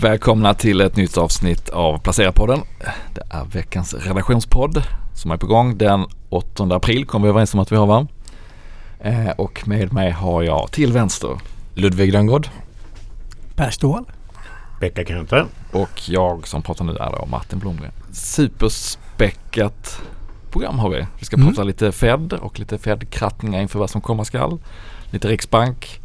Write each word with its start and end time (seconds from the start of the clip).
Välkomna 0.00 0.54
till 0.54 0.80
ett 0.80 0.96
nytt 0.96 1.18
avsnitt 1.18 1.68
av 1.68 2.02
Placera-podden. 2.02 2.62
Det 3.14 3.22
är 3.30 3.44
veckans 3.44 3.94
redaktionspodd 3.94 4.82
som 5.14 5.30
är 5.30 5.36
på 5.36 5.46
gång. 5.46 5.78
Den 5.78 6.06
8 6.28 6.64
april 6.64 7.06
kom 7.06 7.22
vi 7.22 7.28
överens 7.28 7.54
om 7.54 7.60
att 7.60 7.72
vi 7.72 7.76
har 7.76 7.86
va? 7.86 8.06
Eh, 9.00 9.30
och 9.30 9.68
med 9.68 9.92
mig 9.92 10.10
har 10.10 10.42
jag 10.42 10.72
till 10.72 10.92
vänster 10.92 11.38
Ludvig 11.74 12.14
Rönngård. 12.14 12.48
Per 13.54 13.70
Ståhl. 13.70 14.04
Pekka 14.80 15.04
Kante. 15.04 15.44
Och 15.72 16.08
jag 16.08 16.48
som 16.48 16.62
pratar 16.62 16.84
nu 16.84 16.96
är 16.96 17.10
då 17.10 17.26
Martin 17.26 17.58
Blomgren. 17.58 17.92
Superspäckat 18.12 20.00
program 20.50 20.78
har 20.78 20.90
vi. 20.90 21.06
Vi 21.18 21.24
ska 21.24 21.36
mm. 21.36 21.48
prata 21.48 21.62
lite 21.62 21.92
Fed 21.92 22.32
och 22.32 22.58
lite 22.58 22.78
Fed-krattningar 22.78 23.60
inför 23.60 23.78
vad 23.78 23.90
som 23.90 24.00
komma 24.00 24.24
skall. 24.24 24.58
Lite 25.10 25.28
Riksbank. 25.28 26.00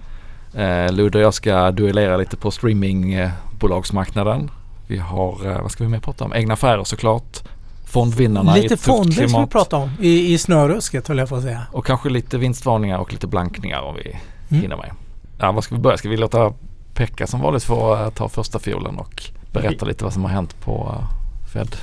Eh, 0.53 0.91
Lud 0.91 1.15
och 1.15 1.21
jag 1.21 1.33
ska 1.33 1.71
duellera 1.71 2.17
lite 2.17 2.37
på 2.37 2.51
streamingbolagsmarknaden. 2.51 4.51
Vi 4.87 4.97
har, 4.97 5.51
eh, 5.51 5.61
vad 5.61 5.71
ska 5.71 5.83
vi 5.83 5.89
mer 5.89 5.99
prata 5.99 6.25
om? 6.25 6.33
Egna 6.33 6.53
affärer 6.53 6.83
såklart. 6.83 7.43
Fondvinnarna 7.85 8.55
Lite 8.55 8.77
fonder 8.77 9.27
ska 9.27 9.39
vi 9.39 9.47
prata 9.47 9.77
om 9.77 9.91
i, 9.99 10.33
i 10.33 10.37
snörusket 10.37 11.07
höll 11.07 11.17
jag 11.17 11.29
på 11.29 11.35
att 11.35 11.43
säga. 11.43 11.61
Och 11.71 11.85
kanske 11.85 12.09
lite 12.09 12.37
vinstvarningar 12.37 12.97
och 12.97 13.11
lite 13.11 13.27
blankningar 13.27 13.81
om 13.81 13.95
vi 13.95 14.09
mm. 14.09 14.61
hinner 14.61 14.77
med. 14.77 14.91
Ja, 15.39 15.51
vad 15.51 15.63
ska 15.63 15.75
vi 15.75 15.81
börja? 15.81 15.97
Ska 15.97 16.09
vi 16.09 16.17
låta 16.17 16.53
Pekka 16.93 17.27
som 17.27 17.41
vanligt 17.41 17.63
få 17.63 17.95
uh, 17.95 18.09
ta 18.09 18.29
första 18.29 18.59
fiolen 18.59 18.97
och 18.97 19.23
berätta 19.51 19.85
lite 19.85 20.03
vad 20.03 20.13
som 20.13 20.23
har 20.23 20.31
hänt 20.31 20.61
på 20.61 20.95
uh, 20.99 21.07
Fed? 21.53 21.75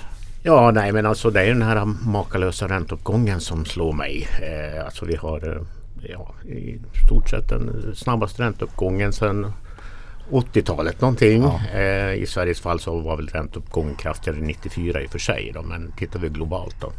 Ja, 0.42 0.70
nej 0.70 0.92
men 0.92 1.06
alltså 1.06 1.30
det 1.30 1.42
är 1.42 1.48
den 1.48 1.62
här 1.62 1.84
makalösa 1.84 2.68
ränteuppgången 2.68 3.40
som 3.40 3.64
slår 3.64 3.92
mig. 3.92 4.28
Eh, 4.42 4.84
alltså 4.84 5.04
vi 5.04 5.16
har 5.16 5.56
eh, 5.56 5.62
ja, 6.02 6.34
i 6.48 6.80
stort 7.06 7.30
sett 7.30 7.48
den 7.48 7.94
snabbaste 7.94 8.42
ränteuppgången 8.42 9.12
sedan 9.12 9.52
80-talet 10.30 11.00
någonting. 11.00 11.42
Ja. 11.42 11.60
Eh, 11.74 12.14
I 12.14 12.26
Sveriges 12.26 12.60
fall 12.60 12.80
så 12.80 13.00
var 13.00 13.16
väl 13.16 13.28
ränteuppgången 13.28 13.94
kraftigare 13.94 14.38
94 14.40 15.02
i 15.02 15.06
och 15.06 15.10
för 15.10 15.18
sig. 15.18 15.50
Då, 15.54 15.62
men 15.62 15.92
tittar 15.92 16.20
vi 16.20 16.28
globalt 16.28 16.76
då. 16.80 16.92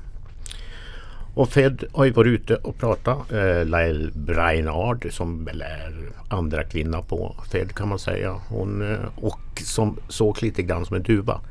Och 1.34 1.50
Fed 1.50 1.84
har 1.94 2.06
ju 2.06 2.12
varit 2.12 2.42
ute 2.42 2.56
och 2.56 2.78
pratat. 2.78 3.32
Eh, 3.32 3.66
Lael 3.66 4.12
Brainard 4.16 5.08
som 5.12 5.46
väl 5.46 5.62
är 5.62 5.94
andra 6.30 6.64
kvinna 6.64 7.02
på 7.02 7.36
Fed 7.52 7.76
kan 7.76 7.90
man 7.90 8.00
säga. 8.00 8.40
Hon, 8.50 8.92
eh, 8.92 9.00
och 9.16 9.62
som 9.64 9.98
såg 10.08 10.44
lite 10.44 10.64
grann 10.64 10.86
som 10.86 10.96
en 10.96 11.04
duva. 11.04 11.42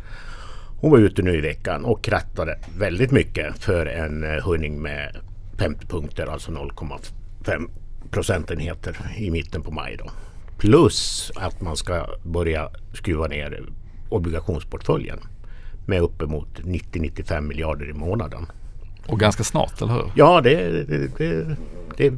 Hon 0.81 0.91
var 0.91 0.99
ute 0.99 1.23
nu 1.23 1.37
i 1.37 1.41
veckan 1.41 1.85
och 1.85 2.05
krattade 2.05 2.59
väldigt 2.79 3.11
mycket 3.11 3.59
för 3.59 3.87
en 3.87 4.25
eh, 4.25 4.45
höjning 4.45 4.83
med 4.83 5.17
50 5.59 5.87
punkter, 5.87 6.27
alltså 6.27 6.53
0,5 6.53 7.20
procentenheter 8.11 8.97
i 9.17 9.31
mitten 9.31 9.63
på 9.63 9.71
maj. 9.71 9.97
Då. 9.99 10.11
Plus 10.59 11.33
att 11.37 11.61
man 11.61 11.77
ska 11.77 12.07
börja 12.23 12.69
skruva 12.93 13.27
ner 13.27 13.63
obligationsportföljen 14.09 15.19
med 15.87 16.03
uppemot 16.03 16.49
90-95 16.59 17.41
miljarder 17.41 17.91
i 17.91 17.93
månaden. 17.93 18.47
Och 19.07 19.21
ganska 19.21 19.45
snart, 19.45 19.83
eller 19.83 19.93
hur? 19.93 20.13
Ja, 20.15 20.41
det, 20.41 20.85
det, 20.85 21.19
det, 21.19 21.57
det, 21.97 22.13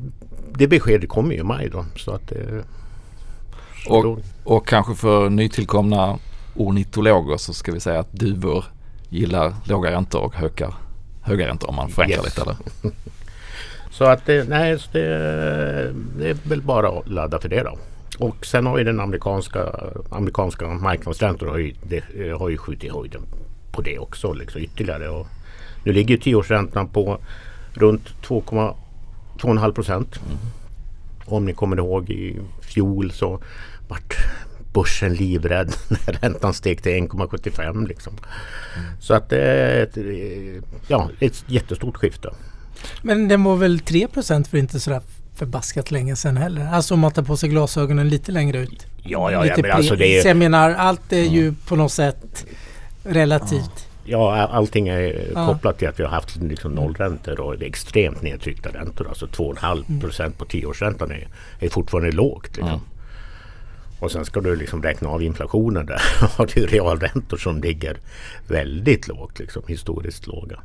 det 0.54 0.66
beskedet 0.66 1.08
kommer 1.08 1.34
ju 1.34 1.40
i 1.40 1.42
maj 1.42 1.68
då. 1.68 1.84
Så 1.96 2.10
att, 2.10 2.32
så 3.84 3.94
och, 3.94 4.18
och 4.44 4.68
kanske 4.68 4.94
för 4.94 5.30
nytillkomna 5.30 6.18
ornitologer 6.54 7.36
så 7.36 7.52
ska 7.52 7.72
vi 7.72 7.80
säga 7.80 8.00
att 8.00 8.12
duvor 8.12 8.64
gillar 9.08 9.54
låga 9.64 9.90
räntor 9.90 10.20
och 10.20 10.34
höga, 10.34 10.74
höga 11.22 11.46
räntor 11.48 11.68
om 11.68 11.76
man 11.76 11.88
förenklar 11.88 12.24
yes. 12.24 12.24
lite 12.24 12.42
eller? 12.42 12.56
Så 13.92 14.04
att 14.04 14.26
det, 14.26 14.48
nej, 14.48 14.78
det, 14.92 15.08
det 16.18 16.30
är 16.30 16.48
väl 16.48 16.62
bara 16.62 16.88
att 16.88 17.08
ladda 17.08 17.40
för 17.40 17.48
det 17.48 17.62
då. 17.62 17.78
Och 18.18 18.46
sen 18.46 18.66
har 18.66 18.78
ju 18.78 18.84
den 18.84 19.00
amerikanska, 19.00 19.74
amerikanska 20.10 20.68
marknadsräntor 20.68 21.46
har 21.46 21.58
ju, 21.58 21.74
det, 21.82 22.30
har 22.38 22.48
ju 22.48 22.58
skjutit 22.58 22.92
höjden 22.92 23.22
på 23.72 23.82
det 23.82 23.98
också 23.98 24.32
liksom 24.32 24.60
ytterligare. 24.60 25.08
Och 25.08 25.26
nu 25.84 25.92
ligger 25.92 26.16
tioårsräntan 26.16 26.88
på 26.88 27.18
runt 27.74 28.14
2,5 28.22 29.72
procent. 29.72 30.20
Mm. 30.26 30.38
Om 31.24 31.44
ni 31.44 31.52
kommer 31.52 31.76
ihåg 31.76 32.10
i 32.10 32.40
fjol 32.60 33.10
så 33.10 33.42
vart 33.88 34.16
börsen 34.72 35.14
livrädd 35.14 35.74
när 35.88 36.12
räntan 36.12 36.54
steg 36.54 36.82
till 36.82 36.92
1,75. 36.92 37.88
Liksom. 37.88 38.12
Mm. 38.12 38.86
Så 39.00 39.14
att 39.14 39.28
det 39.28 39.42
är 39.42 39.82
ett, 39.82 39.98
ja, 40.88 41.10
ett 41.20 41.44
jättestort 41.46 41.96
skifte. 41.96 42.30
Men 43.02 43.28
den 43.28 43.44
var 43.44 43.56
väl 43.56 43.78
3% 43.78 44.48
för 44.48 44.58
inte 44.58 44.80
sådär 44.80 45.00
förbaskat 45.34 45.90
länge 45.90 46.16
sedan 46.16 46.36
heller. 46.36 46.68
Alltså 46.72 46.94
om 46.94 47.00
man 47.00 47.12
tar 47.12 47.22
på 47.22 47.36
sig 47.36 47.48
glasögonen 47.48 48.08
lite 48.08 48.32
längre 48.32 48.58
ut. 48.58 48.86
Ja, 49.02 49.32
ja, 49.32 49.46
ja 49.46 49.56
men 49.62 49.70
alltså 49.70 49.96
det 49.96 50.18
är... 50.18 50.22
Så 50.22 50.28
jag 50.28 50.36
menar 50.36 50.70
allt 50.70 51.12
är 51.12 51.22
ju 51.22 51.54
på 51.66 51.76
något 51.76 51.92
sätt 51.92 52.46
relativt. 53.04 53.86
Ja, 54.04 54.48
allting 54.52 54.88
är 54.88 55.32
kopplat 55.46 55.78
till 55.78 55.88
att 55.88 56.00
vi 56.00 56.04
har 56.04 56.10
haft 56.10 56.36
liksom 56.36 56.72
nollräntor 56.72 57.40
och 57.40 57.62
extremt 57.62 58.22
nedtryckta 58.22 58.68
räntor. 58.68 59.08
Alltså 59.08 59.26
2,5 59.26 60.00
procent 60.00 60.38
på 60.38 60.44
tioårsräntan 60.44 61.10
är, 61.10 61.28
är 61.58 61.68
fortfarande 61.68 62.12
lågt. 62.12 62.56
Liksom. 62.56 62.80
Och 64.02 64.12
sen 64.12 64.24
ska 64.24 64.40
du 64.40 64.56
liksom 64.56 64.82
räkna 64.82 65.08
av 65.08 65.22
inflationen 65.22 65.86
där. 65.86 66.02
har 66.36 66.50
du 66.54 66.66
realräntor 66.66 67.36
som 67.36 67.60
ligger 67.60 67.96
väldigt 68.48 69.08
lågt, 69.08 69.38
liksom, 69.38 69.62
historiskt 69.66 70.26
låga. 70.26 70.60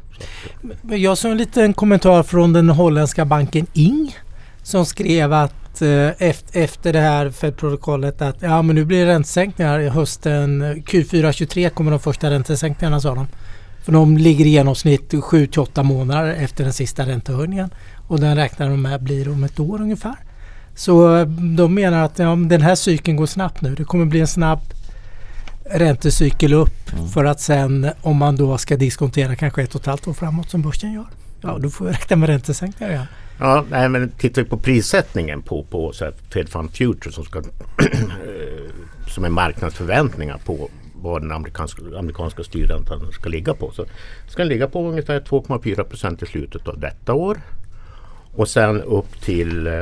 Jag 0.82 1.18
såg 1.18 1.32
en 1.32 1.38
liten 1.38 1.74
kommentar 1.74 2.24
från 2.24 2.54
den 2.54 2.70
holländska 2.70 3.26
banken 3.26 3.68
Ing 3.74 4.18
som 4.64 4.86
skrev 4.86 5.34
att 5.34 5.82
eh, 5.82 6.10
efter 6.52 6.94
det 6.94 7.00
här 7.00 7.30
Fed-protokollet 7.30 8.22
att 8.22 8.42
ja 8.42 8.62
men 8.62 8.76
nu 8.76 8.86
blir 8.86 9.06
det 9.06 9.12
räntesänkningar 9.12 9.80
i 9.80 9.90
hösten 9.90 10.64
Q4 10.64 11.32
23 11.32 11.70
kommer 11.70 11.92
de 11.92 12.00
första 12.00 12.30
räntesänkningarna 12.30 13.02
sa 13.02 13.16
de. 13.16 13.28
För 13.84 13.92
de 13.92 14.18
ligger 14.18 14.46
i 14.46 14.50
genomsnitt 14.50 15.14
7 15.22 15.50
8 15.58 15.84
månader 15.84 16.34
efter 16.34 16.64
den 16.64 16.74
sista 16.74 17.06
räntehöjningen 17.06 17.70
och 18.08 18.20
den 18.20 18.36
räknar 18.36 18.70
de 18.70 18.82
med 18.82 19.04
blir 19.04 19.30
om 19.30 19.44
ett 19.44 19.60
år 19.60 19.82
ungefär. 19.82 20.27
Så 20.78 21.26
de 21.58 21.74
menar 21.74 22.04
att 22.04 22.20
ja, 22.20 22.36
den 22.36 22.62
här 22.62 22.76
cykeln 22.76 23.18
går 23.18 23.26
snabbt 23.26 23.62
nu. 23.62 23.76
Det 23.76 23.84
kommer 23.84 24.06
bli 24.06 24.20
en 24.20 24.28
snabb 24.28 24.60
räntecykel 25.66 26.54
upp 26.54 26.94
mm. 26.94 27.08
för 27.08 27.26
att 27.26 27.42
sen 27.42 27.90
om 28.02 28.18
man 28.18 28.36
då 28.36 28.58
ska 28.58 28.78
diskontera 28.78 29.36
kanske 29.36 29.64
ett 29.64 29.76
och 29.76 29.82
ett 29.82 29.88
halvt 29.88 30.08
år 30.08 30.14
framåt 30.14 30.50
som 30.50 30.62
börsen 30.62 30.94
gör. 30.94 31.06
Ja, 31.42 31.58
då 31.58 31.70
får 31.70 31.86
vi 31.86 31.92
räkna 31.92 32.16
med 32.16 32.30
räntesänkningar 32.30 32.94
igen. 32.94 33.06
Ja, 33.40 33.66
nej, 33.70 33.90
men 33.90 34.10
tittar 34.10 34.42
vi 34.42 34.50
på 34.50 34.58
prissättningen 34.58 35.42
på, 35.42 35.64
på 35.64 35.94
så 35.94 36.06
här, 36.06 36.14
Fed 36.34 36.50
Fund 36.50 36.72
Future 36.72 37.12
som, 37.12 37.24
ska, 37.24 37.42
som 39.08 39.26
är 39.26 39.30
marknadsförväntningar 39.30 40.38
på 40.46 40.70
vad 41.02 41.22
den 41.22 41.32
amerikanska, 41.32 41.82
amerikanska 42.00 42.44
styrräntan 42.44 43.12
ska 43.12 43.30
ligga 43.30 43.54
på. 43.54 43.72
Så 43.72 43.86
ska 44.28 44.42
den 44.42 44.50
ligga 44.50 44.68
på 44.68 44.90
ungefär 44.90 45.20
2,4 45.20 45.84
procent 45.84 46.24
i 46.24 46.26
slutet 46.26 46.68
av 46.68 46.80
detta 46.80 47.14
år. 47.14 47.42
Och 48.36 48.48
sen 48.48 48.82
upp 48.82 49.22
till 49.22 49.68
eh, 49.68 49.74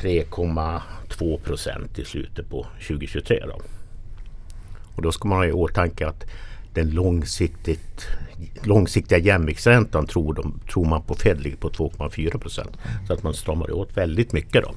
3,2 0.00 1.38
procent 1.38 1.98
i 1.98 2.04
slutet 2.04 2.50
på 2.50 2.66
2023. 2.88 3.44
Då. 3.46 3.60
Och 4.96 5.02
då 5.02 5.12
ska 5.12 5.28
man 5.28 5.38
ha 5.38 5.46
i 5.46 5.52
åtanke 5.52 6.06
att 6.06 6.24
den 6.74 6.90
långsiktigt, 6.90 8.06
långsiktiga 8.62 9.18
jämviktsräntan 9.18 10.06
tror, 10.06 10.34
de, 10.34 10.60
tror 10.72 10.84
man 10.84 11.02
på 11.02 11.14
Fed 11.14 11.40
ligger 11.40 11.56
på 11.56 11.70
2,4 11.70 12.38
procent. 12.38 12.76
Så 13.06 13.12
att 13.12 13.22
man 13.22 13.34
stramar 13.34 13.72
åt 13.72 13.96
väldigt 13.96 14.32
mycket. 14.32 14.64
Då. 14.64 14.74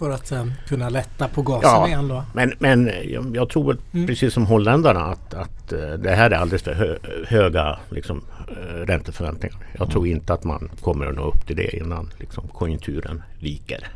För 0.00 0.10
att 0.10 0.26
sen 0.26 0.52
kunna 0.68 0.88
lätta 0.88 1.28
på 1.28 1.42
gasen 1.42 1.70
ja, 1.70 1.86
igen 1.88 2.08
då? 2.08 2.24
Men, 2.34 2.52
men 2.58 2.90
jag, 3.04 3.36
jag 3.36 3.48
tror 3.48 3.78
mm. 3.92 4.06
precis 4.06 4.34
som 4.34 4.46
holländarna 4.46 5.00
att, 5.00 5.34
att 5.34 5.72
eh, 5.72 5.92
det 5.92 6.10
här 6.10 6.30
är 6.30 6.36
alldeles 6.36 6.62
för 6.62 6.74
hö, 6.74 6.96
höga 7.26 7.78
liksom, 7.90 8.22
eh, 8.48 8.86
ränteförväntningar. 8.86 9.56
Jag 9.72 9.80
mm. 9.80 9.90
tror 9.90 10.06
inte 10.06 10.32
att 10.32 10.44
man 10.44 10.70
kommer 10.80 11.06
att 11.06 11.14
nå 11.14 11.22
upp 11.22 11.46
till 11.46 11.56
det 11.56 11.76
innan 11.76 12.10
liksom, 12.18 12.48
konjunkturen 12.48 13.22
viker. 13.40 13.88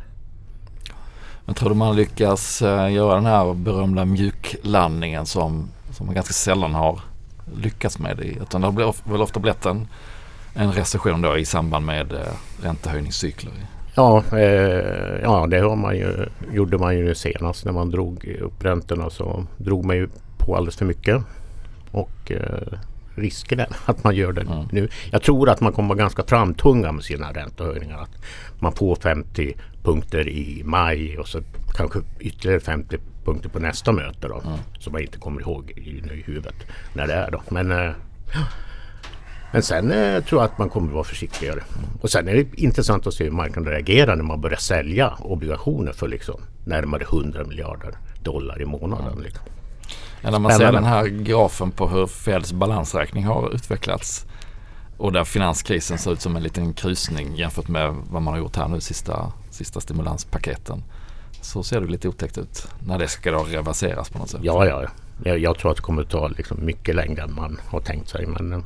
Men 1.45 1.55
tror 1.55 1.69
du 1.69 1.75
man 1.75 1.95
lyckas 1.95 2.61
eh, 2.61 2.93
göra 2.93 3.15
den 3.15 3.25
här 3.25 3.53
berömda 3.53 4.05
mjuklandningen 4.05 5.25
som, 5.25 5.69
som 5.91 6.05
man 6.05 6.15
ganska 6.15 6.33
sällan 6.33 6.73
har 6.73 6.99
lyckats 7.55 7.99
med? 7.99 8.19
I, 8.19 8.37
utan 8.41 8.61
det 8.61 8.67
har 8.67 9.11
väl 9.11 9.21
ofta 9.21 9.39
blivit 9.39 9.65
en, 9.65 9.87
en 10.53 10.71
recession 10.71 11.21
då 11.21 11.37
i 11.37 11.45
samband 11.45 11.85
med 11.85 12.13
eh, 12.13 12.19
räntehöjningscykler? 12.61 13.53
Ja, 13.95 14.23
eh, 14.31 15.21
ja 15.23 15.47
det 15.47 15.59
har 15.59 15.75
man 15.75 15.95
ju, 15.95 16.25
gjorde 16.53 16.77
man 16.77 16.97
ju 16.97 17.15
senast 17.15 17.65
när 17.65 17.71
man 17.71 17.89
drog 17.89 18.25
upp 18.41 18.65
räntorna 18.65 19.09
så 19.09 19.45
drog 19.57 19.85
man 19.85 19.95
ju 19.95 20.09
på 20.37 20.55
alldeles 20.55 20.75
för 20.75 20.85
mycket. 20.85 21.21
Och 21.91 22.31
eh, 22.31 22.79
risken 23.15 23.59
är 23.59 23.67
att 23.85 24.03
man 24.03 24.15
gör 24.15 24.33
det 24.33 24.41
mm. 24.41 24.67
nu. 24.71 24.89
Jag 25.11 25.21
tror 25.21 25.49
att 25.49 25.61
man 25.61 25.73
kommer 25.73 25.89
vara 25.89 25.97
ganska 25.97 26.23
framtunga 26.23 26.91
med 26.91 27.03
sina 27.03 27.33
räntehöjningar. 27.33 27.97
Att 27.97 28.23
man 28.59 28.71
får 28.71 28.95
50 28.95 29.55
punkter 29.83 30.29
i 30.29 30.61
maj 30.65 31.17
och 31.17 31.27
så 31.27 31.41
kanske 31.75 31.99
ytterligare 32.19 32.59
50 32.59 32.97
punkter 33.25 33.49
på 33.49 33.59
nästa 33.59 33.91
möte 33.91 34.27
då. 34.27 34.41
Mm. 34.45 34.59
Som 34.79 34.93
man 34.93 35.01
inte 35.01 35.17
kommer 35.17 35.41
ihåg 35.41 35.71
i, 35.71 35.89
i 35.89 36.23
huvudet 36.25 36.55
när 36.93 37.07
det 37.07 37.13
är 37.13 37.31
då. 37.31 37.41
Men, 37.49 37.71
eh, 37.71 37.91
men 39.51 39.63
sen 39.63 39.91
eh, 39.91 40.23
tror 40.23 40.41
jag 40.41 40.51
att 40.51 40.57
man 40.57 40.69
kommer 40.69 40.91
vara 40.91 41.03
försiktigare. 41.03 41.59
Och 42.01 42.09
sen 42.09 42.27
är 42.27 42.35
det 42.35 42.61
intressant 42.61 43.07
att 43.07 43.13
se 43.13 43.23
hur 43.23 43.31
marknaden 43.31 43.73
reagerar 43.73 44.15
när 44.15 44.23
man 44.23 44.41
börjar 44.41 44.57
sälja 44.57 45.13
obligationer 45.19 45.93
för 45.93 46.07
liksom 46.07 46.41
närmare 46.65 47.03
100 47.03 47.43
miljarder 47.43 47.97
dollar 48.23 48.61
i 48.61 48.65
månaden. 48.65 49.11
Mm. 49.11 49.23
Liksom. 49.23 49.45
Ja, 50.21 50.31
när 50.31 50.39
man 50.39 50.51
ser 50.51 50.71
den 50.71 50.83
här 50.83 51.05
grafen 51.05 51.71
på 51.71 51.87
hur 51.87 52.07
Feds 52.07 52.53
balansräkning 52.53 53.25
har 53.25 53.55
utvecklats 53.55 54.25
och 54.97 55.11
där 55.11 55.23
finanskrisen 55.23 55.97
ser 55.97 56.11
ut 56.13 56.21
som 56.21 56.35
en 56.35 56.43
liten 56.43 56.73
krusning 56.73 57.35
jämfört 57.35 57.67
med 57.67 57.95
vad 58.09 58.21
man 58.21 58.33
har 58.33 58.39
gjort 58.39 58.55
här 58.55 58.67
nu 58.67 58.81
sista, 58.81 59.31
sista 59.49 59.81
stimulanspaketen. 59.81 60.83
Så 61.41 61.63
ser 61.63 61.81
det 61.81 61.87
lite 61.87 62.07
otäckt 62.07 62.37
ut 62.37 62.67
när 62.87 62.99
det 62.99 63.07
ska 63.07 63.31
då 63.31 63.43
reverseras 63.43 64.09
på 64.09 64.17
något 64.19 64.29
sätt. 64.29 64.41
Ja, 64.43 64.65
ja. 64.65 64.83
Jag, 65.23 65.39
jag 65.39 65.57
tror 65.57 65.71
att 65.71 65.77
det 65.77 65.83
kommer 65.83 66.01
att 66.01 66.09
ta 66.09 66.27
liksom 66.27 66.65
mycket 66.65 66.95
längre 66.95 67.21
än 67.21 67.33
man 67.33 67.59
har 67.67 67.79
tänkt 67.79 68.09
sig. 68.09 68.25
Men 68.25 68.53
eh, 68.53 68.59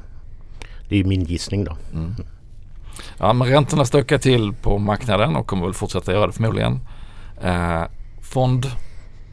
det 0.89 1.00
är 1.00 1.04
min 1.04 1.24
gissning 1.24 1.63
då. 1.63 1.77
Mm. 1.94 2.16
Ja, 3.18 3.33
men 3.33 3.48
räntorna 3.48 3.86
stökar 3.86 4.18
till 4.18 4.54
på 4.54 4.77
marknaden 4.77 5.36
och 5.36 5.48
kommer 5.48 5.66
väl 5.66 5.74
fortsätta 5.74 6.12
göra 6.12 6.27
det 6.27 6.33
förmodligen. 6.33 6.80
Eh, 7.42 7.83
fond, 8.21 8.71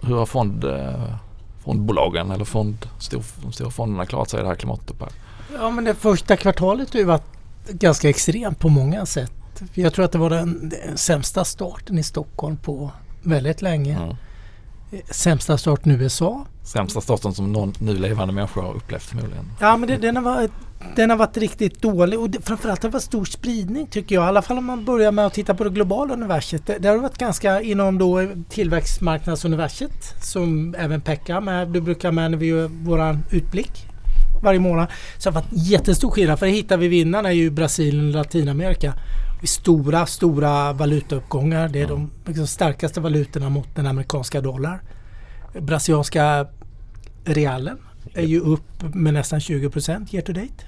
hur 0.02 0.16
har 0.16 0.26
fond, 0.26 0.64
eh, 0.64 1.14
fondbolagen 1.66 2.30
eller 2.30 2.44
fond, 2.44 2.88
stor, 2.98 3.22
de 3.42 3.52
stora 3.52 3.70
fonderna 3.70 4.06
klarat 4.06 4.30
sig 4.30 4.40
i 4.40 4.42
det 4.42 4.48
här 4.48 4.54
klimatet? 4.54 4.96
Ja 5.54 5.70
men 5.70 5.84
det 5.84 5.94
första 5.94 6.36
kvartalet 6.36 6.92
har 6.92 7.00
ju 7.00 7.06
varit 7.06 7.32
ganska 7.68 8.08
extremt 8.08 8.58
på 8.58 8.68
många 8.68 9.06
sätt. 9.06 9.32
Jag 9.74 9.94
tror 9.94 10.04
att 10.04 10.12
det 10.12 10.18
var 10.18 10.30
den, 10.30 10.68
den 10.68 10.98
sämsta 10.98 11.44
starten 11.44 11.98
i 11.98 12.02
Stockholm 12.02 12.56
på 12.56 12.90
väldigt 13.22 13.62
länge. 13.62 13.96
Mm. 13.96 14.16
Sämsta 15.10 15.58
starten 15.58 15.92
i 15.92 15.94
USA. 15.94 16.46
Sämsta 16.62 17.00
starten 17.00 17.34
som 17.34 17.52
någon 17.52 17.72
nu 17.78 17.98
levande 17.98 18.34
människa 18.34 18.60
har 18.60 18.74
upplevt 18.74 19.02
förmodligen. 19.02 19.52
Ja 19.60 19.76
men 19.76 19.88
det, 19.88 19.96
den, 19.96 20.16
har 20.16 20.22
varit, 20.22 20.50
den 20.96 21.10
har 21.10 21.16
varit 21.16 21.36
riktigt 21.36 21.82
dålig 21.82 22.20
och 22.20 22.30
det, 22.30 22.46
framförallt 22.46 22.82
har 22.82 22.90
det 22.90 22.92
varit 22.92 23.02
stor 23.02 23.24
spridning 23.24 23.86
tycker 23.86 24.14
jag. 24.14 24.24
I 24.24 24.28
alla 24.28 24.42
fall 24.42 24.58
om 24.58 24.64
man 24.64 24.84
börjar 24.84 25.12
med 25.12 25.26
att 25.26 25.34
titta 25.34 25.54
på 25.54 25.64
det 25.64 25.70
globala 25.70 26.14
universet. 26.14 26.66
Det, 26.66 26.78
det 26.78 26.88
har 26.88 26.96
varit 26.96 27.18
ganska 27.18 27.60
inom 27.60 27.98
då 27.98 28.28
tillväxtmarknadsuniverset 28.48 30.24
som 30.24 30.74
även 30.78 31.00
Pekka 31.00 31.40
med. 31.40 31.68
Du 31.68 31.80
brukar 31.80 32.12
med 32.12 32.30
när 32.30 32.38
vi 32.38 32.46
gör 32.46 32.68
våran 32.68 33.22
utblick 33.30 33.86
varje 34.42 34.60
månad. 34.60 34.86
Så 35.18 35.30
det 35.30 35.36
har 35.36 35.42
varit 35.42 35.52
jättestor 35.52 36.10
skillnad 36.10 36.38
för 36.38 36.46
det 36.46 36.52
hittar 36.52 36.76
vi 36.76 36.88
vinnarna 36.88 37.32
i 37.32 37.50
Brasilien 37.50 38.08
och 38.08 38.14
Latinamerika. 38.14 38.94
Stora, 39.44 40.06
stora 40.06 40.72
valutauppgångar. 40.72 41.68
Det 41.68 41.82
är 41.82 41.86
de 41.86 42.10
liksom, 42.26 42.46
starkaste 42.46 43.00
valutorna 43.00 43.48
mot 43.48 43.76
den 43.76 43.86
amerikanska 43.86 44.40
dollar. 44.40 44.80
Brasilianska 45.60 46.46
realen 47.24 47.78
är 48.16 48.26
ju 48.26 48.40
upp 48.40 48.94
med 48.94 49.14
nästan 49.14 49.40
20 49.40 49.70
procent 49.70 50.14
year 50.14 50.24
to 50.24 50.32
date. 50.32 50.64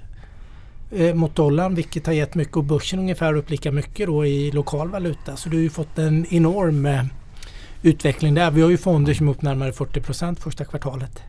Eh, 0.90 1.14
mot 1.14 1.36
dollarn 1.36 1.74
vilket 1.74 2.06
har 2.06 2.12
gett 2.12 2.34
mycket 2.34 2.56
och 2.56 2.64
börsen 2.64 2.98
ungefär 2.98 3.36
upp 3.36 3.50
lika 3.50 3.72
mycket 3.72 4.06
då 4.06 4.26
i 4.26 4.50
lokal 4.50 4.88
valuta. 4.88 5.36
Så 5.36 5.48
du 5.48 5.56
har 5.56 5.62
ju 5.62 5.70
fått 5.70 5.98
en 5.98 6.26
enorm 6.30 6.86
eh, 6.86 7.04
utveckling 7.82 8.34
där. 8.34 8.50
Vi 8.50 8.62
har 8.62 8.70
ju 8.70 8.78
fonder 8.78 9.14
som 9.14 9.28
är 9.28 9.32
upp 9.32 9.42
närmare 9.42 9.72
40 9.72 10.00
procent 10.00 10.40
första 10.40 10.64
kvartalet. 10.64 11.22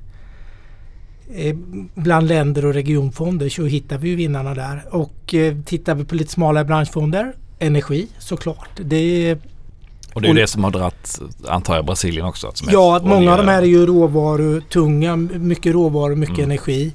Eh, 1.34 1.56
bland 1.96 2.28
länder 2.28 2.66
och 2.66 2.74
regionfonder 2.74 3.50
så 3.50 3.66
hittar 3.66 3.98
vi 3.98 4.10
ju 4.10 4.16
vinnarna 4.16 4.54
där. 4.54 4.84
Och 4.92 5.34
eh, 5.34 5.56
tittar 5.66 5.96
vi 5.96 6.06
på 6.06 6.16
lite 6.16 6.32
smalare 6.32 6.66
branschfonder, 6.66 7.34
energi 7.60 8.08
såklart. 8.20 8.70
Det 8.84 9.30
är, 9.30 9.38
och 10.14 10.22
det 10.22 10.28
är 10.28 10.30
och, 10.30 10.36
det 10.36 10.48
som 10.48 10.64
har 10.64 10.72
dratt, 10.72 11.20
antar 11.48 11.76
jag, 11.76 11.86
Brasilien 11.86 12.26
också? 12.26 12.52
ja, 12.68 12.98
att 12.98 13.06
många 13.06 13.32
av 13.32 13.38
de 13.38 13.48
här 13.48 13.62
är 13.62 13.66
ju 13.66 13.86
råvarutunga, 13.86 15.16
mycket 15.16 15.74
råvaror, 15.74 16.16
mycket 16.16 16.38
mm. 16.38 16.52
energi. 16.52 16.94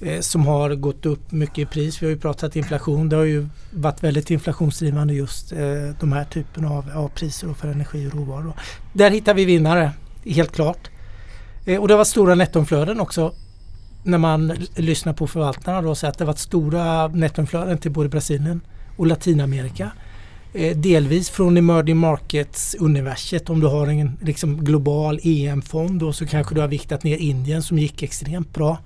Eh, 0.00 0.20
som 0.20 0.46
har 0.46 0.74
gått 0.74 1.06
upp 1.06 1.32
mycket 1.32 1.58
i 1.58 1.66
pris. 1.66 2.02
Vi 2.02 2.06
har 2.06 2.10
ju 2.10 2.18
pratat 2.18 2.56
inflation. 2.56 3.08
Det 3.08 3.16
har 3.16 3.24
ju 3.24 3.48
varit 3.70 4.02
väldigt 4.02 4.30
inflationsdrivande 4.30 5.14
just 5.14 5.52
eh, 5.52 5.58
de 6.00 6.12
här 6.12 6.24
typen 6.24 6.64
av, 6.64 6.90
av 6.94 7.08
priser 7.08 7.54
för 7.54 7.68
energi 7.68 8.06
och 8.06 8.14
råvaror. 8.14 8.52
Där 8.92 9.10
hittar 9.10 9.34
vi 9.34 9.44
vinnare, 9.44 9.90
helt 10.24 10.52
klart. 10.52 10.90
Eh, 11.66 11.80
och 11.80 11.88
det 11.88 11.96
var 11.96 12.04
stora 12.04 12.34
nettoinflöden 12.34 13.00
också 13.00 13.32
när 14.02 14.18
man 14.18 14.52
lyssnar 14.76 15.12
på 15.12 15.26
förvaltarna 15.26 15.82
då 15.82 15.94
så 15.94 16.06
att 16.06 16.18
det 16.18 16.24
varit 16.24 16.38
stora 16.38 17.08
nettoinflöden 17.08 17.78
till 17.78 17.90
både 17.90 18.08
Brasilien 18.08 18.60
och 18.96 19.06
Latinamerika. 19.06 19.90
Eh, 20.56 20.76
delvis 20.76 21.30
från 21.30 21.56
emerging 21.56 21.96
markets-universet. 21.96 23.50
Om 23.50 23.60
du 23.60 23.66
har 23.66 23.86
en 23.86 24.18
liksom, 24.22 24.64
global 24.64 25.20
EM-fond 25.22 26.14
så 26.14 26.26
kanske 26.26 26.54
du 26.54 26.60
har 26.60 26.68
viktat 26.68 27.04
ner 27.04 27.16
Indien 27.16 27.62
som 27.62 27.78
gick 27.78 28.02
extremt 28.02 28.54
bra. 28.54 28.78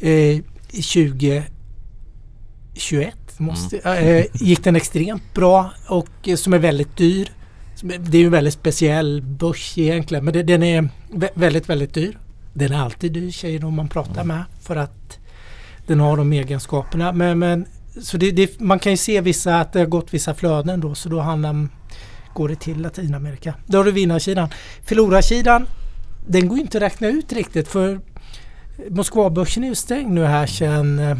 Eh, 0.00 0.40
2021 0.66 1.48
måste, 3.38 3.78
mm. 3.78 4.16
eh, 4.16 4.24
gick 4.34 4.64
den 4.64 4.76
extremt 4.76 5.34
bra 5.34 5.70
och 5.88 6.28
eh, 6.28 6.36
som 6.36 6.52
är 6.52 6.58
väldigt 6.58 6.96
dyr. 6.96 7.30
Det 7.82 8.18
är 8.18 8.20
ju 8.20 8.26
en 8.26 8.32
väldigt 8.32 8.54
speciell 8.54 9.22
börs 9.22 9.78
egentligen 9.78 10.24
men 10.24 10.34
det, 10.34 10.42
den 10.42 10.62
är 10.62 10.88
väldigt 11.34 11.68
väldigt 11.68 11.94
dyr. 11.94 12.18
Den 12.52 12.72
är 12.72 12.78
alltid 12.78 13.12
dyr 13.12 13.30
säger 13.30 13.58
de 13.58 13.74
man 13.74 13.88
pratar 13.88 14.22
mm. 14.22 14.26
med 14.26 14.44
för 14.60 14.76
att 14.76 15.18
den 15.86 16.00
har 16.00 16.16
de 16.16 16.32
egenskaperna. 16.32 17.12
Men, 17.12 17.38
men 17.38 17.66
så 18.02 18.16
det, 18.16 18.30
det, 18.30 18.60
man 18.60 18.78
kan 18.78 18.92
ju 18.92 18.96
se 18.96 19.20
vissa 19.20 19.60
att 19.60 19.72
det 19.72 19.78
har 19.78 19.86
gått 19.86 20.14
vissa 20.14 20.34
flöden 20.34 20.80
då 20.80 20.94
så 20.94 21.08
då 21.08 21.20
handlar, 21.20 21.68
går 22.34 22.48
det 22.48 22.56
till 22.56 22.82
Latinamerika. 22.82 23.54
Då 23.66 23.78
har 23.78 23.84
du 23.84 23.92
vinnarsidan. 23.92 24.48
Förlorarsidan 24.84 25.66
den 26.26 26.48
går 26.48 26.58
inte 26.58 26.78
att 26.78 26.82
räkna 26.82 27.08
ut 27.08 27.32
riktigt 27.32 27.68
för 27.68 28.00
Moskvabörsen 28.90 29.64
är 29.64 29.68
ju 29.68 29.74
stängd 29.74 30.12
nu 30.12 30.24
här 30.24 30.46
sedan 30.46 30.98
eh, 30.98 31.16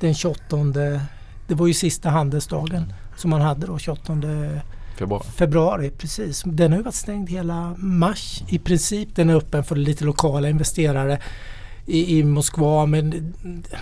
den 0.00 0.14
28 0.14 0.56
Det 1.46 1.54
var 1.54 1.66
ju 1.66 1.74
sista 1.74 2.10
handelsdagen 2.10 2.92
som 3.16 3.30
man 3.30 3.40
hade 3.40 3.66
då 3.66 3.78
28 3.78 4.12
Februari. 4.98 5.24
Februari, 5.36 5.90
precis. 5.90 6.42
Den 6.46 6.72
har 6.72 6.78
ju 6.78 6.84
varit 6.84 6.94
stängd 6.94 7.30
hela 7.30 7.74
mars 7.78 8.42
i 8.48 8.58
princip. 8.58 9.08
Den 9.14 9.30
är 9.30 9.34
öppen 9.34 9.64
för 9.64 9.76
lite 9.76 10.04
lokala 10.04 10.48
investerare 10.48 11.18
i, 11.86 12.18
i 12.18 12.24
Moskva 12.24 12.86
men 12.86 13.34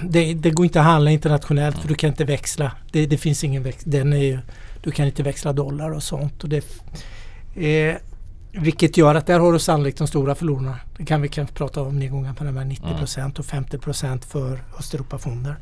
det, 0.03 0.35
det, 0.35 0.51
går 0.51 0.65
inte 0.67 0.81
att 0.81 0.87
handla 0.87 1.11
internationellt 1.11 1.79
för 1.79 1.89
du 1.89 1.95
kan 1.95 2.11
inte 2.11 2.25
växla. 2.25 2.73
Det, 2.93 3.07
det 3.07 3.19
finns 3.19 3.45
ingen 3.45 3.63
väx, 3.63 3.85
den 3.85 4.13
är 4.13 4.23
ju, 4.23 4.39
Du 4.83 4.91
kan 4.91 5.07
inte 5.07 5.23
växla 5.23 5.53
dollar 5.53 5.91
och 5.91 6.03
sånt. 6.03 6.43
Och 6.43 6.49
det, 6.49 6.65
eh, 7.55 7.97
vilket 8.53 8.97
gör 8.97 9.15
att 9.15 9.27
där 9.27 9.39
har 9.39 9.53
du 9.53 9.59
sannolikt 9.59 9.99
de 9.99 10.07
stora 10.07 10.35
förlorarna. 10.35 10.81
Det 10.97 11.05
kan 11.05 11.23
vi 11.23 11.29
kanske 11.29 11.55
prata 11.55 11.83
om 11.83 11.99
nedgången 11.99 12.35
på 12.35 12.45
här 12.45 12.65
90 12.65 12.99
procent 12.99 13.39
och 13.39 13.47
50 13.47 13.79
procent 13.79 14.25
för 14.25 14.65
Östeuropafonder. 14.79 15.57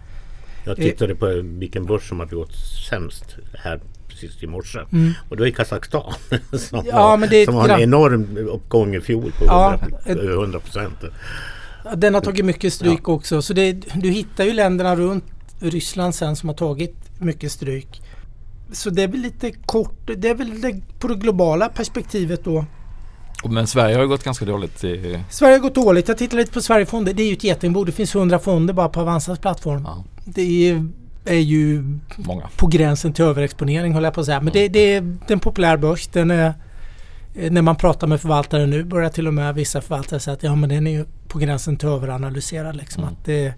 Jag 0.64 0.76
tittade 0.76 1.14
på 1.14 1.42
vilken 1.42 1.86
börs 1.86 2.08
som 2.08 2.20
hade 2.20 2.36
gått 2.36 2.54
sämst 2.88 3.36
här 3.54 3.80
precis 4.08 4.42
i 4.42 4.46
morse. 4.46 4.78
Mm. 4.92 5.12
Och 5.28 5.36
det 5.36 5.42
var 5.42 5.46
i 5.46 5.52
Kazakstan 5.52 6.12
som, 6.52 6.86
ja, 6.86 6.96
har, 6.96 7.16
men 7.16 7.28
det 7.28 7.44
som 7.44 7.54
har 7.54 7.68
en 7.68 7.80
enorm 7.80 8.36
uppgång 8.36 8.94
i 8.94 9.00
fjol 9.00 9.32
på 9.38 9.44
ja, 9.44 9.78
100 10.06 10.60
procent. 10.60 11.04
Den 11.96 12.14
har 12.14 12.20
tagit 12.20 12.44
mycket 12.44 12.72
stryk 12.72 13.00
ja. 13.04 13.12
också. 13.12 13.42
Så 13.42 13.52
det, 13.52 13.72
du 13.94 14.10
hittar 14.10 14.44
ju 14.44 14.52
länderna 14.52 14.96
runt 14.96 15.24
Ryssland 15.60 16.14
sen 16.14 16.36
som 16.36 16.48
har 16.48 16.56
tagit 16.56 16.96
mycket 17.20 17.52
stryk. 17.52 18.02
Så 18.72 18.90
det 18.90 19.02
är 19.02 19.08
väl 19.08 19.20
lite 19.20 19.50
kort, 19.50 20.10
det 20.16 20.28
är 20.28 20.34
väl 20.34 20.60
det, 20.60 20.80
på 20.98 21.08
det 21.08 21.14
globala 21.14 21.68
perspektivet 21.68 22.44
då. 22.44 22.64
Men 23.44 23.66
Sverige 23.66 23.96
har 23.96 24.06
gått 24.06 24.24
ganska 24.24 24.44
dåligt. 24.44 24.84
I... 24.84 25.20
Sverige 25.30 25.54
har 25.54 25.60
gått 25.60 25.74
dåligt. 25.74 26.08
Jag 26.08 26.18
tittar 26.18 26.36
lite 26.36 26.52
på 26.52 26.60
Sverigefonder. 26.60 27.12
Det 27.12 27.22
är 27.22 27.26
ju 27.26 27.32
ett 27.32 27.44
getingbo. 27.44 27.84
Det 27.84 27.92
finns 27.92 28.14
100 28.14 28.38
fonder 28.38 28.74
bara 28.74 28.88
på 28.88 29.00
Avanzas 29.00 29.38
plattform. 29.38 29.82
Ja. 29.84 30.04
Det 30.24 30.68
är 30.68 30.88
är 31.24 31.34
ju 31.34 31.98
Många. 32.16 32.48
på 32.56 32.66
gränsen 32.66 33.12
till 33.12 33.24
överexponering 33.24 33.92
håller 33.92 34.06
jag 34.06 34.14
på 34.14 34.20
att 34.20 34.26
säga. 34.26 34.40
Men 34.40 34.52
det, 34.52 34.68
det 34.68 34.94
är 34.94 35.16
en 35.26 35.40
populär 35.40 35.76
börs. 35.76 36.06
Den 36.06 36.30
är, 36.30 36.54
när 37.34 37.62
man 37.62 37.76
pratar 37.76 38.06
med 38.06 38.20
förvaltare 38.20 38.66
nu 38.66 38.84
börjar 38.84 39.10
till 39.10 39.26
och 39.26 39.34
med 39.34 39.54
vissa 39.54 39.80
förvaltare 39.80 40.20
säga 40.20 40.34
att 40.34 40.42
ja 40.42 40.54
men 40.54 40.68
den 40.68 40.86
är 40.86 40.90
ju 40.90 41.04
på 41.28 41.38
gränsen 41.38 41.76
till 41.76 41.88
överanalyserad. 41.88 42.76
Liksom. 42.76 43.02
Mm. 43.02 43.14
Det, 43.24 43.54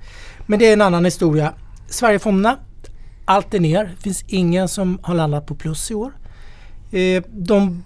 men 0.47 0.59
det 0.59 0.69
är 0.69 0.73
en 0.73 0.83
annan 0.83 1.05
historia. 1.05 1.53
Sverigefonderna, 1.89 2.59
allt 3.25 3.55
är 3.55 3.61
ner. 3.61 3.85
Det 3.97 4.03
finns 4.03 4.25
ingen 4.27 4.69
som 4.69 4.99
har 5.03 5.15
landat 5.15 5.47
på 5.47 5.55
plus 5.55 5.91
i 5.91 5.95
år. 5.95 6.13
Eh, 6.91 7.23
de 7.31 7.83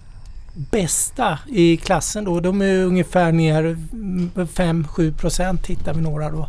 bästa 0.54 1.38
i 1.48 1.76
klassen 1.76 2.24
då, 2.24 2.40
de 2.40 2.62
är 2.62 2.84
ungefär 2.84 3.32
ner 3.32 3.76
5-7 4.34 5.16
procent 5.16 5.66
hittar 5.66 5.94
vi 5.94 6.00
några 6.00 6.30
då. 6.30 6.48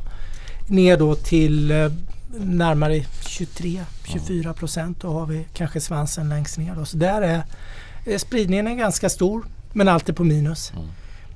Ner 0.68 0.98
då 0.98 1.16
till 1.16 1.72
eh, 1.72 1.92
närmare 2.40 3.00
23-24 3.00 4.54
procent. 4.54 5.02
Då 5.02 5.12
har 5.12 5.26
vi 5.26 5.46
kanske 5.54 5.82
svansen 5.82 6.30
längst 6.30 6.58
ner. 6.58 6.76
Då. 6.76 6.86
Så 6.86 6.98
där 6.98 7.22
är 7.22 7.44
spridningen 8.18 8.68
är 8.68 8.76
ganska 8.76 9.10
stor 9.10 9.46
men 9.74 9.88
alltid 9.88 10.16
på 10.16 10.24
minus. 10.24 10.72
Mm. 10.76 10.88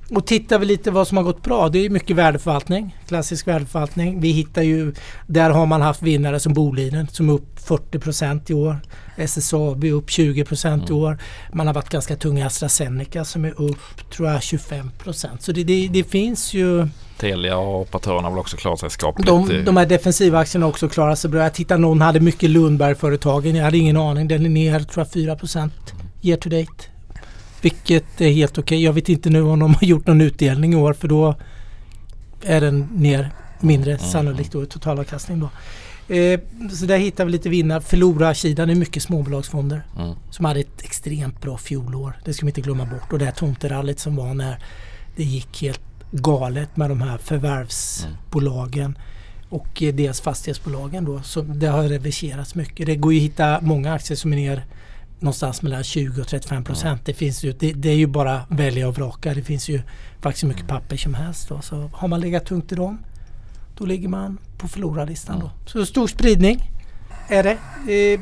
Och 0.10 0.28
tittar 0.28 0.60
vi 0.60 0.66
lite 0.66 0.92
vad 0.92 1.08
som 1.08 1.18
har 1.18 1.24
gått 1.24 1.44
bra. 1.44 1.70
Det 1.70 1.86
är 1.86 1.90
mycket 1.90 2.16
värdeförvaltning. 2.16 2.98
Klassisk 3.08 3.48
värdeförvaltning. 3.48 4.22
Vi 4.22 4.32
hittar 4.32 4.62
ju, 4.62 4.94
där 5.28 5.50
har 5.50 5.66
man 5.66 5.82
haft 5.82 6.02
vinnare 6.02 6.40
som 6.40 6.54
Boliden 6.54 7.08
som 7.08 7.30
är 7.30 7.34
upp 7.34 7.60
40 7.60 8.00
procent 8.00 8.50
i 8.50 8.54
år. 8.54 8.78
SSAB 9.18 9.84
upp 9.84 10.10
20 10.10 10.46
procent 10.46 10.90
mm. 10.90 11.00
i 11.00 11.04
år. 11.04 11.18
Man 11.54 11.68
har 11.68 11.74
varit 11.74 11.90
ganska 11.90 12.16
tunga 12.16 12.46
AstraZeneca 12.46 13.26
som 13.26 13.46
är 13.46 13.62
upp 13.62 14.10
tror 14.12 14.30
jag 14.30 14.44
25 14.44 14.92
procent. 15.04 15.42
Så 15.42 15.52
det, 15.52 15.64
det, 15.64 15.88
det, 15.88 16.04
finns 16.04 16.54
ju 16.54 16.88
Telia 17.18 17.58
och 17.58 17.82
operatörerna 17.82 18.24
har 18.24 18.30
väl 18.30 18.40
också 18.40 18.58
klarat 18.58 18.80
sig 18.80 18.90
skapligt. 18.90 19.28
De, 19.28 19.66
de 19.66 19.78
här 19.78 19.86
defensiva 19.86 20.40
aktierna 20.40 20.66
har 20.66 20.72
också 20.72 20.90
klarat 20.90 21.20
sig 21.20 21.30
bra. 21.30 21.44
Jag 21.44 21.54
tittar 21.54 21.78
någon 21.78 22.02
hade 22.02 22.20
mycket 22.20 22.50
Lundberg-företagen. 22.50 23.56
Jag 23.56 23.64
hade 23.64 23.78
ingen 23.78 23.98
aning. 23.98 24.28
Den 24.28 24.46
är 24.46 24.50
ner 24.50 24.80
tror 24.80 25.06
jag 25.06 25.12
4 25.12 25.36
procent 25.36 25.94
year 26.26 26.38
to 26.38 26.50
date. 26.50 26.84
Vilket 27.62 28.22
är 28.22 28.32
helt 28.32 28.58
okej. 28.58 28.62
Okay. 28.62 28.84
Jag 28.84 28.94
vet 28.94 29.10
inte 29.10 29.30
nu 29.30 29.42
om 29.42 29.60
de 29.60 29.74
har 29.74 29.84
gjort 29.84 30.08
någon 30.08 30.22
utdelning 30.22 30.74
i 30.74 30.76
år 30.76 30.94
för 30.94 31.08
då 31.08 31.36
är 32.44 32.62
den 32.62 32.80
ner 32.80 33.32
mindre 33.60 33.92
mm. 33.92 34.04
sannolikt 34.04 34.52
då 34.52 34.64
i 34.64 34.66
totalavkastning 34.66 35.40
då. 35.40 35.50
Eh, 36.16 36.40
så 36.72 36.86
där 36.86 36.98
hittar 36.98 37.26
vi 37.26 37.32
lite 37.32 37.50
vinnare. 37.50 37.82
Förlora 37.82 38.34
Kina 38.34 38.64
är 38.64 38.76
mycket 38.76 39.04
småbolagsfonder 39.04 39.84
mm. 39.98 40.16
som 40.30 40.46
hade 40.46 40.60
ett 40.60 40.82
extremt 40.82 41.42
bra 41.42 41.58
fjolår. 41.58 42.20
Det 42.26 42.34
ska 42.34 42.46
vi 42.46 42.50
inte 42.50 42.62
glömma 42.62 42.86
bort. 42.86 43.14
Och 43.14 43.20
det 43.20 43.26
här 43.26 43.32
tomterallyt 43.32 44.00
som 44.00 44.16
var 44.16 44.34
när 44.34 44.60
det 45.16 45.24
gick 45.24 45.62
helt 45.62 45.82
galet 46.12 46.78
med 46.78 46.90
de 46.90 47.02
här 47.02 47.18
förvärvsbolagen. 47.18 48.86
Mm. 48.86 48.98
Och 49.50 49.84
eh, 49.84 49.94
deras 49.94 50.22
fastighetsbolagen 50.22 51.06
då. 51.06 51.22
Så 51.22 51.42
det 51.42 51.68
har 51.68 51.84
reverserats 51.84 52.56
mycket. 52.56 52.86
Det 52.86 52.96
går 52.96 53.14
ju 53.14 53.20
att 53.20 53.24
hitta 53.24 53.60
många 53.62 53.94
aktier 53.94 54.16
som 54.18 54.34
är 54.34 54.38
ner 54.38 54.66
någonstans 55.20 55.62
mellan 55.62 55.84
20 55.84 56.22
och 56.22 56.28
35 56.28 56.64
procent. 56.64 56.86
Mm. 56.86 57.00
Det, 57.06 57.14
finns 57.14 57.44
ju, 57.44 57.52
det, 57.52 57.74
det, 57.74 57.90
är 57.90 57.96
ju 57.96 58.08
bara 58.08 58.42
välja 58.50 58.88
och 58.88 58.96
vraka. 58.96 59.34
Det 59.34 59.44
finns 59.44 59.70
ju 59.70 59.82
faktiskt 60.22 60.44
mycket 60.44 60.68
papper 60.68 60.98
som 60.98 61.14
helst. 61.14 61.50
Då. 61.50 61.62
Så 61.62 61.90
har 61.94 62.08
man 62.08 62.22
legat 62.22 62.46
tungt 62.46 62.72
i 62.72 62.76
dem 62.76 62.98
då 63.78 63.86
ligger 63.86 64.08
man 64.08 64.38
på 64.58 64.68
förlorarlistan. 64.68 65.36
Mm. 65.36 65.48
Då. 65.48 65.70
Så 65.70 65.86
stor 65.86 66.08
spridning 66.08 66.60
är 67.30 67.44
det. 67.44 67.58
Eh, 67.94 68.20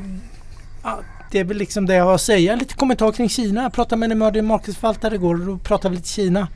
ja, 0.82 1.00
det 1.30 1.38
är 1.38 1.44
väl 1.44 1.56
liksom 1.56 1.86
det 1.86 1.94
jag 1.94 2.04
har 2.04 2.14
att 2.14 2.20
säga. 2.20 2.56
Lite 2.56 2.74
kommentar 2.74 3.12
kring 3.12 3.28
Kina. 3.28 3.62
Jag 3.62 3.72
pratade 3.72 3.96
med 4.00 4.06
en 4.06 4.12
emerging 4.12 4.44
marknadsförvaltare 4.44 5.14
igår 5.14 5.34
och 5.34 5.46
då 5.46 5.58
pratade 5.58 5.90
vi 5.90 5.96
lite 5.96 6.08
Kina. 6.08 6.48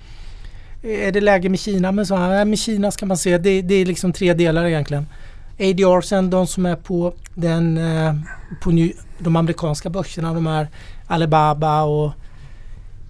Är 0.83 1.13
det 1.13 1.21
läge 1.21 1.49
med 1.49 1.61
Kina? 1.61 1.93
Men 1.93 2.07
så 2.07 2.17
här, 2.17 2.45
med 2.45 2.59
Kina 2.59 2.91
ska 2.91 3.07
man 3.07 3.17
se. 3.17 3.39
Det, 3.39 3.63
det 3.63 3.75
är 3.75 3.87
liksom 3.87 4.13
tre 4.13 4.35
delar 4.35 4.65
egentligen. 4.65 5.07
ADR 5.59 6.01
sen 6.01 6.31
de 6.31 6.47
som 6.47 6.67
är 6.67 6.77
på, 6.77 7.15
den, 7.35 7.79
eh, 7.79 8.15
på 8.63 8.71
ny, 8.71 8.93
de 9.19 9.37
amerikanska 9.37 9.91
börserna. 9.91 10.35
De 10.35 10.47
är 10.47 10.69
Alibaba 11.07 11.83
och 11.83 12.13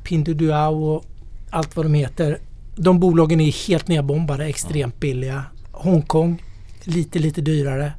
Pinduoduo 0.02 0.94
och 0.94 1.04
allt 1.50 1.76
vad 1.76 1.84
de 1.84 1.94
heter. 1.94 2.38
De 2.76 3.00
bolagen 3.00 3.40
är 3.40 3.68
helt 3.68 3.88
nedbombade, 3.88 4.46
extremt 4.46 5.00
billiga. 5.00 5.44
Hongkong 5.72 6.42
lite 6.84 7.18
lite 7.18 7.40
dyrare. 7.40 7.92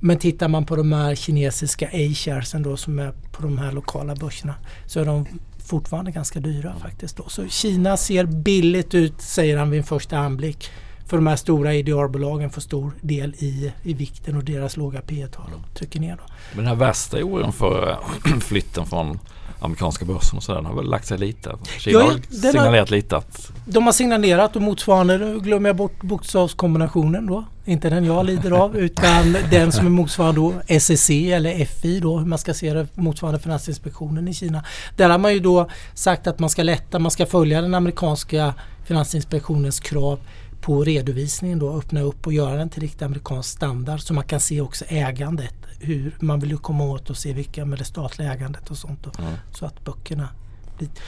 Men 0.00 0.18
tittar 0.18 0.48
man 0.48 0.66
på 0.66 0.76
de 0.76 0.92
här 0.92 1.14
kinesiska 1.14 1.86
A-sharesen 1.86 2.62
då 2.62 2.76
som 2.76 2.98
är 2.98 3.12
på 3.32 3.42
de 3.42 3.58
här 3.58 3.72
lokala 3.72 4.14
börserna 4.14 4.54
så 4.86 5.00
är 5.00 5.04
de 5.04 5.26
fortfarande 5.58 6.10
ganska 6.10 6.40
dyra 6.40 6.74
faktiskt. 6.82 7.16
Då. 7.16 7.28
Så 7.28 7.48
Kina 7.48 7.96
ser 7.96 8.24
billigt 8.24 8.94
ut 8.94 9.20
säger 9.20 9.56
han 9.56 9.70
vid 9.70 9.80
en 9.80 9.86
första 9.86 10.18
anblick. 10.18 10.70
För 11.10 11.16
de 11.16 11.26
här 11.26 11.36
stora 11.36 11.74
IDR-bolagen 11.74 12.50
får 12.50 12.60
stor 12.60 12.92
del 13.00 13.34
i, 13.38 13.72
i 13.82 13.94
vikten 13.94 14.36
och 14.36 14.44
deras 14.44 14.76
låga 14.76 15.00
P 15.00 15.26
tal 15.26 15.50
trycker 15.74 16.00
ner. 16.00 16.16
Då. 16.16 16.22
Men 16.52 16.56
den 16.56 16.66
här 16.66 16.74
värsta 16.74 17.24
oron 17.24 17.52
för 17.52 17.98
flytten 18.40 18.86
från 18.86 19.18
amerikanska 19.60 20.04
börsen 20.04 20.36
och 20.36 20.42
sådär. 20.42 20.58
Den 20.58 20.66
har 20.66 20.76
väl 20.76 20.90
lagt 20.90 21.06
sig 21.06 21.18
lite. 21.18 21.56
Kina 21.78 21.98
ja, 21.98 22.04
har 22.04 22.50
signalerat 22.52 22.90
har, 22.90 22.96
lite 22.96 23.16
att... 23.16 23.52
De 23.64 23.84
har 23.84 23.92
signalerat 23.92 24.56
och 24.56 24.62
motsvarande, 24.62 25.18
nu 25.18 25.40
glömmer 25.40 25.68
jag 25.68 25.76
bort 25.76 26.02
bokstavskombinationen 26.02 27.26
då. 27.26 27.44
Inte 27.64 27.90
den 27.90 28.04
jag 28.04 28.26
lider 28.26 28.50
av 28.50 28.76
utan 28.78 29.36
den 29.50 29.72
som 29.72 29.86
är 29.86 29.90
motsvarande 29.90 30.40
då 30.40 30.80
SEC 30.80 31.10
eller 31.10 31.64
FI 31.64 32.00
då, 32.00 32.18
hur 32.18 32.26
man 32.26 32.38
ska 32.38 32.54
se 32.54 32.74
det, 32.74 32.86
motsvarande 32.94 33.40
Finansinspektionen 33.40 34.28
i 34.28 34.34
Kina. 34.34 34.64
Där 34.96 35.10
har 35.10 35.18
man 35.18 35.32
ju 35.32 35.40
då 35.40 35.68
sagt 35.94 36.26
att 36.26 36.38
man 36.38 36.50
ska 36.50 36.62
lätta, 36.62 36.98
man 36.98 37.10
ska 37.10 37.26
följa 37.26 37.62
den 37.62 37.74
amerikanska 37.74 38.54
Finansinspektionens 38.84 39.80
krav 39.80 40.18
på 40.60 40.84
redovisningen 40.84 41.58
då, 41.58 41.78
öppna 41.78 42.00
upp 42.00 42.26
och 42.26 42.32
göra 42.32 42.56
den 42.56 42.68
till 42.68 42.82
riktig 42.82 43.04
amerikansk 43.04 43.50
standard 43.50 44.00
så 44.00 44.14
man 44.14 44.24
kan 44.24 44.40
se 44.40 44.60
också 44.60 44.84
ägandet 44.88 45.54
hur 45.80 46.14
man 46.20 46.40
vill 46.40 46.50
ju 46.50 46.56
komma 46.56 46.84
åt 46.84 47.10
och 47.10 47.16
se 47.16 47.32
vilka 47.32 47.64
med 47.64 47.78
det 47.78 47.84
statliga 47.84 48.32
ägandet 48.32 48.70
och 48.70 48.76
sånt. 48.76 49.02
Då, 49.02 49.22
mm. 49.22 49.34
Så 49.52 49.66
att 49.66 49.84
böckerna 49.84 50.28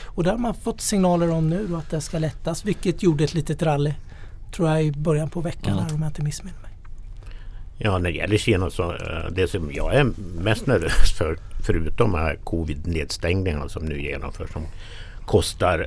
och 0.05 0.25
där 0.25 0.31
har 0.31 0.39
man 0.39 0.55
fått 0.55 0.81
signaler 0.81 1.31
om 1.31 1.51
nu 1.51 1.77
att 1.77 1.91
det 1.91 2.01
ska 2.01 2.19
lättas 2.19 2.65
vilket 2.65 3.03
gjorde 3.03 3.25
ett 3.25 3.35
litet 3.35 3.63
rally 3.63 3.95
tror 4.55 4.69
jag 4.69 4.85
i 4.85 4.93
början 4.93 5.31
på 5.31 5.41
veckan 5.41 5.73
mm. 5.73 5.85
här, 5.85 5.95
om 5.95 6.03
jag 6.03 6.09
inte 6.09 6.23
missminner 6.23 6.61
mig. 6.63 6.71
Ja 7.79 7.99
när 7.99 8.11
det 8.11 8.17
gäller 8.17 8.37
Kina 8.37 8.71
så 8.71 8.93
eh, 8.93 9.33
det 9.33 9.51
som 9.51 9.73
jag 9.73 9.95
är 9.95 10.05
mest 10.43 10.67
nervös 10.67 11.13
för 11.19 11.39
förutom 11.67 12.37
covid-nedstängningarna 12.45 13.69
som 13.69 13.85
nu 13.85 14.03
genomförs 14.03 14.53
som 14.53 14.67
kostar 15.27 15.87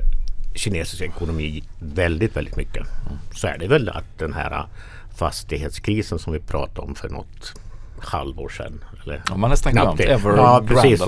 kinesisk 0.56 1.02
ekonomi 1.02 1.62
väldigt 1.78 2.36
väldigt 2.36 2.56
mycket. 2.56 2.86
Så 3.34 3.46
är 3.46 3.58
det 3.58 3.68
väl 3.68 3.88
att 3.88 4.18
den 4.18 4.32
här 4.32 4.66
fastighetskrisen 5.16 6.18
som 6.18 6.32
vi 6.32 6.38
pratade 6.38 6.80
om 6.80 6.94
för 6.94 7.08
något 7.08 7.54
halvår 7.98 8.48
sedan. 8.48 8.84
Eller 9.02 9.22
ja, 9.28 9.36
man 9.36 9.50
nästan 9.50 9.72
glömt 9.72 10.00
Evergrande. 10.00 10.42
Ja, 10.42 10.62
precis. 10.68 11.00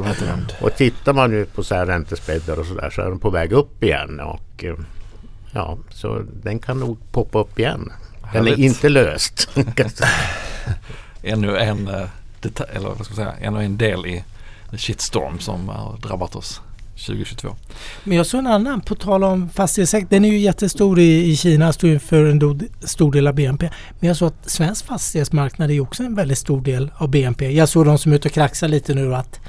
Och 0.60 0.74
tittar 0.76 1.12
man 1.12 1.30
nu 1.30 1.44
på 1.44 1.64
så 1.64 1.74
här 1.74 1.86
räntespreadar 1.86 2.60
och 2.60 2.66
sådär 2.66 2.90
så 2.90 3.02
är 3.02 3.08
den 3.08 3.18
på 3.18 3.30
väg 3.30 3.52
upp 3.52 3.82
igen. 3.82 4.20
Och, 4.20 4.64
eh, 4.64 4.74
ja, 5.52 5.78
så 5.90 6.22
den 6.42 6.58
kan 6.58 6.80
nog 6.80 6.98
poppa 7.12 7.38
upp 7.38 7.58
igen. 7.58 7.92
Den 8.32 8.48
är 8.48 8.58
inte 8.58 8.88
löst. 8.88 9.48
ännu 11.22 11.58
en, 11.58 11.88
eh, 11.88 12.04
eller 12.74 12.88
vad 12.88 13.04
ska 13.06 13.14
man 13.14 13.32
säga, 13.32 13.34
ännu 13.40 13.64
en 13.64 13.78
del 13.78 14.06
i 14.06 14.24
shitstorm 14.72 15.38
som 15.38 15.68
har 15.68 15.96
drabbat 15.96 16.36
oss 16.36 16.60
2022. 17.06 17.56
Men 18.04 18.16
jag 18.16 18.26
såg 18.26 18.40
en 18.40 18.46
annan, 18.46 18.80
på 18.80 18.94
tal 18.94 19.24
om 19.24 19.48
fastighetssektorn. 19.48 20.08
Den 20.10 20.24
är 20.24 20.28
ju 20.28 20.38
jättestor 20.38 20.98
i, 20.98 21.30
i 21.30 21.36
Kina, 21.36 21.72
står 21.72 21.98
för 21.98 22.24
en 22.24 22.38
do, 22.38 22.58
stor 22.80 23.12
del 23.12 23.26
av 23.26 23.34
BNP. 23.34 23.70
Men 24.00 24.08
jag 24.08 24.16
såg 24.16 24.28
att 24.28 24.50
svensk 24.50 24.86
fastighetsmarknad 24.86 25.70
är 25.70 25.80
också 25.80 26.02
en 26.02 26.14
väldigt 26.14 26.38
stor 26.38 26.60
del 26.60 26.90
av 26.96 27.10
BNP. 27.10 27.50
Jag 27.50 27.68
såg 27.68 27.86
de 27.86 27.98
som 27.98 28.12
är 28.12 28.16
ute 28.16 28.28
och 28.28 28.34
kraxar 28.34 28.68
lite 28.68 28.94
nu 28.94 29.14
att 29.14 29.40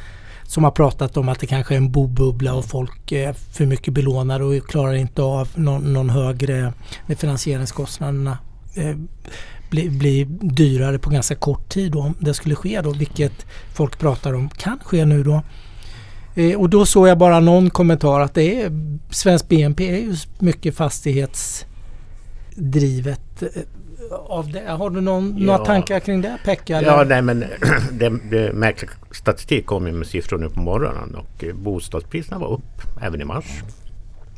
som 0.43 0.63
har 0.63 0.71
pratat 0.71 1.17
om 1.17 1.29
att 1.29 1.39
det 1.39 1.47
kanske 1.47 1.73
är 1.73 1.77
en 1.77 1.91
bobubbla 1.91 2.53
och 2.53 2.65
folk 2.65 3.11
är 3.11 3.33
för 3.33 3.65
mycket 3.65 3.93
belånade 3.93 4.43
och 4.43 4.67
klarar 4.69 4.93
inte 4.93 5.21
av 5.21 5.49
någon, 5.55 5.93
någon 5.93 6.09
högre 6.09 6.73
när 7.05 7.15
finansieringskostnaderna 7.15 8.37
eh, 8.75 8.95
blir 9.69 9.89
bli 9.89 10.23
dyrare 10.41 10.99
på 10.99 11.09
ganska 11.09 11.35
kort 11.35 11.69
tid 11.69 11.91
då, 11.91 11.99
om 11.99 12.15
det 12.19 12.33
skulle 12.33 12.55
ske 12.55 12.81
då, 12.81 12.91
vilket 12.91 13.45
folk 13.73 13.99
pratar 13.99 14.33
om 14.33 14.49
kan 14.49 14.79
ske 14.83 15.05
nu 15.05 15.23
då. 15.23 15.41
Eh, 16.35 16.59
och 16.59 16.69
då 16.69 16.85
såg 16.85 17.07
jag 17.07 17.17
bara 17.17 17.39
någon 17.39 17.69
kommentar 17.69 18.19
att 18.19 18.33
det 18.33 18.61
är 18.61 18.71
svensk 19.09 19.47
BNP 19.47 19.89
är 19.89 19.97
ju 19.97 20.15
mycket 20.39 20.75
fastighetsdrivet. 20.75 23.41
Eh, 23.41 23.47
av 24.11 24.51
det. 24.51 24.63
Har 24.67 24.89
du 24.89 25.01
någon, 25.01 25.37
ja. 25.37 25.45
några 25.45 25.65
tankar 25.65 25.99
kring 25.99 26.21
det 26.21 26.37
Pekka? 26.45 26.81
Ja, 26.81 27.03
nej 27.03 27.21
men 27.21 27.39
det, 27.91 28.09
det 28.29 28.53
märkliga 28.53 28.91
statistik 29.11 29.65
kom 29.65 29.87
ju 29.87 29.93
med 29.93 30.07
siffror 30.07 30.37
nu 30.37 30.49
på 30.49 30.59
morgonen 30.59 31.15
och 31.15 31.43
eh, 31.43 31.55
bostadspriserna 31.55 32.39
var 32.39 32.47
upp 32.47 32.81
även 33.01 33.21
i 33.21 33.25
mars. 33.25 33.63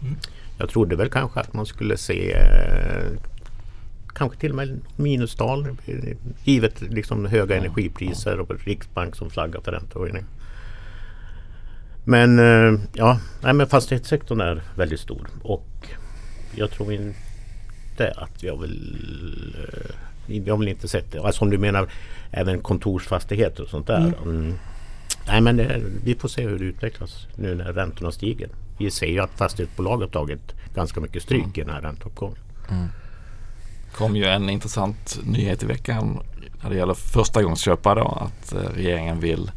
Mm. 0.01 0.15
Jag 0.57 0.69
trodde 0.69 0.95
väl 0.95 1.09
kanske 1.09 1.39
att 1.39 1.53
man 1.53 1.65
skulle 1.65 1.97
se 1.97 2.33
eh, 2.33 3.11
kanske 4.13 4.39
till 4.39 4.49
och 4.49 4.55
med 4.55 4.79
minustal 4.95 5.67
givet 6.43 6.81
liksom 6.81 7.25
höga 7.25 7.57
energipriser 7.57 8.39
och 8.39 8.65
Riksbank 8.65 9.15
som 9.15 9.29
flaggar 9.29 9.61
för 9.61 9.71
räntehöjning. 9.71 10.23
Men 12.11 12.39
eh, 12.39 12.79
ja, 12.93 13.19
nej, 13.41 13.53
men 13.53 13.67
fastighetssektorn 13.67 14.41
är 14.41 14.61
väldigt 14.75 14.99
stor 14.99 15.27
och 15.43 15.87
jag 16.55 16.71
tror 16.71 16.93
inte 16.93 18.13
att 18.17 18.43
jag 18.43 18.61
vill 18.61 19.55
eh, 20.27 20.37
jag 20.45 20.57
vill 20.57 20.67
inte 20.67 20.87
sett 20.87 21.11
det. 21.11 21.21
Alltså 21.21 21.45
om 21.45 21.49
du 21.49 21.57
menar 21.57 21.89
även 22.31 22.61
kontorsfastigheter 22.61 23.63
och 23.63 23.69
sånt 23.69 23.87
där. 23.87 23.97
Mm. 23.97 24.13
Mm. 24.23 24.53
Nej 25.27 25.41
men 25.41 25.57
det, 25.57 25.81
vi 26.03 26.15
får 26.15 26.27
se 26.27 26.47
hur 26.47 26.59
det 26.59 26.65
utvecklas 26.65 27.27
nu 27.35 27.55
när 27.55 27.73
räntorna 27.73 28.11
stiger. 28.11 28.49
Vi 28.77 28.91
ser 28.91 29.07
ju 29.07 29.19
att 29.19 29.31
fastighetsbolag 29.31 29.97
har 29.97 30.07
tagit 30.07 30.55
ganska 30.75 30.99
mycket 30.99 31.23
stryk 31.23 31.43
mm. 31.43 31.53
i 31.55 31.61
den 31.61 31.69
här 31.69 31.81
ränteuppgången. 31.81 32.39
Mm. 32.69 32.87
kom 33.93 34.15
ju 34.15 34.25
en 34.25 34.49
intressant 34.49 35.19
nyhet 35.23 35.63
i 35.63 35.65
veckan 35.65 36.19
när 36.63 36.69
det 36.69 36.75
gäller 36.75 36.93
förstagångsköpare 36.93 37.99
då, 37.99 38.07
att 38.07 38.53
eh, 38.53 38.69
regeringen 38.75 39.19
vill 39.19 39.51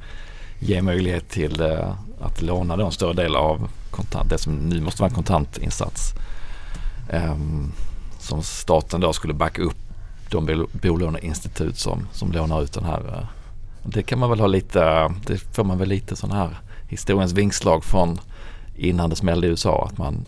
ge 0.58 0.82
möjlighet 0.82 1.28
till 1.28 1.61
eh, 1.61 1.94
att 2.20 2.42
låna 2.42 2.76
då 2.76 2.87
en 2.87 2.92
större 2.92 3.12
del 3.12 3.37
av 3.37 3.68
kontant, 3.90 4.30
det 4.30 4.38
som 4.38 4.54
nu 4.54 4.80
måste 4.80 5.02
vara 5.02 5.08
en 5.08 5.14
kontantinsats. 5.14 6.14
Ehm, 7.11 7.73
som 8.18 8.42
staten 8.42 9.00
då 9.00 9.12
skulle 9.12 9.34
backa 9.34 9.62
upp 9.62 9.76
de 10.30 10.66
bolåneinstitut 10.73 11.78
som, 11.78 12.08
som 12.12 12.32
lånar 12.32 12.62
ut 12.62 12.73
den 12.73 12.84
här. 12.84 13.00
Eh, 13.08 13.28
det 13.82 14.02
kan 14.02 14.18
man 14.18 14.30
väl 14.30 14.40
ha 14.40 14.46
lite, 14.46 15.12
det 15.26 15.38
får 15.38 15.64
man 15.64 15.78
väl 15.78 15.88
lite 15.88 16.16
sån 16.16 16.30
här 16.30 16.58
historiens 16.88 17.32
vingslag 17.32 17.84
från 17.84 18.20
innan 18.76 19.11
det 19.11 19.16
smällde 19.16 19.46
i 19.46 19.50
USA. 19.50 19.88
Att 19.90 19.99
man, 19.99 20.25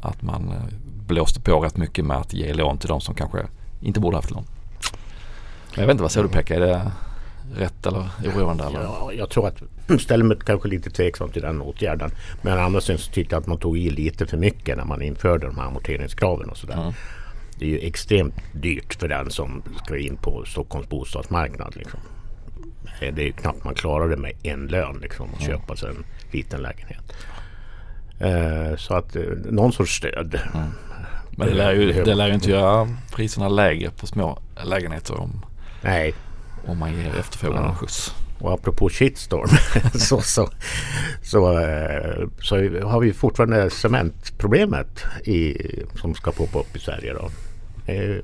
att 0.00 0.22
man 0.22 0.48
eh, 0.48 0.74
blåste 1.06 1.40
på 1.40 1.60
rätt 1.60 1.76
mycket 1.76 2.04
med 2.04 2.16
att 2.16 2.34
ge 2.34 2.54
lån 2.54 2.78
till 2.78 2.88
de 2.88 3.00
som 3.00 3.14
kanske 3.14 3.38
inte 3.80 4.00
borde 4.00 4.16
haft 4.16 4.30
lån. 4.30 4.44
Men 5.70 5.80
jag 5.80 5.86
vet 5.86 5.94
inte, 5.94 6.02
vad 6.02 6.12
säger 6.12 6.26
du 6.26 6.32
Pekka? 6.32 6.54
Är 6.54 6.60
det 6.60 6.92
rätt 7.56 7.86
eller 7.86 8.08
oroande? 8.24 8.64
Eller? 8.64 8.82
Ja, 8.82 9.12
jag 9.12 9.30
tror 9.30 9.48
att 9.48 9.62
ställer 10.00 10.24
mig 10.24 10.36
kanske 10.46 10.68
lite 10.68 10.90
tveksam 10.90 11.30
till 11.30 11.42
den 11.42 11.60
åtgärden. 11.60 12.10
Men 12.42 12.58
andra 12.58 12.80
så 12.80 12.96
tyckte 12.96 13.34
jag 13.34 13.40
att 13.40 13.46
man 13.46 13.58
tog 13.58 13.78
i 13.78 13.90
lite 13.90 14.26
för 14.26 14.36
mycket 14.36 14.76
när 14.76 14.84
man 14.84 15.02
införde 15.02 15.46
de 15.46 15.56
här 15.56 15.66
amorteringskraven 15.66 16.48
och 16.48 16.56
sådär. 16.56 16.80
Mm. 16.80 16.92
Det 17.58 17.64
är 17.64 17.68
ju 17.68 17.78
extremt 17.78 18.34
dyrt 18.52 18.94
för 18.94 19.08
den 19.08 19.30
som 19.30 19.62
ska 19.84 19.98
in 19.98 20.16
på 20.16 20.44
Stockholms 20.44 20.88
bostadsmarknad. 20.88 21.76
Liksom. 21.76 22.00
Det 23.00 23.06
är 23.06 23.26
ju 23.26 23.32
knappt 23.32 23.64
man 23.64 23.74
klarar 23.74 24.08
det 24.08 24.16
med 24.16 24.32
en 24.42 24.66
lön 24.66 24.98
liksom, 25.02 25.28
att 25.34 25.40
mm. 25.42 25.52
köpa 25.52 25.76
sig 25.76 25.90
en 25.90 26.04
liten 26.30 26.62
lägenhet. 26.62 27.12
Uh, 28.22 28.76
så 28.76 28.94
att 28.94 29.16
uh, 29.16 29.22
någon 29.50 29.72
sorts 29.72 29.96
stöd. 29.96 30.40
Mm. 30.54 30.66
Men 31.30 31.48
det 31.48 31.54
lär, 31.54 31.72
ju, 31.72 31.92
det 32.04 32.14
lär 32.14 32.28
ju 32.28 32.34
inte 32.34 32.50
göra 32.50 32.88
priserna 33.12 33.48
lägre 33.48 33.90
på 33.90 34.06
små 34.06 34.38
lägenheter 34.64 35.20
om, 35.20 35.44
Nej, 35.82 36.14
om 36.66 36.78
man 36.78 36.90
ger 36.98 37.14
efterfrågan 37.20 37.64
en 37.64 37.74
skjuts. 37.74 38.14
och 38.38 38.52
apropå 38.52 38.88
shitstorm 38.88 39.48
så, 39.98 40.20
så, 40.20 40.48
så, 41.22 41.58
eh, 41.60 42.28
så 42.42 42.56
har 42.84 43.00
vi 43.00 43.12
fortfarande 43.12 43.70
cementproblemet 43.70 45.04
i, 45.24 45.56
som 46.00 46.14
ska 46.14 46.32
poppa 46.32 46.58
upp 46.58 46.76
i 46.76 46.78
Sverige. 46.78 47.14
Då. 47.14 47.30
Eh, 47.92 48.16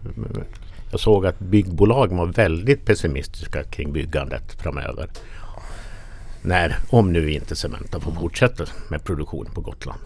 Jag 0.91 1.00
såg 1.00 1.26
att 1.26 1.38
byggbolag 1.38 2.09
var 2.17 2.26
väldigt 2.26 2.85
pessimistiska 2.87 3.64
kring 3.64 3.93
byggandet 3.93 4.62
framöver. 4.62 5.09
När, 6.43 6.76
om 6.91 7.12
nu 7.12 7.33
inte 7.33 7.57
Cementa 7.57 8.00
får 8.00 8.12
fortsätta 8.12 8.64
med 8.88 9.05
produktion 9.05 9.47
på 9.55 9.61
Gotland. 9.61 10.00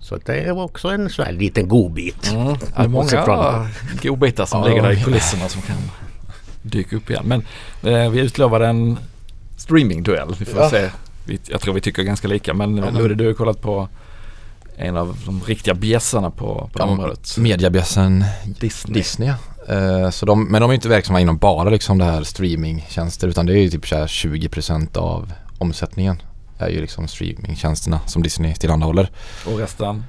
Så 0.00 0.16
det 0.16 0.52
var 0.52 0.64
också 0.64 0.88
en 0.88 1.10
sån 1.10 1.24
här 1.24 1.32
liten 1.32 1.68
godbit. 1.68 2.32
Mm. 2.32 2.46
Det 2.46 2.82
är 2.82 2.88
många 2.88 3.68
godbitar 4.02 4.46
som 4.46 4.60
Ja, 4.60 4.66
ligger 4.68 4.82
där 4.82 4.90
i 4.92 4.98
ja. 4.98 5.04
kulisserna 5.04 5.48
som 5.48 5.62
kan 5.62 5.76
dyka 6.64 6.96
upp 6.96 7.10
igen. 7.10 7.24
Men 7.26 7.42
eh, 7.94 8.10
vi 8.10 8.20
utlovade 8.20 8.66
en 8.66 8.98
streamingduell. 9.56 10.34
Vi 10.38 10.44
får 10.44 10.60
Ja. 10.62 10.70
se. 10.70 10.90
Vi, 11.24 11.38
jag 11.46 11.60
tror 11.60 11.74
vi 11.74 11.80
tycker 11.80 12.02
ganska 12.02 12.28
lika. 12.28 12.54
Men 12.54 12.76
Ja, 12.76 12.90
Ludde, 12.90 13.14
du 13.14 13.26
har 13.26 13.34
kollat 13.34 13.60
på 13.62 13.88
en 14.76 14.96
av 14.96 15.16
de 15.26 15.40
riktiga 15.46 15.74
bjässarna 15.74 16.30
på, 16.30 16.70
på 16.72 16.78
det 16.78 16.84
området. 16.84 17.36
Mediabjässen 17.38 18.24
Disney. 18.60 18.94
Disney 18.94 19.28
ja. 19.28 19.34
Eh, 19.74 20.10
så 20.10 20.26
de, 20.26 20.44
men 20.44 20.60
de 20.60 20.70
är 20.70 20.74
inte 20.74 20.88
verksamma 20.88 21.20
inom 21.20 21.38
bara 21.38 21.70
liksom 21.70 21.98
det 21.98 22.04
här 22.04 22.22
streamingtjänster 22.22 23.28
utan 23.28 23.46
det 23.46 23.52
är 23.52 23.62
ju 23.62 23.70
typ 23.70 23.86
så 23.88 23.96
här 23.96 24.06
20% 24.06 24.96
av 24.98 25.32
omsättningen 25.58 26.22
är 26.58 26.68
ju 26.68 26.80
liksom 26.80 27.08
streamingtjänsterna 27.08 28.00
som 28.06 28.22
Disney 28.22 28.54
tillhandahåller. 28.54 29.10
Och 29.46 29.58
resten? 29.58 30.04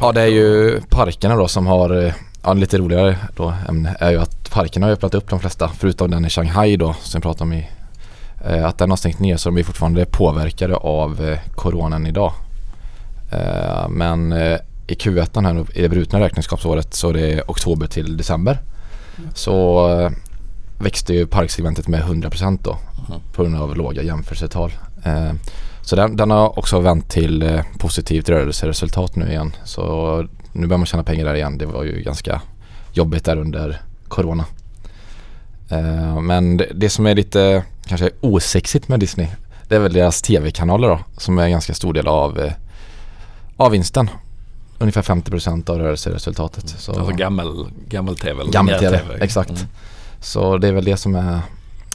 Ja 0.00 0.12
det 0.12 0.20
är 0.20 0.26
ju 0.26 0.80
parkerna 0.88 1.36
då 1.36 1.48
som 1.48 1.66
har, 1.66 2.04
eh, 2.04 2.12
ja 2.48 2.54
lite 2.54 2.78
roligare 2.78 3.16
då 3.36 3.54
ämne 3.68 3.96
är 4.00 4.10
ju 4.10 4.18
att 4.18 4.50
parkerna 4.50 4.86
har 4.86 4.92
öppnat 4.92 5.14
upp 5.14 5.30
de 5.30 5.40
flesta 5.40 5.68
förutom 5.68 6.10
den 6.10 6.24
i 6.24 6.30
Shanghai 6.30 6.76
då 6.76 6.94
som 7.02 7.18
vi 7.18 7.22
pratade 7.22 7.44
om 7.44 7.52
i 7.52 7.68
eh, 8.44 8.66
att 8.66 8.78
den 8.78 8.90
har 8.90 8.96
stängt 8.96 9.20
ner 9.20 9.36
så 9.36 9.48
de 9.48 9.58
är 9.58 9.62
fortfarande 9.62 10.04
påverkade 10.06 10.76
av 10.76 11.24
eh, 11.24 11.38
coronan 11.54 12.06
idag. 12.06 12.32
Eh, 13.32 13.88
men 13.88 14.32
i 14.86 14.94
Q1 14.94 15.42
här 15.42 15.52
nu, 15.52 15.64
i 15.74 15.82
det 15.82 15.88
brutna 15.88 16.20
räkenskapsåret 16.20 16.94
så 16.94 17.08
är 17.08 17.12
det 17.12 17.42
oktober 17.46 17.86
till 17.86 18.16
december. 18.16 18.58
Så 19.34 20.10
växte 20.78 21.14
ju 21.14 21.26
parksegmentet 21.26 21.88
med 21.88 22.02
100% 22.02 22.58
då 22.62 22.76
Mhm. 23.08 23.20
på 23.32 23.42
grund 23.42 23.56
av 23.56 23.76
låga 23.76 24.02
jämförelsetal. 24.02 24.72
Så 25.82 25.96
den, 25.96 26.16
den 26.16 26.30
har 26.30 26.58
också 26.58 26.80
vänt 26.80 27.10
till 27.10 27.62
positivt 27.78 28.28
rörelseresultat 28.28 29.16
nu 29.16 29.28
igen. 29.28 29.52
Så 29.64 30.26
nu 30.58 30.66
börjar 30.66 30.78
man 30.78 30.86
tjäna 30.86 31.02
pengar 31.02 31.24
där 31.24 31.34
igen. 31.34 31.58
Det 31.58 31.66
var 31.66 31.84
ju 31.84 32.02
ganska 32.02 32.42
jobbigt 32.92 33.24
där 33.24 33.36
under 33.36 33.80
Corona. 34.08 34.44
Eh, 35.70 36.20
men 36.20 36.56
det, 36.56 36.66
det 36.74 36.90
som 36.90 37.06
är 37.06 37.14
lite 37.14 37.64
kanske 37.86 38.10
osexigt 38.20 38.88
med 38.88 39.00
Disney 39.00 39.26
det 39.68 39.76
är 39.76 39.80
väl 39.80 39.92
deras 39.92 40.22
tv-kanaler 40.22 40.88
då 40.88 41.00
som 41.16 41.38
är 41.38 41.44
en 41.44 41.50
ganska 41.50 41.74
stor 41.74 41.92
del 41.92 42.08
av, 42.08 42.40
eh, 42.40 42.52
av 43.56 43.70
vinsten. 43.70 44.10
Ungefär 44.78 45.02
50% 45.02 45.70
av 45.70 45.78
rörelseresultatet. 45.78 46.68
Så 46.68 46.92
Alltså 46.92 47.12
gammel, 47.14 47.66
gammel 47.88 48.16
tv 48.16 48.42
Gammel-tv, 48.50 48.90
linjär-TV. 48.90 49.24
exakt. 49.24 49.50
Mm. 49.50 49.62
Så 50.20 50.58
det 50.58 50.68
är 50.68 50.72
väl 50.72 50.84
det 50.84 50.96
som 50.96 51.14
är, 51.14 51.40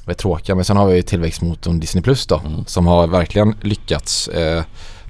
är 0.06 0.14
tråkiga. 0.14 0.56
Men 0.56 0.66
sen 0.66 0.78
har 0.78 0.86
vi 0.88 0.96
ju 0.96 1.02
tillväxtmotorn 1.02 1.80
Disney 1.80 2.02
Plus 2.04 2.26
då 2.28 2.42
Mm. 2.46 2.66
som 2.66 2.88
har 2.88 3.08
verkligen 3.08 3.56
lyckats. 3.62 4.28
Eh, 4.28 4.64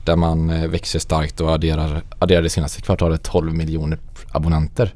där 0.06 0.16
man 0.16 0.50
eh, 0.50 0.68
växer 0.68 1.00
starkt 1.00 1.42
och 1.42 1.52
adderar, 1.52 2.42
det 2.42 2.50
senaste 2.50 2.82
kvartalet 2.82 3.24
12 3.24 3.54
miljoner 3.54 4.00
abonnenter. 4.32 4.94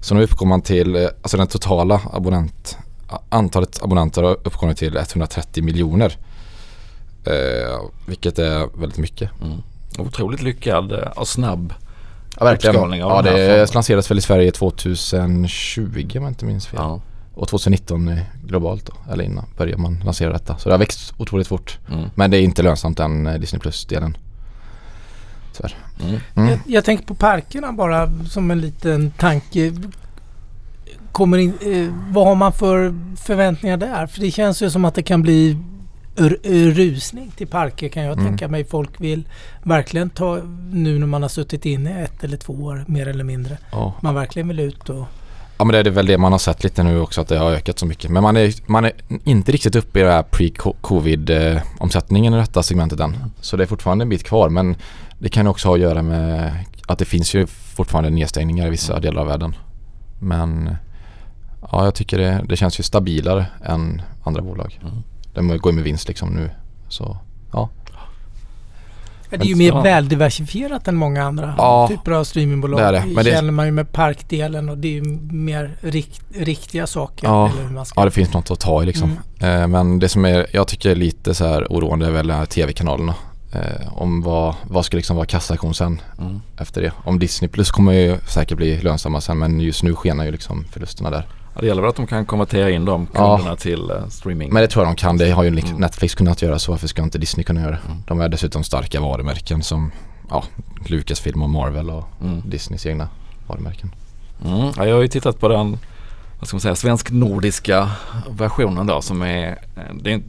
Så 0.00 0.14
nu 0.14 0.22
uppgår 0.22 0.46
man 0.46 0.62
till, 0.62 0.96
eh, 0.96 1.08
alltså 1.22 1.36
den 1.36 1.46
totala 1.46 2.00
abonnent, 2.12 2.78
antalet 3.28 3.82
abonnenter 3.82 4.22
har 4.22 4.32
uppkommit 4.32 4.76
till 4.76 4.96
130 4.96 5.64
miljoner. 5.64 6.16
Eh, 7.24 7.80
vilket 8.06 8.38
är 8.38 8.78
väldigt 8.80 8.98
mycket. 8.98 9.30
Mm. 9.42 9.62
Otroligt 9.98 10.42
lyckad 10.42 10.92
eh, 10.92 10.98
och 10.98 11.28
snabb. 11.28 11.74
Ja, 12.38 12.44
verkligen. 12.44 12.76
Uppskalning 12.76 13.04
av 13.04 13.10
Ja, 13.10 13.22
den 13.22 13.34
här 13.34 13.58
det 13.58 13.74
lanserades 13.74 14.10
väl 14.10 14.18
i 14.18 14.20
Sverige 14.20 14.50
2020 14.50 16.16
om 16.16 16.22
jag 16.22 16.30
inte 16.30 16.44
minns 16.44 16.66
fel. 16.66 16.80
Ja. 16.82 17.00
Och 17.34 17.48
2019 17.48 18.08
eh, 18.08 18.18
globalt 18.44 18.86
då, 18.86 19.12
eller 19.12 19.24
innan 19.24 19.44
började 19.56 19.82
man 19.82 20.02
lansera 20.04 20.32
detta. 20.32 20.58
Så 20.58 20.68
det 20.68 20.72
har 20.72 20.78
växt 20.78 21.14
otroligt 21.16 21.48
fort. 21.48 21.78
Mm. 21.92 22.10
Men 22.14 22.30
det 22.30 22.36
är 22.36 22.42
inte 22.42 22.62
lönsamt 22.62 23.00
eh, 23.00 23.08
Disney 23.40 23.60
Plus-delen. 23.60 24.16
Tyvärr. 25.56 25.76
Mm. 26.02 26.20
Mm. 26.34 26.48
Jag, 26.50 26.58
jag 26.66 26.84
tänker 26.84 27.04
på 27.04 27.14
parkerna 27.14 27.72
bara 27.72 28.10
som 28.30 28.50
en 28.50 28.60
liten 28.60 29.10
tanke. 29.10 29.72
Kommer 31.12 31.38
in, 31.38 31.54
eh, 31.60 31.94
vad 32.12 32.26
har 32.26 32.34
man 32.34 32.52
för 32.52 32.94
förväntningar 33.16 33.76
där? 33.76 34.06
För 34.06 34.20
det 34.20 34.30
känns 34.30 34.62
ju 34.62 34.70
som 34.70 34.84
att 34.84 34.94
det 34.94 35.02
kan 35.02 35.22
bli 35.22 35.56
r- 36.16 36.38
rusning 36.74 37.32
till 37.36 37.46
parker 37.46 37.88
kan 37.88 38.02
jag 38.02 38.12
Mm. 38.12 38.26
tänka 38.26 38.48
mig. 38.48 38.64
Folk 38.64 39.00
vill 39.00 39.28
verkligen 39.62 40.10
ta, 40.10 40.36
nu 40.72 40.98
när 40.98 41.06
man 41.06 41.22
har 41.22 41.28
suttit 41.28 41.66
inne 41.66 42.02
ett 42.04 42.24
eller 42.24 42.36
två 42.36 42.52
år 42.52 42.84
mer 42.88 43.08
eller 43.08 43.24
mindre. 43.24 43.58
Ja. 43.72 43.92
Man 44.00 44.14
verkligen 44.14 44.48
vill 44.48 44.60
ut 44.60 44.88
och... 44.88 45.04
ja 45.58 45.64
men 45.64 45.68
det 45.72 45.78
är 45.78 45.90
väl 45.90 46.06
det 46.06 46.18
man 46.18 46.32
har 46.32 46.38
sett 46.38 46.64
lite 46.64 46.82
nu 46.82 47.00
också 47.00 47.20
att 47.20 47.28
det 47.28 47.38
har 47.38 47.50
ökat 47.50 47.78
så 47.78 47.86
mycket. 47.86 48.10
Men 48.10 48.22
man 48.22 48.36
är, 48.36 48.54
man 48.66 48.84
är 48.84 48.92
inte 49.24 49.52
riktigt 49.52 49.76
uppe 49.76 50.00
i 50.00 50.02
den 50.02 50.12
här 50.12 50.22
pre-covid 50.22 51.30
eh, 51.56 51.62
omsättningen 51.78 52.34
i 52.34 52.36
detta 52.36 52.62
segmentet 52.62 53.00
än. 53.00 53.16
Så 53.40 53.56
det 53.56 53.62
är 53.64 53.66
fortfarande 53.66 54.02
en 54.02 54.08
bit 54.08 54.24
kvar 54.24 54.48
men 54.48 54.76
det 55.22 55.28
kan 55.28 55.46
också 55.46 55.68
ha 55.68 55.74
att 55.74 55.80
göra 55.80 56.02
med 56.02 56.52
att 56.86 56.98
det 56.98 57.04
finns 57.04 57.34
ju 57.34 57.46
fortfarande 57.46 58.10
nedstängningar 58.10 58.66
i 58.66 58.70
vissa 58.70 59.00
delar 59.00 59.20
av 59.20 59.26
världen. 59.26 59.56
Men 60.20 60.76
ja, 61.70 61.84
jag 61.84 61.94
tycker 61.94 62.18
det, 62.18 62.44
det 62.48 62.56
känns 62.56 62.78
ju 62.80 62.82
stabilare 62.82 63.46
än 63.64 64.02
andra 64.24 64.42
bolag. 64.42 64.80
Mm. 64.82 65.02
De 65.34 65.58
går 65.58 65.72
ju 65.72 65.76
med 65.76 65.84
vinst 65.84 66.08
liksom 66.08 66.28
nu. 66.34 66.50
Så 66.88 67.16
ja. 67.52 67.68
Ja, 69.30 69.38
det 69.38 69.44
är 69.44 69.46
ju 69.46 69.54
Men- 69.54 69.58
mer 69.58 69.72
ja. 69.72 69.80
väldiversifierat 69.80 70.88
än 70.88 70.96
många 70.96 71.24
andra 71.24 71.54
Ja, 71.58 71.88
typer 71.88 72.12
av 72.12 72.24
streamingbolag. 72.24 72.80
det 72.80 72.84
är 72.86 72.92
det. 72.92 73.04
Men 73.06 73.24
det- 73.24 73.30
känner 73.30 73.52
man 73.52 73.66
ju 73.66 73.72
med 73.72 73.92
parkdelen 73.92 74.68
och 74.68 74.78
det 74.78 74.88
är 74.88 74.92
ju 74.92 75.02
mer 75.32 75.76
rikt, 75.80 76.22
riktiga 76.34 76.86
saker. 76.86 77.26
Ja. 77.26 77.48
Eller 77.50 77.62
hur 77.62 77.74
man 77.74 77.86
ska. 77.86 78.00
Ja 78.00 78.04
det 78.04 78.10
finns 78.10 78.32
något 78.32 78.50
att 78.50 78.60
ta 78.60 78.82
i 78.82 78.86
liksom. 78.86 79.18
Mm. 79.40 79.62
Eh, 79.62 79.68
men 79.68 79.98
det 79.98 80.08
som 80.08 80.24
är, 80.24 80.46
jag 80.52 80.68
tycker 80.68 80.90
är 80.90 80.94
lite 80.94 81.34
så 81.34 81.46
här 81.46 81.66
oroande 81.70 82.06
är 82.06 82.10
väl 82.10 82.46
tv-kanalerna. 82.46 83.14
Eh, 83.52 83.92
om 84.02 84.22
vad, 84.22 84.54
vad 84.62 84.84
ska 84.84 84.96
liksom 84.96 85.16
vara 85.16 85.26
kassakon 85.26 85.74
sen 85.74 86.00
Mm. 86.18 86.40
efter 86.58 86.82
det. 86.82 86.92
Om 87.04 87.18
Disney 87.18 87.48
Plus 87.48 87.70
kommer 87.70 87.92
ju 87.92 88.18
säkert 88.28 88.56
bli 88.56 88.80
lönsamma 88.80 89.20
sen 89.20 89.38
men 89.38 89.60
just 89.60 89.82
nu 89.82 89.94
skenar 89.94 90.24
ju 90.24 90.30
liksom 90.30 90.64
förlusterna 90.64 91.10
där. 91.10 91.26
Ja, 91.54 91.60
det 91.60 91.66
gäller 91.66 91.82
väl 91.82 91.88
att 91.90 91.96
de 91.96 92.06
kan 92.06 92.26
konvertera 92.26 92.70
in 92.70 92.84
de 92.84 93.06
Ja. 93.14 93.36
kunderna 93.36 93.56
till 93.56 93.90
eh, 93.90 94.06
streaming. 94.08 94.52
Men 94.52 94.62
det 94.62 94.68
tror 94.68 94.84
jag 94.84 94.94
de 94.94 94.96
kan. 94.96 95.16
Det 95.18 95.30
har 95.30 95.42
ju 95.42 95.48
Mm. 95.48 95.76
Netflix 95.76 96.14
kunnat 96.14 96.42
göra 96.42 96.58
så 96.58 96.72
varför 96.72 96.86
ska 96.88 97.02
inte 97.02 97.18
Disney 97.18 97.44
kunna 97.44 97.60
göra 97.60 97.70
det? 97.70 97.78
Mm. 97.86 98.02
De 98.06 98.20
är 98.20 98.28
dessutom 98.28 98.64
starka 98.64 99.00
varumärken 99.00 99.62
som 99.62 99.90
ja, 100.30 100.44
Lucasfilm 100.86 101.42
och 101.42 101.50
Marvel 101.50 101.90
och 101.90 102.04
Mm. 102.22 102.42
Disneys 102.50 102.86
egna 102.86 103.08
varumärken. 103.46 103.94
Mm. 104.44 104.58
Ja, 104.76 104.86
jag 104.86 104.94
har 104.94 105.02
ju 105.02 105.08
tittat 105.08 105.40
på 105.40 105.48
den 105.48 105.78
vad 106.38 106.48
ska 106.48 106.54
man 106.54 106.60
säga, 106.60 106.74
svensk-nordiska 106.76 107.90
versionen 108.30 108.86
då 108.86 109.02
som 109.02 109.22
är, 109.22 109.48
eh, 109.76 109.82
det 110.02 110.12
är 110.12 110.20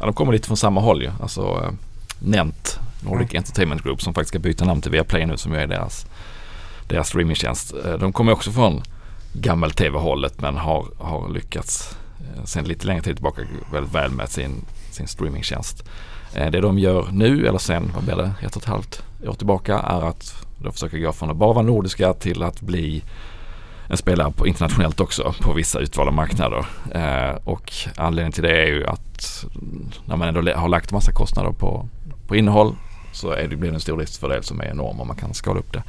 ja, 0.00 0.04
de 0.06 0.12
kommer 0.14 0.32
lite 0.32 0.46
från 0.46 0.56
samma 0.56 0.80
håll 0.80 1.02
ju. 1.02 1.10
Alltså 1.22 1.74
Nent, 2.18 2.78
Nordic 3.04 3.34
Entertainment 3.34 3.82
Group 3.82 4.02
som 4.02 4.14
faktiskt 4.14 4.28
ska 4.28 4.38
byta 4.38 4.64
namn 4.64 4.80
till 4.82 4.90
Viaplay 4.92 5.26
nu 5.26 5.36
som 5.36 5.52
ju 5.52 5.58
är 5.58 5.66
deras, 5.66 6.06
deras 6.88 7.08
streamingtjänst. 7.08 7.74
Eh, 7.86 7.92
De 7.92 8.12
kommer 8.12 8.32
också 8.32 8.52
från 8.52 8.82
gammel-tv-hållet 9.32 10.40
men 10.40 10.56
har, 10.56 10.86
har 10.98 11.28
lyckats 11.28 11.96
eh, 12.20 12.44
sen 12.44 12.64
lite 12.64 12.86
längre 12.86 13.02
tid 13.02 13.16
tillbaka 13.16 13.42
väldigt 13.72 13.94
väl 13.94 14.10
med 14.10 14.28
sin, 14.28 14.64
sin 14.90 15.08
streamingtjänst. 15.08 15.88
Eh, 16.34 16.50
Det 16.50 16.60
de 16.60 16.78
gör 16.78 17.08
nu, 17.12 17.46
eller 17.46 17.58
sen, 17.58 17.90
vad 17.94 18.04
blir 18.04 18.16
det, 18.16 18.32
ett 18.42 18.56
och 18.56 18.62
ett 18.62 18.68
halvt 18.68 19.02
år 19.26 19.34
tillbaka 19.34 19.78
är 19.78 20.02
att 20.08 20.46
de 20.62 20.72
försöker 20.72 20.98
gå 20.98 21.12
från 21.12 21.30
att 21.30 21.36
bara 21.36 21.52
vara 21.52 21.66
nordiska 21.66 22.14
till 22.14 22.42
att 22.42 22.60
bli 22.60 23.02
en 23.90 23.96
spelare 23.96 24.32
på 24.32 24.46
internationellt 24.46 25.00
också 25.00 25.34
på 25.40 25.52
vissa 25.52 25.78
utvalda 25.78 26.12
marknader. 26.12 26.66
Eh, 26.94 27.36
och 27.44 27.72
anledningen 27.96 28.32
till 28.32 28.42
det 28.42 28.62
är 28.62 28.66
ju 28.66 28.86
att 28.86 29.44
när 30.04 30.16
man 30.16 30.28
ändå 30.28 30.52
har 30.54 30.68
lagt 30.68 30.92
massa 30.92 31.12
kostnader 31.12 31.50
på, 31.52 31.88
på 32.28 32.36
innehåll 32.36 32.74
så 33.12 33.30
är 33.30 33.48
det, 33.48 33.56
blir 33.56 33.70
det 33.70 33.76
en 33.76 33.80
stor 33.80 33.96
driftsfördel 33.96 34.42
som 34.42 34.60
är 34.60 34.64
enorm 34.64 35.00
om 35.00 35.06
man 35.06 35.16
kan 35.16 35.34
skala 35.34 35.58
upp 35.58 35.72
det. 35.72 35.82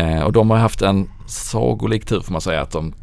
Eh, 0.00 0.22
och 0.22 0.32
de 0.32 0.50
har 0.50 0.58
haft 0.58 0.82
en 0.82 1.10
sagolik 1.26 2.06
tur 2.06 2.20
får 2.20 2.32
man 2.32 2.40
säga 2.40 2.60
att 2.60 2.70
de, 2.70 2.94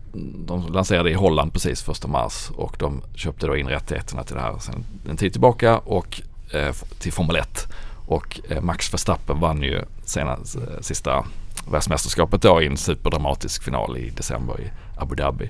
de 0.45 0.73
lanserade 0.73 1.09
i 1.09 1.13
Holland 1.13 1.53
precis 1.53 1.81
första 1.81 2.07
mars 2.07 2.49
och 2.55 2.75
de 2.79 3.01
köpte 3.15 3.47
då 3.47 3.57
in 3.57 3.67
rättigheterna 3.67 4.23
till 4.23 4.35
det 4.35 4.41
här 4.41 4.59
sen 4.59 4.85
en 5.09 5.17
tid 5.17 5.31
tillbaka 5.31 5.77
och 5.77 6.21
eh, 6.53 6.75
till 6.99 7.13
Formel 7.13 7.35
1. 7.35 7.67
Och 8.07 8.39
eh, 8.49 8.61
Max 8.61 8.93
Verstappen 8.93 9.39
vann 9.39 9.63
ju 9.63 9.81
senast, 10.05 10.55
eh, 10.55 10.61
sista 10.81 11.25
världsmästerskapet 11.71 12.41
då 12.41 12.61
i 12.61 12.67
en 12.67 12.77
superdramatisk 12.77 13.63
final 13.63 13.97
i 13.97 14.09
december 14.09 14.61
i 14.61 14.71
Abu 14.97 15.15
Dhabi. 15.15 15.49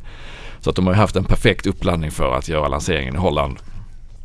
Så 0.60 0.70
att 0.70 0.76
de 0.76 0.88
har 0.88 0.94
haft 0.94 1.16
en 1.16 1.24
perfekt 1.24 1.68
uppladdning 1.68 2.12
för 2.12 2.36
att 2.36 2.48
göra 2.48 2.68
lanseringen 2.68 3.16
i 3.16 3.18
Holland 3.18 3.60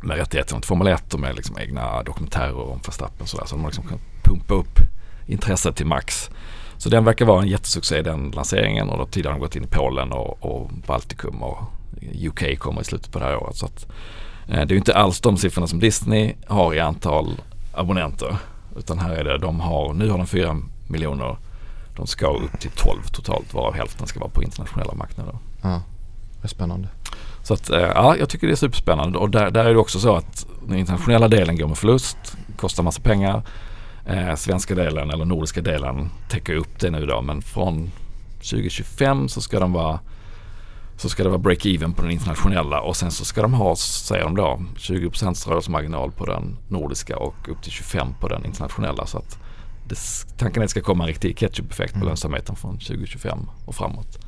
med 0.01 0.17
rättigheterna 0.17 0.59
till 0.59 0.67
Formel 0.67 0.87
1 0.87 1.13
och 1.13 1.19
med 1.19 1.35
liksom 1.35 1.59
egna 1.59 2.03
dokumentärer 2.03 2.71
om 2.71 2.79
Verstappen 2.85 3.21
och 3.21 3.29
sådär. 3.29 3.45
Så 3.45 3.55
de 3.55 3.61
har 3.61 3.69
liksom 3.69 3.83
kunnat 3.83 4.23
pumpa 4.23 4.53
upp 4.53 4.79
intresset 5.27 5.75
till 5.75 5.85
max. 5.85 6.29
Så 6.77 6.89
den 6.89 7.03
verkar 7.03 7.25
vara 7.25 7.41
en 7.41 7.47
jättesuccé 7.47 8.01
den 8.01 8.31
lanseringen 8.31 8.89
och 8.89 8.97
då 8.97 9.05
tidigare 9.05 9.33
har 9.33 9.39
de 9.39 9.45
gått 9.45 9.55
in 9.55 9.63
i 9.63 9.67
Polen 9.67 10.11
och, 10.11 10.45
och 10.45 10.69
Baltikum 10.87 11.43
och 11.43 11.63
UK 12.27 12.59
kommer 12.59 12.81
i 12.81 12.83
slutet 12.83 13.11
på 13.11 13.19
det 13.19 13.25
här 13.25 13.37
året. 13.37 13.55
Så 13.55 13.65
att, 13.65 13.87
eh, 14.47 14.55
det 14.55 14.61
är 14.61 14.71
ju 14.71 14.77
inte 14.77 14.95
alls 14.95 15.21
de 15.21 15.37
siffrorna 15.37 15.67
som 15.67 15.79
Disney 15.79 16.33
har 16.47 16.73
i 16.73 16.79
antal 16.79 17.41
abonnenter. 17.73 18.37
Utan 18.77 18.99
här 18.99 19.15
är 19.15 19.23
det, 19.23 19.37
de 19.37 19.59
har, 19.59 19.93
nu 19.93 20.09
har 20.09 20.17
de 20.17 20.27
4 20.27 20.57
miljoner. 20.87 21.37
De 21.95 22.07
ska 22.07 22.27
upp 22.27 22.59
till 22.59 22.71
12 22.71 23.01
totalt 23.11 23.53
varav 23.53 23.73
hälften 23.73 24.07
ska 24.07 24.19
vara 24.19 24.29
på 24.29 24.43
internationella 24.43 24.93
marknader. 24.93 25.37
Ja, 25.61 25.81
det 26.41 26.45
är 26.45 26.47
spännande. 26.47 26.87
Så 27.45 27.53
att, 27.53 27.69
eh, 27.69 27.79
ja, 27.79 28.15
jag 28.17 28.29
tycker 28.29 28.47
det 28.47 28.53
är 28.53 28.55
superspännande 28.55 29.17
och 29.17 29.29
där, 29.29 29.51
där 29.51 29.65
är 29.65 29.73
det 29.73 29.79
också 29.79 29.99
så 29.99 30.15
att 30.15 30.47
den 30.67 30.77
internationella 30.77 31.27
delen 31.27 31.57
går 31.57 31.67
med 31.67 31.77
förlust, 31.77 32.17
kostar 32.57 32.83
massa 32.83 33.01
pengar. 33.01 33.43
Eh, 34.05 34.35
svenska 34.35 34.75
delen 34.75 35.09
eller 35.09 35.25
nordiska 35.25 35.61
delen 35.61 36.09
täcker 36.29 36.55
upp 36.55 36.79
det 36.79 36.89
nu 36.89 37.05
då 37.05 37.21
men 37.21 37.41
från 37.41 37.91
2025 38.37 39.29
så 39.29 39.41
ska 39.41 39.59
de 39.59 39.73
vara 39.73 39.99
så 40.97 41.09
ska 41.09 41.23
det 41.23 41.29
vara 41.29 41.41
break-even 41.41 41.93
på 41.93 42.01
den 42.01 42.11
internationella 42.11 42.81
och 42.81 42.95
sen 42.95 43.11
så 43.11 43.25
ska 43.25 43.41
de 43.41 43.53
ha, 43.53 43.75
säger 43.75 44.23
de 44.23 44.35
då, 44.35 44.61
20% 44.77 45.49
rörelsemarginal 45.49 46.11
på 46.11 46.25
den 46.25 46.57
nordiska 46.67 47.17
och 47.17 47.49
upp 47.49 47.61
till 47.61 47.71
25 47.71 48.07
på 48.19 48.27
den 48.27 48.45
internationella. 48.45 49.05
Så 49.05 49.17
att 49.17 49.39
det, 49.87 49.97
tanken 50.37 50.61
är 50.61 50.65
att 50.65 50.69
det 50.69 50.71
ska 50.71 50.81
komma 50.81 51.03
en 51.03 51.07
riktig 51.07 51.37
ketchup-effekt 51.37 51.93
på 51.93 51.97
mm. 51.97 52.07
lönsamheten 52.07 52.55
från 52.55 52.77
2025 52.77 53.39
och 53.65 53.75
framåt. 53.75 54.24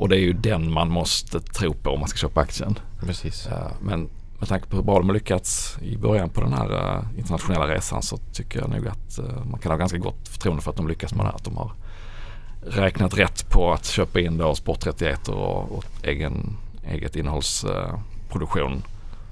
Och 0.00 0.08
det 0.08 0.16
är 0.16 0.20
ju 0.20 0.32
den 0.32 0.72
man 0.72 0.88
måste 0.88 1.40
tro 1.40 1.74
på 1.74 1.90
om 1.90 2.00
man 2.00 2.08
ska 2.08 2.18
köpa 2.18 2.40
aktien. 2.40 2.78
Precis. 3.00 3.48
Men 3.80 4.08
med 4.38 4.48
tanke 4.48 4.66
på 4.66 4.76
hur 4.76 4.82
bra 4.82 4.98
de 4.98 5.08
har 5.08 5.14
lyckats 5.14 5.76
i 5.82 5.96
början 5.96 6.28
på 6.30 6.40
den 6.40 6.52
här 6.52 6.72
uh, 6.72 7.18
internationella 7.18 7.68
resan 7.68 8.02
så 8.02 8.16
tycker 8.16 8.60
jag 8.60 8.70
nog 8.70 8.88
att 8.88 9.18
uh, 9.18 9.44
man 9.50 9.60
kan 9.60 9.72
ha 9.72 9.76
ganska 9.76 9.98
gott 9.98 10.28
förtroende 10.28 10.62
för 10.62 10.70
att 10.70 10.76
de 10.76 10.88
lyckas 10.88 11.14
med 11.14 11.24
det 11.24 11.28
här. 11.28 11.36
Att 11.36 11.44
de 11.44 11.56
har 11.56 11.72
räknat 12.66 13.18
rätt 13.18 13.50
på 13.50 13.72
att 13.72 13.86
köpa 13.86 14.20
in 14.20 14.38
då 14.38 14.54
sporträttigheter 14.54 15.34
och, 15.34 15.78
och 15.78 15.84
egen, 16.02 16.56
eget 16.86 17.16
innehållsproduktion 17.16 18.82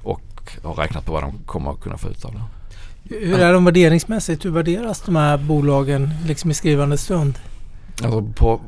och 0.02 0.52
har 0.62 0.74
räknat 0.74 1.06
på 1.06 1.12
vad 1.12 1.22
de 1.22 1.38
kommer 1.46 1.70
att 1.70 1.80
kunna 1.80 1.98
få 1.98 2.08
ut 2.08 2.24
av 2.24 2.32
det. 2.32 2.42
Hur 3.14 3.38
är 3.38 3.52
de 3.52 3.64
värderingsmässigt? 3.64 4.44
Hur 4.44 4.50
värderas 4.50 5.00
de 5.00 5.16
här 5.16 5.38
bolagen 5.38 6.10
liksom 6.26 6.50
i 6.50 6.54
skrivande 6.54 6.98
stund? 6.98 7.38
Alltså 8.02 8.22
på 8.22 8.60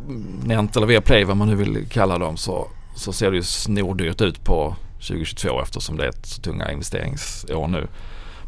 Nent 0.45 0.77
eller 0.77 0.87
Viaplay 0.87 1.25
vad 1.25 1.37
man 1.37 1.49
nu 1.49 1.55
vill 1.55 1.87
kalla 1.89 2.19
dem 2.19 2.37
så, 2.37 2.69
så 2.95 3.13
ser 3.13 3.31
det 3.31 3.37
ju 3.37 3.43
snordyrt 3.43 4.21
ut 4.21 4.45
på 4.45 4.77
2022 5.01 5.63
eftersom 5.63 5.97
det 5.97 6.05
är 6.05 6.09
ett 6.09 6.27
så 6.27 6.43
tunga 6.43 6.73
investeringsår 6.73 7.69
nu. 7.69 7.87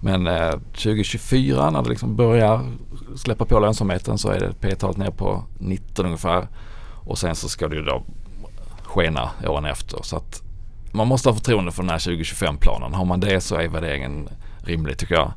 Men 0.00 0.26
eh, 0.26 0.50
2024 0.50 1.70
när 1.70 1.82
det 1.82 1.88
liksom 1.88 2.16
börjar 2.16 2.60
släppa 3.16 3.44
på 3.44 3.60
lönsamheten 3.60 4.18
så 4.18 4.28
är 4.28 4.40
det 4.40 4.52
P 4.60 4.74
talet 4.74 4.96
ner 4.96 5.10
på 5.10 5.44
19 5.58 6.06
ungefär. 6.06 6.48
Och 7.04 7.18
sen 7.18 7.34
så 7.34 7.48
ska 7.48 7.68
det 7.68 7.76
ju 7.76 7.82
då 7.82 8.02
skena 8.82 9.30
åren 9.46 9.64
efter. 9.64 10.02
Så 10.02 10.16
att 10.16 10.42
man 10.92 11.08
måste 11.08 11.28
ha 11.28 11.34
förtroende 11.34 11.72
för 11.72 11.82
den 11.82 11.90
här 11.90 11.98
2025-planen. 11.98 12.94
Har 12.94 13.04
man 13.04 13.20
det 13.20 13.40
så 13.40 13.56
är 13.56 13.68
värderingen 13.68 14.28
rimlig 14.58 14.98
tycker 14.98 15.14
jag. 15.14 15.32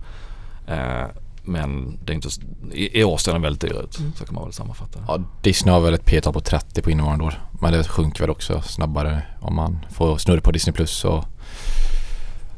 Eh, 0.68 1.08
men 1.46 2.00
det 2.06 2.14
är 2.14 2.16
inte, 2.16 2.30
i, 2.72 3.00
i 3.00 3.04
år 3.04 3.18
ser 3.18 3.34
den 3.34 3.42
väldigt 3.42 3.62
dyr 3.62 3.82
ut. 3.84 4.00
Mm. 4.00 4.14
Så 4.16 4.26
kan 4.26 4.36
man 4.36 4.44
väl 4.44 4.54
sammanfatta 4.54 5.00
Ja, 5.08 5.20
Disney 5.42 5.74
har 5.74 5.82
väl 5.82 5.94
ett 5.94 6.06
P-tal 6.06 6.34
på 6.34 6.40
30 6.40 6.82
på 6.82 6.92
innevarande 6.92 7.26
år. 7.26 7.42
Men 7.52 7.74
det 7.74 7.84
sjunker 7.84 8.22
väl 8.22 8.30
också 8.30 8.62
snabbare 8.62 9.22
om 9.40 9.56
man 9.56 9.86
får 9.92 10.18
snurr 10.18 10.40
på 10.40 10.52
Disney 10.52 10.74
Plus 10.74 11.06
och 11.06 11.26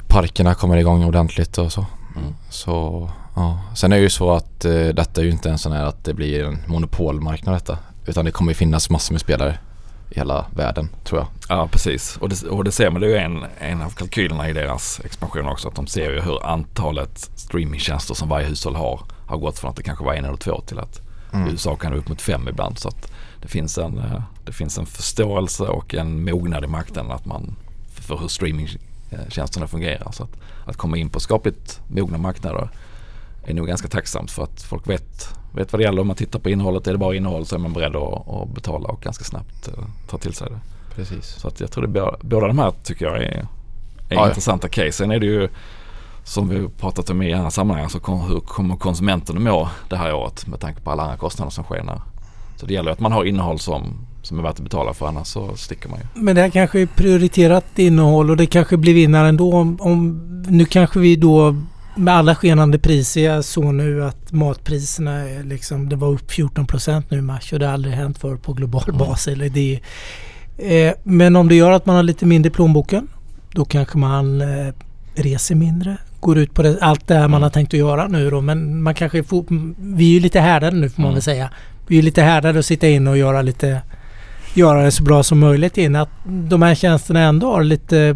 parkerna 0.07 0.53
kommer 0.53 0.77
igång 0.77 1.03
ordentligt 1.03 1.57
och 1.57 1.71
så. 1.71 1.85
Mm. 2.15 2.33
Så 2.49 3.09
ja. 3.35 3.59
Sen 3.75 3.91
är 3.91 3.95
det 3.95 4.03
ju 4.03 4.09
så 4.09 4.31
att 4.31 4.65
eh, 4.65 4.87
detta 4.87 5.21
är 5.21 5.25
ju 5.25 5.31
inte 5.31 5.49
en 5.49 5.57
sån 5.57 5.71
här 5.71 5.85
att 5.85 6.03
det 6.03 6.13
blir 6.13 6.43
en 6.43 6.57
monopolmarknad 6.67 7.55
detta. 7.55 7.77
Utan 8.05 8.25
det 8.25 8.31
kommer 8.31 8.51
ju 8.51 8.55
finnas 8.55 8.89
massor 8.89 9.13
med 9.13 9.21
spelare 9.21 9.57
i 10.09 10.19
hela 10.19 10.45
världen 10.55 10.89
tror 11.03 11.19
jag. 11.19 11.27
Ja 11.49 11.67
precis 11.71 12.17
och 12.17 12.29
det, 12.29 12.43
och 12.43 12.63
det 12.63 12.71
ser 12.71 12.89
man. 12.89 13.01
Det 13.01 13.07
är 13.07 13.11
ju 13.11 13.17
en, 13.17 13.45
en 13.59 13.81
av 13.81 13.89
kalkylerna 13.89 14.49
i 14.49 14.53
deras 14.53 15.01
expansion 15.05 15.47
också. 15.47 15.67
Att 15.67 15.75
de 15.75 15.87
ser 15.87 16.11
ju 16.11 16.21
hur 16.21 16.45
antalet 16.45 17.17
streamingtjänster 17.35 18.13
som 18.13 18.29
varje 18.29 18.47
hushåll 18.47 18.75
har 18.75 19.01
har 19.27 19.37
gått 19.37 19.59
från 19.59 19.69
att 19.69 19.75
det 19.75 19.83
kanske 19.83 20.05
var 20.05 20.13
en 20.13 20.25
eller 20.25 20.37
två 20.37 20.61
till 20.61 20.79
att 20.79 21.01
mm. 21.33 21.47
USA 21.47 21.75
kan 21.75 21.93
upp 21.93 22.09
mot 22.09 22.21
fem 22.21 22.47
ibland. 22.47 22.79
Så 22.79 22.87
att 22.87 23.11
det 23.41 23.47
finns 23.47 23.77
en, 23.77 23.97
eh, 23.97 24.21
det 24.45 24.51
finns 24.51 24.77
en 24.77 24.85
förståelse 24.85 25.63
och 25.63 25.95
en 25.95 26.23
mognad 26.23 26.63
i 26.63 26.67
marknaden 26.67 27.11
att 27.11 27.25
man, 27.25 27.55
för 27.93 28.17
hur 28.17 28.27
streamingtjänsterna 28.27 29.67
fungerar. 29.67 30.11
Så 30.11 30.23
att, 30.23 30.37
att 30.65 30.77
komma 30.77 30.97
in 30.97 31.09
på 31.09 31.19
skapligt 31.19 31.81
mogna 31.87 32.17
marknader 32.17 32.69
är 33.43 33.53
nog 33.53 33.67
ganska 33.67 33.87
tacksamt 33.87 34.31
för 34.31 34.43
att 34.43 34.61
folk 34.61 34.89
vet, 34.89 35.29
vet 35.57 35.73
vad 35.73 35.79
det 35.79 35.83
gäller. 35.83 36.01
Om 36.01 36.07
man 36.07 36.15
tittar 36.15 36.39
på 36.39 36.49
innehållet, 36.49 36.87
är 36.87 36.91
det 36.91 36.97
bra 36.97 37.15
innehåll 37.15 37.45
så 37.45 37.55
är 37.55 37.59
man 37.59 37.73
beredd 37.73 37.95
att, 37.95 38.29
att 38.29 38.49
betala 38.49 38.89
och 38.89 39.01
ganska 39.01 39.23
snabbt 39.23 39.67
uh, 39.67 39.83
ta 40.09 40.17
till 40.17 40.33
sig 40.33 40.47
det. 40.49 40.59
Precis. 40.95 41.25
Så 41.25 41.47
att 41.47 41.59
jag 41.59 41.71
tror 41.71 41.87
det 41.87 42.17
båda 42.21 42.47
de 42.47 42.59
här 42.59 42.73
tycker 42.83 43.05
jag 43.05 43.17
är, 43.17 43.47
är 44.09 44.15
ja, 44.15 44.27
intressanta 44.27 44.67
case. 44.69 44.91
Sen 44.91 45.11
är 45.11 45.19
det 45.19 45.25
ju 45.25 45.49
som 46.23 46.49
vi 46.49 46.67
pratat 46.67 47.09
om 47.09 47.21
i 47.21 47.33
andra 47.33 47.51
sammanhang 47.51 47.89
så 47.89 47.99
kom, 47.99 48.21
hur 48.21 48.39
kommer 48.39 48.75
konsumenten 48.75 49.37
att 49.37 49.41
må 49.41 49.69
det 49.89 49.95
här 49.95 50.13
året 50.13 50.47
med 50.47 50.59
tanke 50.59 50.81
på 50.81 50.91
alla 50.91 51.03
andra 51.03 51.17
kostnader 51.17 51.51
som 51.51 51.63
skenar. 51.63 52.01
Så 52.55 52.65
det 52.65 52.73
gäller 52.73 52.91
att 52.91 52.99
man 52.99 53.11
har 53.11 53.25
innehåll 53.25 53.59
som, 53.59 53.83
som 54.21 54.39
är 54.39 54.43
värt 54.43 54.51
att 54.55 54.59
betala 54.59 54.93
för 54.93 55.07
annars 55.07 55.27
så 55.27 55.55
sticker 55.55 55.89
man 55.89 55.99
ju. 55.99 56.21
Men 56.21 56.35
det 56.35 56.41
här 56.41 56.49
kanske 56.49 56.79
är 56.79 56.85
prioriterat 56.85 57.79
innehåll 57.79 58.29
och 58.29 58.37
det 58.37 58.45
kanske 58.45 58.77
blir 58.77 58.93
vinnare 58.93 59.29
ändå. 59.29 59.53
Om, 59.53 59.77
om, 59.81 60.21
nu 60.47 60.65
kanske 60.65 60.99
vi 60.99 61.15
då 61.15 61.55
med 61.97 62.13
alla 62.13 62.35
skenande 62.35 62.79
priser. 62.79 63.23
Jag 63.23 63.45
såg 63.45 63.73
nu 63.73 64.03
att 64.03 64.31
matpriserna 64.31 65.23
liksom, 65.43 65.89
det 65.89 65.95
var 65.95 66.07
upp 66.07 66.31
14 66.31 66.67
procent 66.67 67.11
nu 67.11 67.17
i 67.17 67.21
mars 67.21 67.53
och 67.53 67.59
det 67.59 67.65
har 67.65 67.73
aldrig 67.73 67.93
hänt 67.93 68.17
förr 68.17 68.35
på 68.35 68.53
global 68.53 68.83
mm. 68.87 68.97
bas. 68.97 69.27
Eller 69.27 69.49
det, 69.49 69.79
eh, 70.57 70.93
men 71.03 71.35
om 71.35 71.47
det 71.47 71.55
gör 71.55 71.71
att 71.71 71.85
man 71.85 71.95
har 71.95 72.03
lite 72.03 72.25
mindre 72.25 72.47
i 72.47 72.53
plånboken 72.53 73.07
då 73.51 73.65
kanske 73.65 73.97
man 73.97 74.41
eh, 74.41 74.73
reser 75.15 75.55
mindre, 75.55 75.97
går 76.19 76.37
ut 76.37 76.53
på 76.53 76.61
det, 76.61 76.77
allt 76.81 77.07
det 77.07 77.13
här 77.13 77.21
man 77.21 77.29
mm. 77.29 77.43
har 77.43 77.49
tänkt 77.49 77.73
att 77.73 77.79
göra 77.79 78.07
nu 78.07 78.29
då. 78.29 78.41
Men 78.41 78.81
man 78.81 78.95
kanske 78.95 79.23
får, 79.23 79.45
vi 79.77 80.05
är 80.09 80.13
ju 80.13 80.19
lite 80.19 80.39
härdade 80.39 80.77
nu 80.77 80.89
får 80.89 81.01
man 81.01 81.09
mm. 81.09 81.15
väl 81.15 81.21
säga. 81.21 81.49
Vi 81.87 81.97
är 81.97 82.01
lite 82.01 82.21
härdade 82.21 82.59
att 82.59 82.65
sitta 82.65 82.87
in 82.87 83.07
och 83.07 83.17
göra 83.17 83.41
lite 83.41 83.81
göra 84.53 84.83
det 84.83 84.91
så 84.91 85.03
bra 85.03 85.23
som 85.23 85.39
möjligt 85.39 85.77
in. 85.77 85.95
Att 85.95 86.09
de 86.25 86.61
här 86.61 86.75
tjänsterna 86.75 87.19
ändå 87.19 87.51
har 87.51 87.63
lite 87.63 88.15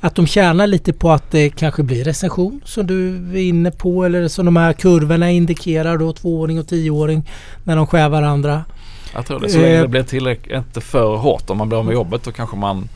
att 0.00 0.14
de 0.14 0.26
tjänar 0.26 0.66
lite 0.66 0.92
på 0.92 1.10
att 1.10 1.30
det 1.30 1.50
kanske 1.50 1.82
blir 1.82 2.04
recension 2.04 2.60
som 2.64 2.86
du 2.86 3.16
är 3.32 3.42
inne 3.42 3.70
på 3.70 4.04
eller 4.04 4.28
som 4.28 4.44
de 4.44 4.56
här 4.56 4.72
kurvorna 4.72 5.30
indikerar 5.30 5.98
då 5.98 6.12
tvååring 6.12 6.58
och 6.58 6.68
tioåring 6.68 7.30
när 7.64 7.76
de 7.76 7.86
skär 7.86 8.08
varandra. 8.08 8.64
Jag 9.14 9.26
tror 9.26 9.40
det. 9.40 9.48
Så 9.48 9.58
länge 9.58 9.76
eh, 9.76 9.82
det 9.82 9.88
blir 9.88 10.02
tillräckligt, 10.02 10.56
inte 10.56 10.80
för 10.80 11.16
hårt. 11.16 11.50
Om 11.50 11.58
man 11.58 11.68
blir 11.68 11.78
av 11.78 11.84
med 11.84 11.94
jobbet 11.94 12.24
då 12.24 12.32
kanske 12.32 12.56
man 12.56 12.88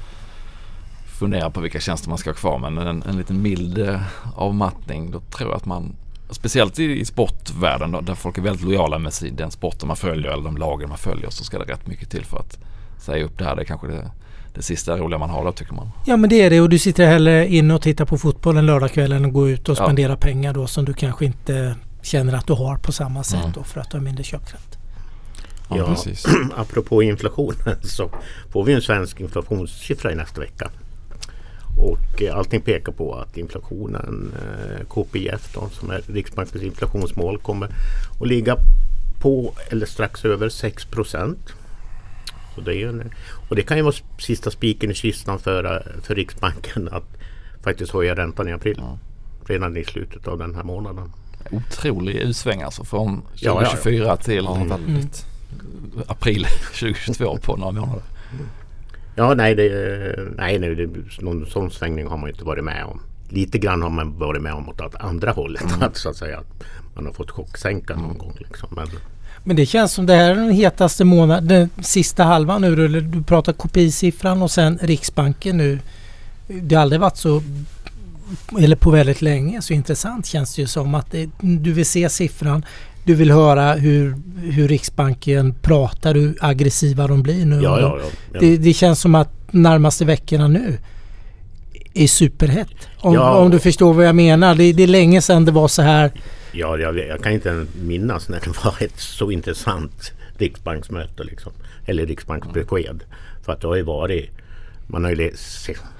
funderar 1.18 1.50
på 1.50 1.60
vilka 1.60 1.80
tjänster 1.80 2.08
man 2.08 2.18
ska 2.18 2.30
ha 2.30 2.34
kvar. 2.34 2.58
Men 2.58 2.78
en, 2.78 3.02
en 3.02 3.16
liten 3.16 3.42
mild 3.42 3.78
eh, 3.78 4.00
avmattning 4.34 5.10
då 5.10 5.20
tror 5.20 5.50
jag 5.50 5.56
att 5.56 5.66
man 5.66 5.96
Speciellt 6.32 6.78
i, 6.78 7.00
i 7.00 7.04
sportvärlden 7.04 7.92
då, 7.92 8.00
där 8.00 8.14
folk 8.14 8.38
är 8.38 8.42
väldigt 8.42 8.64
lojala 8.64 8.98
med 8.98 9.12
sin, 9.12 9.36
den 9.36 9.50
sporten 9.50 9.88
man 9.88 9.96
följer 9.96 10.30
eller 10.30 10.44
de 10.44 10.56
lagen 10.56 10.88
man 10.88 10.98
följer 10.98 11.30
så 11.30 11.44
ska 11.44 11.58
det 11.58 11.72
rätt 11.72 11.86
mycket 11.86 12.10
till 12.10 12.24
för 12.24 12.38
att 12.38 12.58
säga 12.98 13.24
upp 13.24 13.38
det 13.38 13.44
här. 13.44 13.56
Det 13.56 13.62
är 13.62 13.64
kanske 13.64 13.86
det 13.86 14.10
det 14.54 14.62
sista 14.62 14.96
roliga 14.96 15.18
man 15.18 15.30
har 15.30 15.44
då 15.44 15.52
tycker 15.52 15.74
man. 15.74 15.90
Ja 16.06 16.16
men 16.16 16.30
det 16.30 16.42
är 16.42 16.50
det 16.50 16.60
och 16.60 16.68
du 16.68 16.78
sitter 16.78 17.06
hellre 17.06 17.48
inne 17.48 17.74
och 17.74 17.82
tittar 17.82 18.04
på 18.04 18.18
fotboll 18.18 18.56
en 18.56 18.66
lördagkväll 18.66 19.24
och 19.24 19.32
går 19.32 19.50
ut 19.50 19.68
och 19.68 19.78
ja. 19.78 19.84
spenderar 19.84 20.16
pengar 20.16 20.54
då 20.54 20.66
som 20.66 20.84
du 20.84 20.92
kanske 20.92 21.24
inte 21.24 21.76
känner 22.02 22.32
att 22.32 22.46
du 22.46 22.52
har 22.52 22.76
på 22.76 22.92
samma 22.92 23.22
sätt 23.22 23.40
mm. 23.40 23.52
då 23.54 23.62
för 23.62 23.80
att 23.80 23.90
du 23.90 23.96
har 23.96 24.04
mindre 24.04 24.24
köpkraft. 24.24 24.78
Ja, 25.68 25.76
ja 25.76 25.86
precis. 25.86 26.26
apropå 26.56 27.02
inflationen 27.02 27.76
så 27.82 28.10
får 28.50 28.64
vi 28.64 28.72
en 28.72 28.82
svensk 28.82 29.20
inflationssiffra 29.20 30.12
i 30.12 30.14
nästa 30.14 30.40
vecka. 30.40 30.70
Och 31.76 32.22
eh, 32.22 32.36
allting 32.36 32.60
pekar 32.60 32.92
på 32.92 33.14
att 33.14 33.36
inflationen, 33.36 34.32
eh, 34.34 34.86
KPIF 34.86 35.54
då, 35.54 35.68
som 35.72 35.90
är 35.90 36.02
Riksbankens 36.06 36.62
inflationsmål, 36.62 37.38
kommer 37.38 37.68
att 38.20 38.26
ligga 38.28 38.56
på 39.20 39.54
eller 39.70 39.86
strax 39.86 40.24
över 40.24 40.48
6 40.48 40.84
procent. 40.84 41.52
Så 42.54 42.60
det 42.60 42.76
är 42.76 42.88
en, 42.88 43.12
och 43.48 43.56
det 43.56 43.62
kan 43.62 43.76
ju 43.76 43.82
vara 43.82 43.94
sista 44.18 44.50
spiken 44.50 44.90
i 44.90 44.94
kistan 44.94 45.38
för, 45.38 45.86
för 46.02 46.14
Riksbanken 46.14 46.88
att 46.92 47.16
faktiskt 47.62 47.92
höja 47.92 48.14
räntan 48.14 48.48
i 48.48 48.52
april. 48.52 48.76
Ja. 48.78 48.98
Redan 49.46 49.76
i 49.76 49.84
slutet 49.84 50.28
av 50.28 50.38
den 50.38 50.54
här 50.54 50.62
månaden. 50.62 51.12
Otrolig 51.50 52.14
utsväng 52.14 52.62
alltså 52.62 52.84
från 52.84 53.22
2024 53.22 54.04
ja, 54.04 54.06
ja, 54.06 54.16
till 54.16 54.46
mm. 54.46 55.08
april 56.06 56.46
2022 56.80 57.38
på 57.42 57.56
några 57.56 57.72
månader. 57.72 58.02
Ja 59.14 59.34
nej, 59.34 59.54
det, 59.54 60.32
nej, 60.36 60.58
nej 60.58 60.74
det, 60.74 60.88
någon 61.20 61.46
sån 61.46 61.70
svängning 61.70 62.06
har 62.06 62.16
man 62.16 62.30
inte 62.30 62.44
varit 62.44 62.64
med 62.64 62.84
om. 62.84 63.00
Lite 63.28 63.58
grann 63.58 63.82
har 63.82 63.90
man 63.90 64.18
varit 64.18 64.42
med 64.42 64.54
om 64.54 64.68
åt 64.68 64.94
andra 64.94 65.30
hållet. 65.30 65.62
Mm. 65.62 65.82
Att, 65.82 65.96
så 66.02 66.08
att 66.08 66.16
säga. 66.16 66.42
Man 66.94 67.06
har 67.06 67.12
fått 67.12 67.30
chocksänka 67.30 67.94
någon 67.94 68.04
mm. 68.04 68.18
gång. 68.18 68.36
Liksom. 68.38 68.68
Men, 68.76 68.86
men 69.44 69.56
det 69.56 69.66
känns 69.66 69.92
som 69.92 70.06
det 70.06 70.14
här 70.14 70.30
är 70.30 70.34
den 70.34 70.50
hetaste 70.50 71.04
månaden, 71.04 71.48
den 71.48 71.84
sista 71.84 72.24
halvan 72.24 72.60
nu. 72.60 73.00
Du 73.00 73.22
pratar 73.22 73.52
KPI-siffran 73.52 74.42
och 74.42 74.50
sen 74.50 74.78
Riksbanken 74.82 75.56
nu. 75.56 75.78
Det 76.46 76.74
har 76.74 76.82
aldrig 76.82 77.00
varit 77.00 77.16
så, 77.16 77.42
eller 78.58 78.76
på 78.76 78.90
väldigt 78.90 79.22
länge, 79.22 79.62
så 79.62 79.72
intressant 79.72 80.26
känns 80.26 80.54
det 80.54 80.62
ju 80.62 80.68
som 80.68 80.94
att 80.94 81.10
det, 81.10 81.30
du 81.40 81.72
vill 81.72 81.86
se 81.86 82.08
siffran. 82.08 82.64
du 83.04 83.14
vill 83.14 83.30
höra 83.30 83.74
hur, 83.74 84.16
hur 84.42 84.68
Riksbanken 84.68 85.54
pratar, 85.54 86.14
hur 86.14 86.38
aggressiva 86.40 87.06
de 87.06 87.22
blir 87.22 87.46
nu. 87.46 87.62
Ja, 87.62 87.80
ja, 87.80 87.98
ja. 88.32 88.40
Det, 88.40 88.56
det 88.56 88.72
känns 88.72 89.00
som 89.00 89.14
att 89.14 89.32
närmaste 89.50 90.04
veckorna 90.04 90.48
nu 90.48 90.78
är 91.94 92.06
superhett. 92.06 92.88
Om, 92.98 93.14
Ja. 93.14 93.36
om 93.36 93.50
du 93.50 93.58
förstår 93.58 93.94
vad 93.94 94.06
jag 94.06 94.14
menar. 94.14 94.54
Det, 94.54 94.72
det 94.72 94.82
är 94.82 94.86
länge 94.86 95.22
sedan 95.22 95.44
det 95.44 95.52
var 95.52 95.68
så 95.68 95.82
här. 95.82 96.12
Ja, 96.52 96.78
jag, 96.78 96.98
jag 96.98 97.22
kan 97.22 97.32
inte 97.32 97.66
minnas 97.82 98.28
när 98.28 98.40
det 98.40 98.64
var 98.64 98.74
ett 98.82 98.98
så 99.00 99.30
intressant 99.30 100.12
riksbanksmöte. 100.38 101.24
Liksom. 101.24 101.52
Eller 101.86 102.06
riksbanksbesked. 102.06 103.04
För 103.42 103.52
att 103.52 103.60
det 103.60 103.66
har 103.68 103.76
ju 103.76 103.82
varit 103.82 104.30
man 104.86 105.04
har 105.04 105.10
ju 105.10 105.32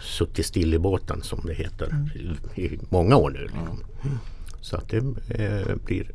suttit 0.01 0.47
still 0.47 0.75
i 0.75 0.79
båten 0.79 1.23
som 1.23 1.41
det 1.47 1.55
heter 1.55 2.09
i, 2.55 2.63
i 2.63 2.81
många 2.89 3.17
år 3.17 3.31
nu. 3.31 3.41
Liksom. 3.43 3.85
Så 4.61 4.77
att 4.77 4.89
det 4.89 4.97
eh, 4.97 5.77
blir... 5.85 6.11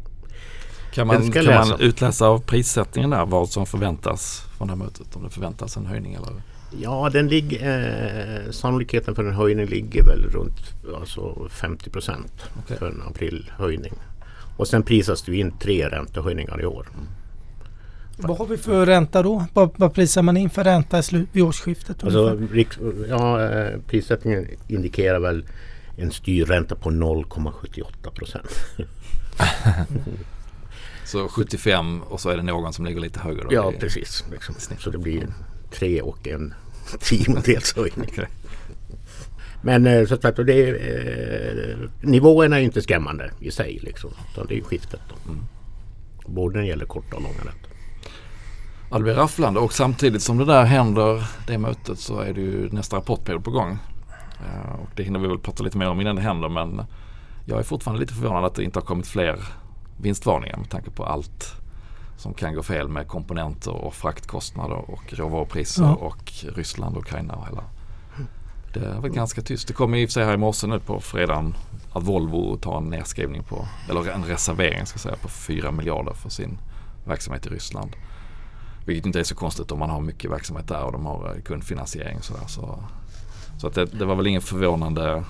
Kan 0.93 1.07
man, 1.07 1.31
kan 1.31 1.45
man 1.45 1.79
utläsa 1.79 2.27
av 2.27 2.39
prissättningen 2.39 3.09
där 3.09 3.25
vad 3.25 3.49
som 3.49 3.65
förväntas 3.65 4.43
från 4.57 4.67
det 4.67 4.71
här 4.73 4.77
mötet? 4.77 5.15
Om 5.15 5.23
det 5.23 5.29
förväntas 5.29 5.77
en 5.77 5.85
höjning 5.85 6.13
eller? 6.13 6.33
Ja, 6.71 7.09
den 7.13 7.27
ligger, 7.27 7.59
eh, 8.45 8.51
sannolikheten 8.51 9.15
för 9.15 9.23
en 9.23 9.33
höjning 9.33 9.65
ligger 9.65 10.03
väl 10.03 10.23
runt 10.23 10.73
alltså 10.95 11.47
50 11.49 11.89
procent 11.89 12.45
Okej. 12.63 12.77
för 12.77 12.87
en 12.87 13.01
aprilhöjning. 13.01 13.93
Och 14.57 14.67
sen 14.67 14.83
prisas 14.83 15.21
det 15.21 15.35
in 15.35 15.51
tre 15.59 15.89
räntehöjningar 15.89 16.61
i 16.61 16.65
år. 16.65 16.87
Vad 18.17 18.37
har 18.37 18.45
vi 18.45 18.57
för 18.57 18.85
ränta 18.85 19.23
då? 19.23 19.45
Vad, 19.53 19.69
vad 19.75 19.93
prisar 19.93 20.21
man 20.21 20.37
in 20.37 20.49
för 20.49 20.63
ränta 20.63 20.99
i 20.99 21.03
slut, 21.03 21.29
vid 21.31 21.43
årsskiftet? 21.43 22.03
Alltså, 22.03 22.39
ja, 23.09 23.43
eh, 23.43 23.79
prissättningen 23.87 24.47
indikerar 24.67 25.19
väl 25.19 25.45
en 25.97 26.11
styrränta 26.11 26.75
på 26.75 26.89
0,78 26.89 28.11
procent. 28.11 28.47
Så 31.05 31.27
75 31.27 32.01
och 32.01 32.19
så 32.19 32.29
är 32.29 32.37
det 32.37 32.43
någon 32.43 32.73
som 32.73 32.85
ligger 32.85 33.01
lite 33.01 33.19
högre 33.19 33.43
då? 33.43 33.53
Ja, 33.53 33.73
precis. 33.79 34.25
Liksom. 34.31 34.55
Så 34.79 34.89
det 34.89 34.97
blir 34.97 35.27
tre 35.71 36.01
och 36.01 36.27
en 36.27 36.53
tiondels 36.99 37.75
höjning. 37.75 38.11
Men 39.61 39.87
eh, 39.87 40.05
så 40.05 40.13
att 40.13 40.35
det 40.35 40.69
eh, 40.69 41.77
nivåerna 42.01 42.59
är 42.59 42.63
inte 42.63 42.81
skrämmande 42.81 43.31
i 43.39 43.51
sig. 43.51 43.79
Liksom, 43.81 44.09
utan 44.31 44.47
det 44.47 44.57
är 44.57 44.61
skiftet. 44.61 45.01
Då. 45.09 45.31
Mm. 45.31 45.45
Både 46.25 46.55
när 46.55 46.61
det 46.61 46.67
gäller 46.67 46.85
korta 46.85 47.15
och 47.15 47.21
långa 47.21 47.37
räntor. 47.37 47.71
Ja, 48.89 48.97
det 48.97 49.03
blir 49.03 49.13
rafflande 49.13 49.59
och 49.59 49.73
samtidigt 49.73 50.21
som 50.21 50.37
det 50.37 50.45
där 50.45 50.63
händer, 50.63 51.27
det 51.47 51.57
mötet, 51.57 51.99
så 51.99 52.19
är 52.19 52.33
det 52.33 52.41
ju 52.41 52.69
nästa 52.69 52.97
rapportperiod 52.97 53.43
på 53.43 53.51
gång. 53.51 53.77
Eh, 54.39 54.71
och 54.71 54.89
det 54.95 55.03
hinner 55.03 55.19
vi 55.19 55.27
väl 55.27 55.39
prata 55.39 55.63
lite 55.63 55.77
mer 55.77 55.89
om 55.89 56.01
innan 56.01 56.15
det 56.15 56.21
händer 56.21 56.49
men 56.49 56.81
jag 57.45 57.59
är 57.59 57.63
fortfarande 57.63 58.01
lite 58.01 58.13
förvånad 58.13 58.45
att 58.45 58.55
det 58.55 58.63
inte 58.63 58.79
har 58.79 58.85
kommit 58.85 59.07
fler 59.07 59.39
vinstvarningar 60.01 60.57
med 60.57 60.69
tanke 60.69 60.89
på 60.89 61.05
allt 61.05 61.55
som 62.17 62.33
kan 62.33 62.53
gå 62.53 62.63
fel 62.63 62.87
med 62.87 63.07
komponenter 63.07 63.71
och 63.71 63.93
fraktkostnader 63.93 64.89
och 64.91 65.13
råvarupriser 65.13 65.83
Ja. 65.83 65.95
och 65.95 66.33
Ryssland 66.55 66.95
och 66.97 67.01
Ukraina 67.01 67.33
och 67.33 67.47
hela. 67.47 67.63
Det 68.73 68.79
är 68.79 68.99
väl 69.01 69.11
ganska 69.11 69.41
tyst. 69.41 69.67
Det 69.67 69.73
kom 69.73 69.95
i 69.95 70.05
och 70.05 70.09
för 70.09 70.13
sig 70.13 70.25
här 70.25 70.33
i 70.33 70.37
morse 70.37 70.67
nu 70.67 70.79
på 70.79 70.99
fredagen 70.99 71.55
att 71.93 72.03
Volvo 72.03 72.57
tar 72.57 72.77
en 72.77 72.89
nedskrivning 72.89 73.43
på, 73.43 73.67
eller 73.89 74.11
en 74.11 74.23
reservering 74.25 74.85
ska 74.85 74.95
jag 74.95 75.01
säga, 75.01 75.15
på 75.15 75.27
4 75.29 75.71
miljarder 75.71 76.13
för 76.13 76.29
sin 76.29 76.57
verksamhet 77.05 77.45
i 77.45 77.49
Ryssland. 77.49 77.91
Vilket 78.85 79.05
inte 79.05 79.19
är 79.19 79.23
så 79.23 79.35
konstigt 79.35 79.71
om 79.71 79.79
man 79.79 79.89
har 79.89 80.01
mycket 80.01 80.31
verksamhet 80.31 80.67
där 80.67 80.83
och 80.83 80.91
de 80.91 81.05
har 81.05 81.33
eh, 81.35 81.41
kundfinansiering 81.41 82.17
och 82.17 82.23
sådär. 82.23 82.47
Så, 82.47 82.83
så 83.57 83.67
att 83.67 83.73
det, 83.73 83.85
det 83.85 84.05
var 84.05 84.15
väl 84.15 84.27
ingen 84.27 84.41
förvånande 84.41 85.23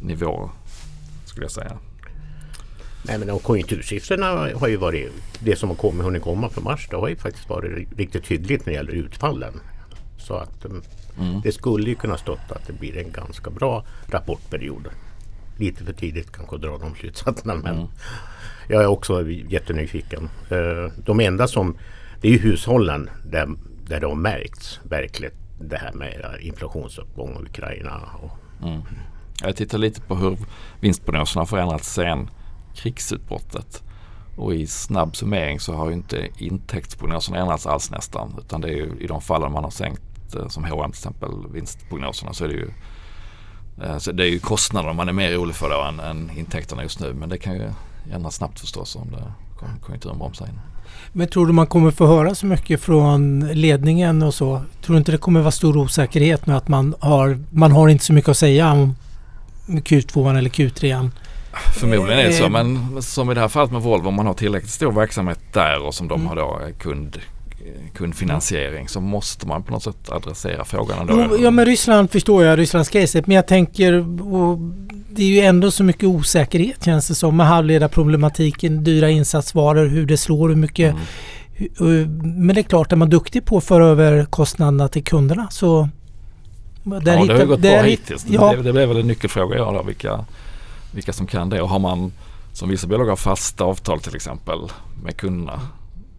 nivå 0.00 0.50
skulle 1.24 1.44
jag 1.44 1.50
säga. 1.52 1.78
Nej, 3.08 3.18
men 3.18 3.30
och 3.30 3.42
konjunktursiffrorna 3.42 4.26
har 4.60 4.68
ju 4.68 4.76
varit 4.76 5.12
det 5.40 5.56
som 5.56 5.68
har 5.68 5.76
kommit, 5.76 6.04
hunnit 6.04 6.22
komma 6.22 6.48
för 6.48 6.60
mars. 6.60 6.88
Det 6.90 6.96
har 6.96 7.08
ju 7.08 7.16
faktiskt 7.16 7.48
varit 7.48 7.70
ri- 7.72 7.88
riktigt 7.96 8.26
hyggligt 8.26 8.66
när 8.66 8.72
det 8.72 8.76
gäller 8.76 8.92
utfallen. 8.92 9.60
Så 10.18 10.34
att 10.34 10.64
eh, 10.64 10.70
Mm. 11.20 11.40
det 11.40 11.52
skulle 11.52 11.88
ju 11.88 11.94
kunna 11.94 12.16
stått 12.16 12.38
att 12.52 12.66
det 12.66 12.72
blir 12.72 12.96
en 12.98 13.12
ganska 13.12 13.50
bra 13.50 13.84
rapportperiod. 14.08 14.88
Lite 15.58 15.84
för 15.84 15.92
tidigt 15.92 16.32
kanske 16.32 16.56
att 16.56 16.62
dra 16.62 16.78
de 16.78 16.94
slutsatserna 16.94 17.54
men 17.54 17.74
Mm. 17.76 17.86
jag 18.68 18.82
är 18.82 18.86
också 18.86 19.30
jättenyfiken. 19.30 20.28
Eh, 20.50 20.92
De 21.04 21.20
enda 21.20 21.48
som, 21.48 21.76
det 22.20 22.28
är 22.28 22.32
ju 22.32 22.38
hushållen 22.38 23.10
där, 23.26 23.48
där 23.86 24.00
det 24.00 24.06
har 24.06 24.14
märkts 24.14 24.80
verkligen 24.82 25.34
det 25.60 25.76
här 25.76 25.92
med 25.92 26.36
inflationsuppgång 26.40 27.34
och 27.36 27.42
Ukraina. 27.42 28.00
Och, 28.22 28.30
Mm. 28.66 28.80
Jag 29.42 29.56
tittar 29.56 29.78
lite 29.78 30.00
på 30.00 30.14
hur 30.14 30.38
vinstprognoserna 30.80 31.40
har 31.40 31.46
förändrats 31.46 31.94
sen 31.94 32.30
krigsutbrottet. 32.76 33.82
Och 34.36 34.54
i 34.54 34.66
snabb 34.66 35.16
summering 35.16 35.60
så 35.60 35.74
har 35.74 35.88
ju 35.88 35.92
inte 35.94 36.28
intäktsprognoserna 36.38 37.38
ändrats 37.38 37.66
alls 37.66 37.90
nästan. 37.90 38.34
Utan 38.38 38.60
det 38.60 38.68
är 38.68 38.72
ju 38.72 38.92
i 39.00 39.06
de 39.06 39.20
fallen 39.20 39.52
man 39.52 39.64
har 39.64 39.70
sänkt 39.70 40.34
eh, 40.34 40.48
som 40.48 40.64
H&M 40.64 40.90
till 40.92 40.98
exempel 40.98 41.30
vinstprognoserna 41.52 42.32
så 42.32 42.44
är 42.44 42.48
det 42.48 42.54
ju 42.54 42.70
eh, 43.82 43.98
så 43.98 44.12
det 44.12 44.24
är 44.24 44.30
ju 44.30 44.38
kostnaderna 44.38 44.92
man 44.92 45.08
är 45.08 45.12
mer 45.12 45.36
orolig 45.38 45.56
för 45.56 45.70
då 45.70 45.82
än, 45.82 46.00
än 46.00 46.30
intäkterna 46.38 46.82
just 46.82 47.00
nu. 47.00 47.14
Men 47.14 47.28
det 47.28 47.38
kan 47.38 47.54
ju 47.54 47.70
ändras 48.12 48.34
snabbt 48.34 48.60
förstås 48.60 48.96
om 48.96 49.10
det 49.10 49.32
konjunkturen 49.80 50.18
bromsar 50.18 50.46
in. 50.46 50.60
Men 51.12 51.28
tror 51.28 51.46
du 51.46 51.52
man 51.52 51.66
kommer 51.66 51.90
få 51.90 52.06
höra 52.06 52.34
så 52.34 52.46
mycket 52.46 52.80
från 52.80 53.48
ledningen 53.52 54.22
och 54.22 54.34
så? 54.34 54.62
Tror 54.82 54.94
du 54.94 54.98
inte 54.98 55.12
det 55.12 55.18
kommer 55.18 55.40
vara 55.40 55.50
stor 55.50 55.76
osäkerhet 55.76 56.46
nu 56.46 56.54
att 56.54 56.68
man 56.68 56.94
har, 57.00 57.38
man 57.50 57.72
har 57.72 57.88
inte 57.88 58.04
så 58.04 58.12
mycket 58.12 58.28
att 58.28 58.36
säga 58.36 58.72
om 58.72 58.96
Q2 59.66 60.38
eller 60.38 60.50
Q3? 60.50 61.10
Förmodligen 61.74 62.18
är 62.18 62.24
det 62.24 62.32
så 62.32 62.44
Eh, 62.44 62.50
men 62.50 63.02
som 63.02 63.30
i 63.30 63.34
det 63.34 63.40
här 63.40 63.48
fallet 63.48 63.72
med 63.72 63.82
Volvo 63.82 64.08
om 64.08 64.14
man 64.14 64.26
har 64.26 64.34
tillräckligt 64.34 64.72
stor 64.72 64.92
verksamhet 64.92 65.38
där 65.52 65.82
och 65.86 65.94
som 65.94 66.08
de 66.08 66.14
Mm. 66.14 66.26
har 66.26 66.36
då 66.36 66.60
eh, 66.66 66.74
kund, 66.78 67.16
eh, 67.66 67.96
kundfinansiering 67.96 68.88
så 68.88 69.00
måste 69.00 69.46
man 69.46 69.62
på 69.62 69.72
något 69.72 69.82
sätt 69.82 70.08
adressera 70.10 70.64
frågan 70.64 70.98
ändå. 70.98 71.36
Ja 71.40 71.50
men 71.50 71.64
Ryssland 71.66 72.10
förstår 72.10 72.44
jag, 72.44 72.58
Rysslands 72.58 72.88
caset. 72.90 73.26
Men 73.26 73.36
jag 73.36 73.46
tänker, 73.46 73.92
det 75.10 75.22
är 75.22 75.26
ju 75.26 75.40
ändå 75.40 75.70
så 75.70 75.84
mycket 75.84 76.04
osäkerhet 76.04 76.84
känns 76.84 77.08
det 77.08 77.14
som 77.14 77.36
med 77.36 77.46
halvledarproblematiken, 77.46 78.84
dyra 78.84 79.10
insatsvaror, 79.10 79.86
hur 79.86 80.06
det 80.06 80.16
slår, 80.16 80.48
hur 80.48 80.56
mycket. 80.56 80.94
Mm. 80.94 81.06
Men 82.46 82.54
det 82.54 82.60
är 82.60 82.62
klart, 82.62 82.92
är 82.92 82.96
man 82.96 83.10
duktig 83.10 83.44
på 83.44 83.56
att 83.58 83.64
föra 83.64 83.86
över 83.86 84.24
kostnaderna 84.24 84.88
till 84.88 85.04
kunderna 85.04 85.48
så... 85.50 85.88
Där 86.84 86.94
ja, 87.16 87.24
det 87.24 87.32
har 87.32 87.40
ju 87.40 87.46
gått 87.46 87.60
bra 87.60 87.82
hit- 87.82 88.00
hittills. 88.00 88.26
Ja, 88.30 88.52
Det, 88.56 88.62
det 88.62 88.72
blev 88.72 88.88
väl 88.88 88.96
en 88.96 89.06
nyckelfråga 89.06 89.56
ja, 89.56 89.72
då, 89.72 89.82
vilka, 89.82 90.24
vilka 90.96 91.12
som 91.12 91.26
kan 91.26 91.48
det. 91.50 91.62
Och 91.62 91.68
har 91.68 91.78
man 91.78 92.12
som 92.52 92.68
vissa 92.68 92.86
bolag 92.86 93.06
har 93.06 93.16
fasta 93.16 93.64
avtal 93.64 94.00
till 94.00 94.16
exempel 94.16 94.58
med 95.02 95.16
kunderna 95.16 95.60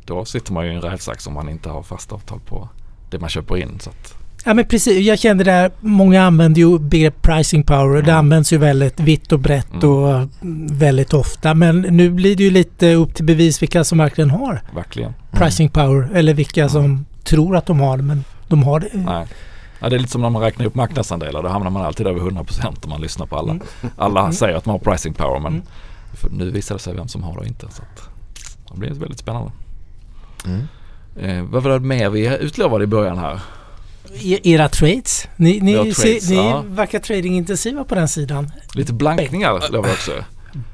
då 0.06 0.26
sitter 0.26 0.54
man 0.54 0.66
ju 0.66 0.72
i 0.72 0.76
en 0.76 0.82
rävsax 0.82 1.28
om 1.28 1.34
man 1.34 1.50
inte 1.50 1.70
har 1.70 1.84
fasta 1.84 2.16
avtal 2.16 2.40
på 2.40 2.70
det 3.10 3.20
man 3.20 3.30
köper 3.30 3.58
in. 3.58 3.80
Så 3.80 3.90
att, 3.90 4.14
Ja 4.46 4.54
men 4.54 4.66
precis, 4.66 5.06
jag 5.06 5.20
kände 5.20 5.44
det 5.44 5.52
här, 5.52 5.72
många 5.80 6.24
använder 6.24 6.60
ju 6.62 6.80
begrepp 6.80 7.22
pricing 7.22 7.64
power 7.64 7.88
och 7.96 8.04
det 8.04 8.12
Mm. 8.12 8.18
används 8.18 8.54
ju 8.54 8.58
väldigt 8.58 9.00
vitt 9.00 9.32
och 9.32 9.40
brett 9.40 9.74
Mm. 9.74 9.90
och 9.90 10.10
mm, 10.42 10.68
väldigt 10.72 11.14
ofta. 11.14 11.54
Men 11.54 11.82
nu 11.82 12.10
blir 12.10 12.36
det 12.36 12.44
ju 12.44 12.52
lite 12.52 12.94
upp 12.94 13.16
till 13.16 13.26
bevis 13.26 13.62
vilka 13.62 13.84
som 13.84 13.98
verkligen 13.98 14.30
har 14.30 14.62
verkligen. 14.76 15.14
pricing 15.32 15.70
power 15.70 16.10
eller 16.14 16.34
vilka 16.34 16.70
som 16.70 17.06
tror 17.24 17.56
att 17.58 17.66
de 17.66 17.80
har 17.80 17.98
det 17.98 18.04
men 18.04 18.24
de 18.48 18.64
har 18.64 18.80
det. 18.80 18.90
Nej. 18.94 19.28
Ja, 19.80 19.90
det 19.90 19.96
är 19.96 20.00
lite 20.00 20.12
som 20.12 20.22
när 20.22 20.30
man 20.30 20.42
räknar 20.42 20.66
upp 20.66 20.76
marknadsandelar. 20.76 21.44
Då 21.44 21.50
hamnar 21.50 21.70
man 21.70 21.82
alltid 21.86 22.08
över 22.08 22.20
100% 22.20 22.84
om 22.84 22.90
man 22.90 23.02
lyssnar 23.02 23.26
på 23.26 23.36
alla. 23.38 23.52
Mm. 23.52 23.64
Alla 23.98 24.20
Mm. 24.20 24.34
säger 24.34 24.56
att 24.58 24.66
man 24.66 24.74
har 24.74 24.80
pricing 24.92 25.14
power 25.14 25.40
men 25.40 25.54
Mm. 25.54 26.38
nu 26.38 26.52
visar 26.52 26.76
det 26.76 26.80
sig 26.82 26.96
vem 26.96 27.08
som 27.08 27.24
har 27.24 27.34
det 27.34 27.40
och 27.40 27.46
inte. 27.46 27.66
Så 27.72 27.82
att, 27.82 28.10
det 28.74 28.80
blir 28.80 28.90
väldigt 28.94 29.20
spännande. 29.20 29.52
Mm. 30.46 30.68
Eh, 31.20 31.44
vad 31.52 31.64
var 31.64 31.72
det 31.72 31.80
mer 31.80 32.10
vi 32.10 32.38
utlovade 32.38 32.84
i 32.84 32.88
början 32.88 33.18
här? 33.18 33.40
Era 34.44 34.70
trades? 34.70 35.28
Ni, 35.36 35.60
ni, 35.60 35.74
trades, 35.74 35.98
ser, 35.98 36.30
ni 36.36 36.36
ja. 36.50 36.64
verkar 36.68 37.00
tradingintensiva 37.00 37.84
på 37.84 37.96
den 37.96 38.08
sidan. 38.08 38.52
Lite 38.74 38.94
blankningar 38.94 39.52
lovade 39.54 39.74
jag 39.78 39.86
också. 39.86 40.12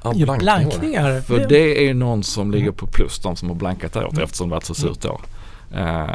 Ja, 0.03 0.13
Ju 0.13 0.25
blankning. 0.25 0.39
blankningar. 0.45 1.21
För 1.21 1.45
det 1.49 1.77
är 1.79 1.83
ju 1.83 1.93
någon 1.93 2.23
som 2.23 2.51
ligger 2.51 2.71
på 2.71 2.87
plus, 2.87 3.19
de 3.19 3.35
som 3.35 3.49
har 3.49 3.55
blankat 3.55 3.93
det 3.93 3.99
året 3.99 4.11
Mm. 4.11 4.23
eftersom 4.23 4.49
det 4.49 4.55
varit 4.55 4.63
så 4.65 4.73
surt 4.73 5.05
år. 5.05 5.21
Eh, 5.75 6.05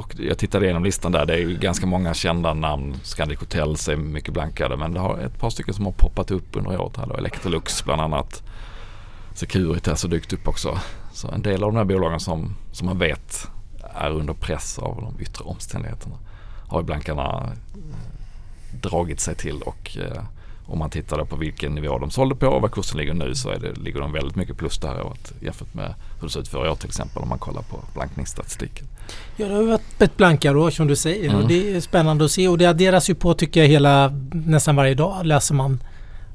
och 0.00 0.14
jag 0.18 0.38
tittade 0.38 0.64
igenom 0.64 0.84
listan 0.84 1.12
där, 1.12 1.26
det 1.26 1.34
är 1.34 1.38
ju 1.38 1.56
ganska 1.56 1.86
många 1.86 2.14
kända 2.14 2.54
namn. 2.54 2.94
Scandic 3.02 3.38
Hotels 3.38 3.88
är 3.88 3.96
mycket 3.96 4.34
blankade 4.34 4.76
men 4.76 4.94
det 4.94 5.00
har 5.00 5.18
ett 5.18 5.38
par 5.38 5.50
stycken 5.50 5.74
som 5.74 5.84
har 5.84 5.92
poppat 5.92 6.30
upp 6.30 6.56
under 6.56 6.80
året 6.80 6.96
här 6.96 7.06
då. 7.06 7.16
Electrolux 7.16 7.84
bland 7.84 8.02
annat. 8.02 8.42
Securitas 9.34 10.02
har 10.02 10.10
dykt 10.10 10.32
upp 10.32 10.48
också. 10.48 10.78
Så 11.12 11.30
en 11.30 11.42
del 11.42 11.62
av 11.64 11.72
de 11.72 11.76
här 11.76 11.84
bolagen 11.84 12.20
som, 12.20 12.56
som 12.72 12.86
man 12.86 12.98
vet 12.98 13.48
är 13.94 14.10
under 14.10 14.34
press 14.34 14.78
av 14.78 14.96
de 14.96 15.22
yttre 15.22 15.44
omständigheterna 15.44 16.16
har 16.68 16.80
ju 16.80 16.86
blankarna 16.86 17.52
dragit 18.82 19.20
sig 19.20 19.34
till 19.34 19.62
och 19.62 19.98
eh, 19.98 20.22
om 20.70 20.78
man 20.78 20.90
tittar 20.90 21.24
på 21.24 21.36
vilken 21.36 21.74
nivå 21.74 21.98
de 21.98 22.10
sålde 22.10 22.34
på 22.34 22.46
och 22.46 22.62
vad 22.62 22.72
kursen 22.72 22.98
ligger 22.98 23.14
nu 23.14 23.34
så 23.34 23.50
är 23.50 23.58
det, 23.58 23.72
ligger 23.80 24.00
de 24.00 24.12
väldigt 24.12 24.36
mycket 24.36 24.56
plus 24.56 24.78
det 24.78 24.88
här 24.88 25.02
året 25.06 25.32
jämfört 25.40 25.74
med 25.74 25.94
hur 26.20 26.26
det 26.26 26.32
såg 26.32 26.42
ut 26.42 26.48
förra 26.48 26.68
året 26.70 26.80
till 26.80 26.88
exempel 26.88 27.22
om 27.22 27.28
man 27.28 27.38
kollar 27.38 27.62
på 27.62 27.76
blankningsstatistiken. 27.94 28.86
Ja, 29.36 29.46
det 29.48 29.54
har 29.54 29.62
varit 29.62 30.02
ett 30.02 30.16
blankarår 30.16 30.70
som 30.70 30.86
du 30.86 30.96
säger 30.96 31.28
Mm. 31.30 31.42
och 31.42 31.48
det 31.48 31.76
är 31.76 31.80
spännande 31.80 32.24
att 32.24 32.30
se 32.30 32.48
och 32.48 32.58
det 32.58 32.66
adderas 32.66 33.10
ju 33.10 33.14
på 33.14 33.34
tycker 33.34 33.60
jag 33.60 33.68
hela, 33.68 34.12
nästan 34.32 34.76
varje 34.76 34.94
dag 34.94 35.26
läser 35.26 35.54
man 35.54 35.82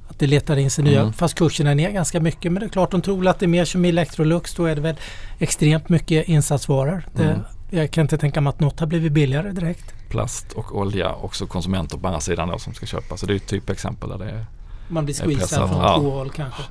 Att 0.09 0.19
det 0.19 0.27
letar 0.27 0.57
in 0.57 0.71
sig 0.71 0.83
nya, 0.83 1.01
Mm. 1.01 1.13
fast 1.13 1.35
kursen 1.37 1.67
är 1.67 1.75
ner 1.75 1.91
ganska 1.91 2.19
mycket. 2.19 2.51
Men 2.51 2.59
det 2.59 2.65
är 2.65 2.69
klart 2.69 2.91
de 2.91 3.01
tror 3.01 3.27
att 3.27 3.39
det 3.39 3.45
är 3.45 3.47
mer 3.47 3.65
som 3.65 3.85
Electrolux. 3.85 4.55
Då 4.55 4.65
är 4.65 4.75
det 4.75 4.81
väl 4.81 4.95
extremt 5.39 5.89
mycket 5.89 6.27
insatsvaror. 6.27 7.03
Det, 7.15 7.23
Mm. 7.23 7.39
Jag 7.75 7.91
kan 7.91 8.01
inte 8.01 8.17
tänka 8.17 8.41
mig 8.41 8.49
att 8.49 8.59
något 8.59 8.79
har 8.79 8.87
blivivit 8.87 9.13
billigare 9.13 9.51
direkt. 9.51 9.93
Plast 10.09 10.51
och 10.51 10.77
olja 10.77 11.13
också 11.13 11.47
konsumenter 11.47 11.97
på 11.97 12.07
andra 12.07 12.19
sidan 12.19 12.47
då 12.49 12.59
som 12.59 12.73
ska 12.73 12.85
köpa. 12.85 13.17
Så 13.17 13.25
det 13.25 13.33
är 13.33 13.35
ett 13.35 13.47
typexempel 13.47 14.09
där 14.09 14.17
det 14.17 14.29
är. 14.29 14.45
Man 14.87 15.05
blir 15.05 15.15
squeezad 15.15 15.69
från 15.69 15.81
Ja. 15.81 15.97
två 15.99 16.11
håll 16.11 16.29
kanske. 16.29 16.63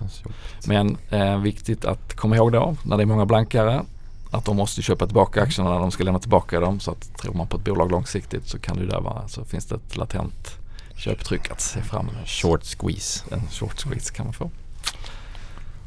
Men 0.66 0.96
eh, 1.10 1.38
viktigt 1.38 1.84
att 1.84 2.16
komma 2.16 2.36
ihåg 2.36 2.52
då 2.52 2.76
när 2.82 2.96
det 2.96 3.02
är 3.02 3.06
många 3.06 3.26
blankare 3.26 3.84
att 4.30 4.44
de 4.44 4.56
måste 4.56 4.82
köpa 4.82 5.06
tillbaka 5.06 5.42
aktierna 5.42 5.70
när 5.70 5.78
de 5.78 5.90
ska 5.90 6.04
lämna 6.04 6.20
tillbaka 6.20 6.60
dem. 6.60 6.80
Så 6.80 6.90
att 6.90 7.16
tror 7.18 7.34
man 7.34 7.46
på 7.46 7.56
ett 7.56 7.64
bolag 7.64 7.90
långsiktigt 7.90 8.48
så 8.48 8.58
kan 8.58 8.76
det 8.76 8.86
där 8.86 9.00
vara, 9.00 9.28
så 9.28 9.44
finns 9.44 9.66
det 9.66 9.74
ett 9.74 9.96
latent 9.96 10.50
köptryck 10.96 11.50
att 11.50 11.60
se 11.60 11.82
fram 11.82 12.08
emot. 12.08 12.28
Short 12.28 12.64
squeeze. 12.64 13.24
En 13.30 13.42
short 13.50 13.80
squeeze 13.80 14.14
kan 14.14 14.26
man 14.26 14.32
få. 14.32 14.50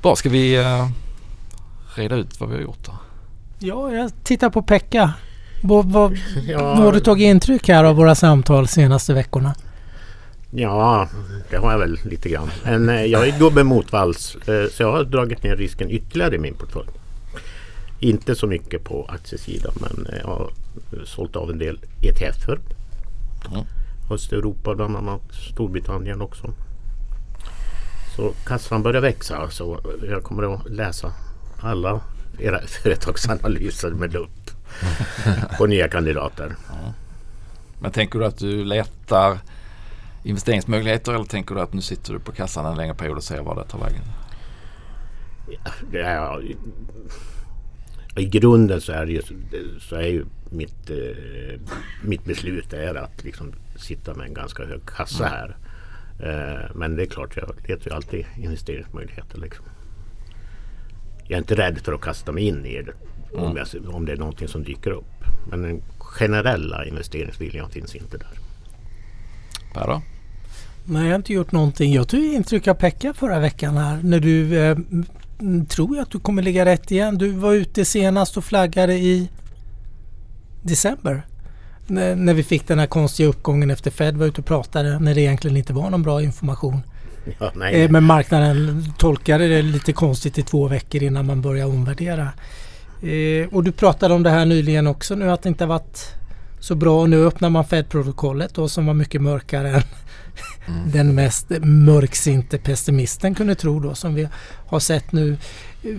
Bra, 0.01 0.15
ska 0.15 0.30
vi 0.30 0.56
eh, 0.56 0.88
reda 1.95 2.15
ut 2.15 2.39
vad 2.39 2.49
vi 2.49 2.56
har 2.56 2.62
gjort 2.62 2.86
då? 2.86 2.91
Ja, 3.60 3.93
jag 3.93 4.12
tittar 4.24 4.50
på 4.50 4.62
Pekka. 4.62 5.13
Vad, 5.63 6.17
Ja, 6.48 6.76
har 6.76 6.91
du 6.91 7.00
tagit 7.00 7.26
intryck 7.26 7.67
här 7.67 7.84
av 7.84 7.96
våra 7.96 8.15
samtal 8.15 8.67
senaste 8.67 9.13
veckorna? 9.13 9.56
Ja, 10.52 11.10
det 11.50 11.58
har 11.58 11.72
jag 11.72 11.80
väl 11.80 12.00
lite 12.04 12.30
grann. 12.30 12.50
Men 12.63 12.89
eh, 12.89 13.06
jag 13.06 13.28
är 13.28 13.39
gubbe 13.39 13.63
motvalls 13.63 14.36
eh, 14.36 14.70
så 14.72 14.84
jag 14.84 14.91
har 14.91 15.04
dragit 15.04 15.43
ner 15.43 15.56
risken 15.56 15.91
ytterligare 15.91 16.36
i 16.36 16.39
min 16.39 16.54
portfölj. 16.54 16.88
Inte 18.00 18.36
så 18.36 18.48
mycket 18.48 18.84
på 18.84 19.06
aktiesidan 19.10 19.74
men 19.82 20.08
eh, 20.13 20.20
jag 20.20 20.28
har 20.28 20.50
sålt 21.06 21.36
av 21.36 21.52
en 21.52 21.58
del 21.58 21.80
ETFer. 22.02 22.60
Mm. 23.52 23.65
Östeuropa 24.12 24.76
bland 24.76 24.98
annat, 24.98 25.22
Storbritannien 25.32 26.22
också. 26.22 26.54
Så 28.15 28.34
kassan 28.46 28.84
börjar 28.84 29.02
växa 29.02 29.50
så 29.50 29.80
jag 30.10 30.24
kommer 30.24 30.54
att 30.54 30.70
läsa 30.70 31.13
alla 31.60 32.02
era 32.39 32.62
företagsanalyser 32.67 33.89
med 33.89 34.13
lupp 34.13 34.52
på 35.58 35.65
nya 35.65 35.88
kandidater. 35.88 36.56
Men 37.80 37.91
tänker 37.91 38.19
du 38.19 38.26
att 38.26 38.38
du 38.38 38.63
letar 38.63 39.39
investeringsmöjligheter 40.23 41.13
eller 41.13 41.26
tänker 41.26 41.56
du 41.56 41.62
att 41.62 41.73
nu 41.73 41.82
sitter 41.82 42.13
du 42.13 42.19
på 42.19 42.32
kassan 42.32 42.65
en 42.65 42.78
längre 42.78 42.93
period 42.93 43.17
och 43.17 43.23
ser 43.23 43.41
vad 43.41 43.58
det 43.58 43.63
tar 43.63 43.80
vägen? 43.80 44.02
Det 45.91 46.02
är, 46.02 46.56
I 48.15 48.26
grunden 48.26 48.82
så 48.82 48.91
är, 48.91 49.06
det 49.06 49.12
ju, 49.12 49.21
så 49.80 49.95
är 49.95 50.08
ju 50.08 50.26
mitt, 50.50 50.89
eh, 50.89 51.60
mitt 52.04 52.26
beslut 52.26 52.73
är 52.73 52.95
att 52.95 53.23
liksom 53.23 53.54
sitta 53.76 54.13
med 54.13 54.28
en 54.28 54.34
ganska 54.34 54.65
hög 54.65 54.86
kassa 54.86 55.26
här. 55.26 55.58
Eh, 56.19 56.76
men 56.76 56.95
det 56.95 57.04
är 57.04 57.08
klart, 57.08 57.38
jag 57.38 57.56
letar 57.67 57.89
ju 57.89 57.95
alltid 57.95 58.26
investeringsmöjligheter. 58.38 59.39
Liksom. 59.39 59.65
Jag 61.28 61.38
är 61.38 61.42
inte 61.42 61.56
rädd 61.56 61.80
för 61.84 61.94
att 61.94 62.02
kasta 62.02 62.32
mig 62.32 62.48
in 62.48 62.66
i 62.66 62.82
det 62.82 62.94
om, 63.38 63.58
jag, 63.58 63.96
om 63.96 64.06
det 64.06 64.12
är 64.12 64.18
någonting 64.18 64.48
som 64.48 64.63
dyker 64.63 64.92
upp. 64.92 65.24
Men 65.50 65.62
den 65.62 65.82
generella 65.98 66.86
investeringsviljan 66.86 67.70
finns 67.70 67.96
inte 67.96 68.18
där. 68.18 68.30
Per 69.74 69.88
då? 69.88 70.02
Nej, 70.86 71.04
jag 71.04 71.12
har 71.12 71.16
inte 71.16 71.34
gjort 71.34 71.52
någonting. 71.52 71.94
Jag 71.94 72.08
tog 72.08 72.20
intryck 72.20 72.68
av 72.68 72.74
Pekka 72.74 73.13
förra 73.13 73.40
veckan 73.40 73.78
här. 73.78 74.00
När 74.04 74.20
du 74.20 74.60
eh, 74.60 74.78
tror 75.70 75.96
jag 75.96 76.04
att 76.04 76.12
du 76.12 76.20
kommer 76.20 76.42
ligga 76.42 76.66
rätt 76.66 76.92
igen. 76.92 77.18
Du 77.18 77.32
var 77.32 77.54
ute 77.54 77.86
senast 77.86 78.38
och 78.38 78.46
flaggade 78.46 78.94
i 78.94 79.30
december. 80.62 81.26
När, 81.88 82.16
när 82.16 82.34
vi 82.34 82.44
fick 82.44 82.68
den 82.68 82.80
här 82.80 82.88
konstiga 82.88 83.30
uppgången 83.30 83.72
efter 83.72 83.92
Fed 83.92 84.18
var 84.18 84.26
ute 84.26 84.42
och 84.42 84.48
pratade 84.48 85.00
när 85.00 85.16
det 85.16 85.22
egentligen 85.22 85.58
inte 85.58 85.74
var 85.74 85.90
någon 85.90 86.04
bra 86.04 86.22
information. 86.22 86.82
Ja, 87.40 87.52
nej. 87.56 87.84
Eh, 87.84 87.90
men 87.92 88.04
marknaden 88.04 88.86
tolkade 88.98 89.48
det 89.48 89.62
lite 89.62 89.94
konstigt 89.94 90.38
i 90.38 90.44
två 90.44 90.68
veckor 90.68 91.04
innan 91.04 91.26
man 91.26 91.42
började 91.42 91.72
omvärdera. 91.72 92.30
Eh, 93.02 93.48
och 93.54 93.63
du 93.63 93.72
pratade 93.72 94.13
om 94.13 94.24
det 94.24 94.30
här 94.30 94.46
nyligen 94.46 94.88
också 94.88 95.16
nu 95.16 95.32
att 95.32 95.42
det 95.44 95.50
inte 95.50 95.66
varit 95.66 96.13
så 96.60 96.76
bra. 96.76 97.02
Och 97.02 97.10
nu 97.10 97.26
öppnar 97.28 97.50
man 97.50 97.63
Fed-protokollet 97.66 98.54
då 98.54 98.70
som 98.70 98.86
var 98.86 98.94
mycket 98.94 99.22
mörkare 99.22 99.70
än 99.70 99.82
den 100.94 101.16
mest 101.16 101.50
mörksinte 101.62 102.58
pessimisten 102.58 103.36
kunde 103.36 103.56
tro 103.56 103.80
då 103.80 103.96
som 103.96 104.16
vi 104.16 104.28
har 104.68 104.80
sett 104.80 105.12
nu. 105.12 105.38
Eh, 105.84 105.90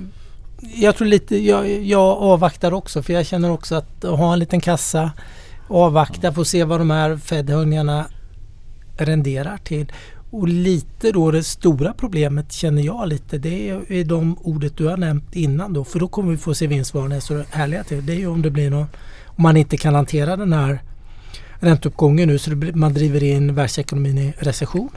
Jag 0.75 0.97
tror 0.97 1.09
lite, 1.09 1.37
jag, 1.37 1.71
jag 1.83 2.01
avvaktar 2.23 2.73
också 2.73 3.03
för 3.03 3.13
jag 3.13 3.27
känner 3.27 3.51
också 3.51 3.75
att 3.75 4.03
ha 4.03 4.33
en 4.33 4.39
liten 4.39 4.61
kassa, 4.61 5.11
avvakta, 5.69 6.33
få 6.33 6.45
se 6.45 6.65
vad 6.65 6.81
de 6.81 6.91
här 6.91 7.17
Fed-höjningarna 7.17 8.07
renderar 8.97 9.57
till. 9.65 9.93
Och 10.31 10.49
lite 10.49 11.13
då 11.13 11.31
det 11.31 11.43
stora 11.43 11.93
problemet 11.93 12.53
känner 12.53 12.83
jag 12.83 13.09
lite 13.09 13.39
det 13.39 13.71
är, 13.71 14.05
de 14.05 14.39
ordet 14.39 14.77
du 14.77 14.87
har 14.87 14.97
nämnt 14.97 15.37
innan 15.37 15.73
då 15.73 15.85
för 15.85 15.99
då 15.99 16.09
kommer 16.09 16.31
vi 16.31 16.39
få 16.39 16.55
se 16.55 16.67
vinstvarningar 16.67 17.21
så 17.21 17.45
härliga 17.51 17.85
till. 17.85 18.07
Det 18.07 18.13
är 18.13 18.19
ju 18.19 18.27
om 18.27 18.43
det 18.43 18.51
blir 18.51 18.71
någon, 18.71 18.87
om 19.27 19.43
man 19.43 19.57
inte 19.57 19.77
kan 19.77 19.95
hantera 19.95 20.37
den 20.37 20.53
här 20.53 20.83
ränteuppgången 21.61 22.29
nu 22.29 22.39
så 22.39 22.51
man 22.75 22.95
driver 22.95 23.23
in 23.23 23.55
världsekonomin 23.55 24.19
i 24.19 24.35
recession. 24.39 24.91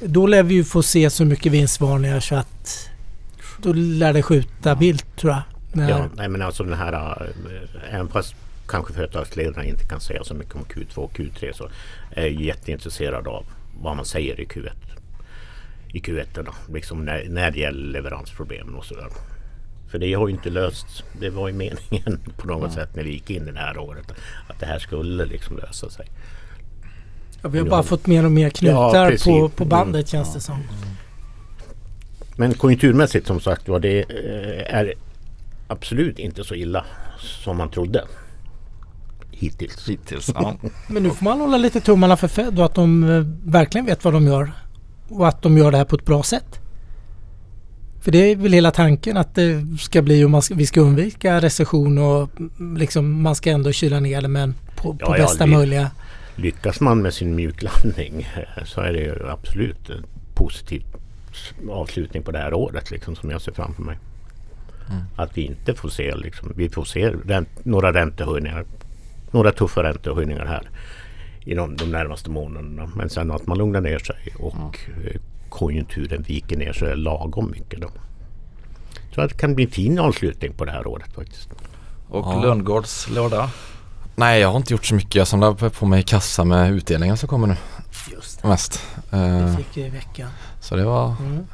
Då 0.00 0.26
lär 0.26 0.42
vi 0.42 0.54
ju 0.54 0.64
få 0.64 0.82
se 0.82 1.10
så 1.10 1.24
mycket 1.24 1.52
vinstvarningar 1.52 2.20
så 2.20 2.34
att 2.34 2.88
då 3.62 3.72
lär 3.72 4.12
det 4.12 4.22
skjuta 4.22 4.74
vilt 4.74 5.16
tror 5.16 5.32
jag. 5.32 5.42
När, 5.72 5.90
Ja, 5.90 6.06
nej 6.16 6.28
men 6.28 6.42
alltså 6.42 6.64
den 6.64 6.78
här, 6.78 6.92
äh, 6.92 7.94
även 7.94 8.08
fast 8.08 8.34
kanske 8.68 8.92
företagsledarna 8.92 9.64
inte 9.64 9.84
kan 9.84 10.00
säga 10.00 10.24
så 10.24 10.34
mycket 10.34 10.54
om 10.54 10.64
Q2 10.64 10.96
och 10.96 11.12
Q3 11.12 11.52
så 11.52 11.68
är 12.10 12.22
jag 12.22 12.32
jätteintresserad 12.32 13.28
av 13.28 13.44
vad 13.80 13.96
man 13.96 14.04
säger 14.04 14.40
i 14.40 14.44
Q1. 14.44 14.70
I 15.92 16.00
Q1 16.00 16.26
då, 16.34 16.54
liksom 16.74 17.04
när, 17.04 17.24
när 17.28 17.50
det 17.50 17.58
gäller 17.58 17.92
leveransproblemen 17.92 18.74
och 18.74 18.84
sådär. 18.84 19.06
För 19.90 19.98
det 19.98 20.12
har 20.14 20.28
ju 20.28 20.34
inte 20.34 20.50
lösts. 20.50 21.04
Det 21.20 21.30
var 21.30 21.48
ju 21.48 21.54
meningen 21.54 22.20
på 22.36 22.46
något 22.46 22.72
sätt 22.72 22.96
när 22.96 23.02
vi 23.02 23.10
gick 23.10 23.30
in 23.30 23.48
i 23.48 23.52
det 23.52 23.58
här 23.58 23.78
året. 23.78 24.12
Att 24.48 24.60
det 24.60 24.66
här 24.66 24.78
skulle 24.78 25.24
liksom 25.24 25.56
lösa 25.56 25.90
sig. 25.90 26.06
ja, 27.42 27.48
vi 27.48 27.58
har 27.58 27.66
bara 27.66 27.82
fått 27.82 28.06
mer 28.06 28.24
och 28.24 28.32
mer 28.32 28.44
Ja, 28.44 28.50
knutar 28.50 29.10
precis. 29.10 29.24
på, 29.26 29.48
på 29.48 29.64
bandet 29.64 29.94
Mm. 29.94 30.06
känns 30.24 30.34
det 30.34 30.40
som. 30.40 30.62
Men 32.36 32.54
konjunkturmässigt 32.54 33.26
som 33.26 33.40
sagt 33.40 33.68
var 33.68 33.80
det 33.80 33.98
eh, 34.00 34.74
är 34.74 34.94
absolut 35.68 36.18
inte 36.18 36.44
så 36.44 36.54
illa 36.54 36.84
som 37.18 37.56
man 37.56 37.70
trodde. 37.70 38.04
Hittills. 39.40 39.88
Hittills. 39.88 40.30
Ja. 40.34 40.54
Men 40.88 41.02
nu 41.02 41.10
får 41.10 41.24
man 41.24 41.40
hålla 41.40 41.56
lite 41.56 41.80
tummarna 41.80 42.16
för 42.16 42.28
Fed 42.28 42.58
och 42.58 42.64
att 42.64 42.74
de 42.74 43.10
eh, 43.10 43.22
verkligen 43.52 43.86
vet 43.86 44.04
vad 44.04 44.14
de 44.14 44.26
gör. 44.26 44.52
Och 45.08 45.28
att 45.28 45.42
de 45.42 45.58
gör 45.58 45.70
det 45.70 45.76
här 45.78 45.84
på 45.84 45.96
ett 45.96 46.04
bra 46.04 46.22
sätt. 46.22 46.60
För 48.00 48.10
det 48.12 48.18
är 48.18 48.36
väl 48.36 48.52
hela 48.52 48.70
tanken 48.70 49.16
att 49.16 49.34
det 49.34 49.66
ska 49.80 50.02
bli 50.02 50.24
och 50.24 50.30
man 50.30 50.42
ska, 50.42 50.54
vi 50.54 50.66
ska 50.66 50.80
undvika 50.80 51.40
recession 51.40 51.98
och 51.98 52.30
mm, 52.40 52.76
liksom 52.76 53.22
man 53.22 53.34
ska 53.34 53.50
ändå 53.50 53.72
kyla 53.72 54.00
ner 54.00 54.22
det 54.22 54.28
men 54.28 54.54
på, 54.76 54.82
på 54.94 54.98
Ja, 55.00 55.16
ja, 55.18 55.22
bästa 55.24 55.46
det- 55.46 55.50
möjliga. 55.52 55.90
Lyckas 56.36 56.80
man 56.80 57.02
med 57.02 57.14
sin 57.14 57.34
mjuklandning 57.36 58.28
eh, 58.36 58.64
så 58.64 58.80
är 58.80 58.92
det 58.92 58.98
ju 58.98 59.30
absolut 59.30 59.90
en 59.90 60.04
positiv 60.34 60.82
avslutning 61.70 62.22
på 62.22 62.30
det 62.30 62.38
här 62.38 62.54
året 62.54 62.90
liksom, 62.90 63.16
som 63.16 63.30
jag 63.30 63.40
ser 63.42 63.52
framför 63.52 63.82
mig. 63.82 63.98
Att 65.16 65.38
vi 65.38 65.42
inte 65.42 65.74
får 65.74 65.88
se, 65.88 66.14
liksom, 66.16 66.52
vi 66.56 66.68
får 66.68 66.84
se 66.84 67.08
ränt, 67.10 67.48
några 67.64 67.92
räntehöjningar, 67.92 68.64
några 69.30 69.52
tuffa 69.52 69.82
räntehöjningar 69.82 70.46
här 70.46 70.70
inom 71.44 71.76
de 71.76 71.84
närmaste 71.84 72.30
månaderna. 72.30 72.90
Men 72.96 73.10
sen 73.10 73.30
att 73.30 73.46
man 73.46 73.58
lugnar 73.58 73.80
ner 73.80 73.98
sig 73.98 74.16
och 74.38 74.78
eh, 75.04 75.20
konjunkturen 75.48 76.22
viker 76.22 76.56
ner 76.56 76.72
sig 76.72 76.96
lagom 76.96 77.50
mycket. 77.50 77.80
Då. 77.80 77.88
Så 79.14 79.20
att 79.20 79.28
det 79.30 79.36
kan 79.36 79.54
bli 79.54 79.64
en 79.64 79.70
fin 79.70 79.98
avslutning 79.98 80.52
på 80.52 80.64
det 80.64 80.72
här 80.72 80.86
året 80.86 81.12
faktiskt. 81.14 81.48
Och 82.08 82.26
Ja. 82.26 82.42
Lönngårds 82.42 83.08
låda. 83.10 83.50
Nej, 84.16 84.40
jag 84.40 84.48
har 84.48 84.56
inte 84.56 84.72
gjort 84.74 84.84
så 84.86 84.94
mycket. 84.94 85.14
Jag 85.14 85.28
samlar 85.28 85.70
på 85.70 85.86
mig 85.86 86.02
kassa 86.02 86.44
med 86.44 86.70
utdelningen 86.72 87.16
som 87.16 87.28
kommer 87.28 87.46
nu 87.46 87.56
Just 88.12 88.44
mest. 88.44 88.86
det, 89.10 89.16
Eh, 89.16 89.46
det 89.46 89.56
fick 89.56 89.76
vi 89.76 89.86
i 89.86 89.88
veckan. 89.90 90.28
så 90.60 90.76
det 90.76 90.84
var, 90.84 91.14
Mm. 91.20 91.46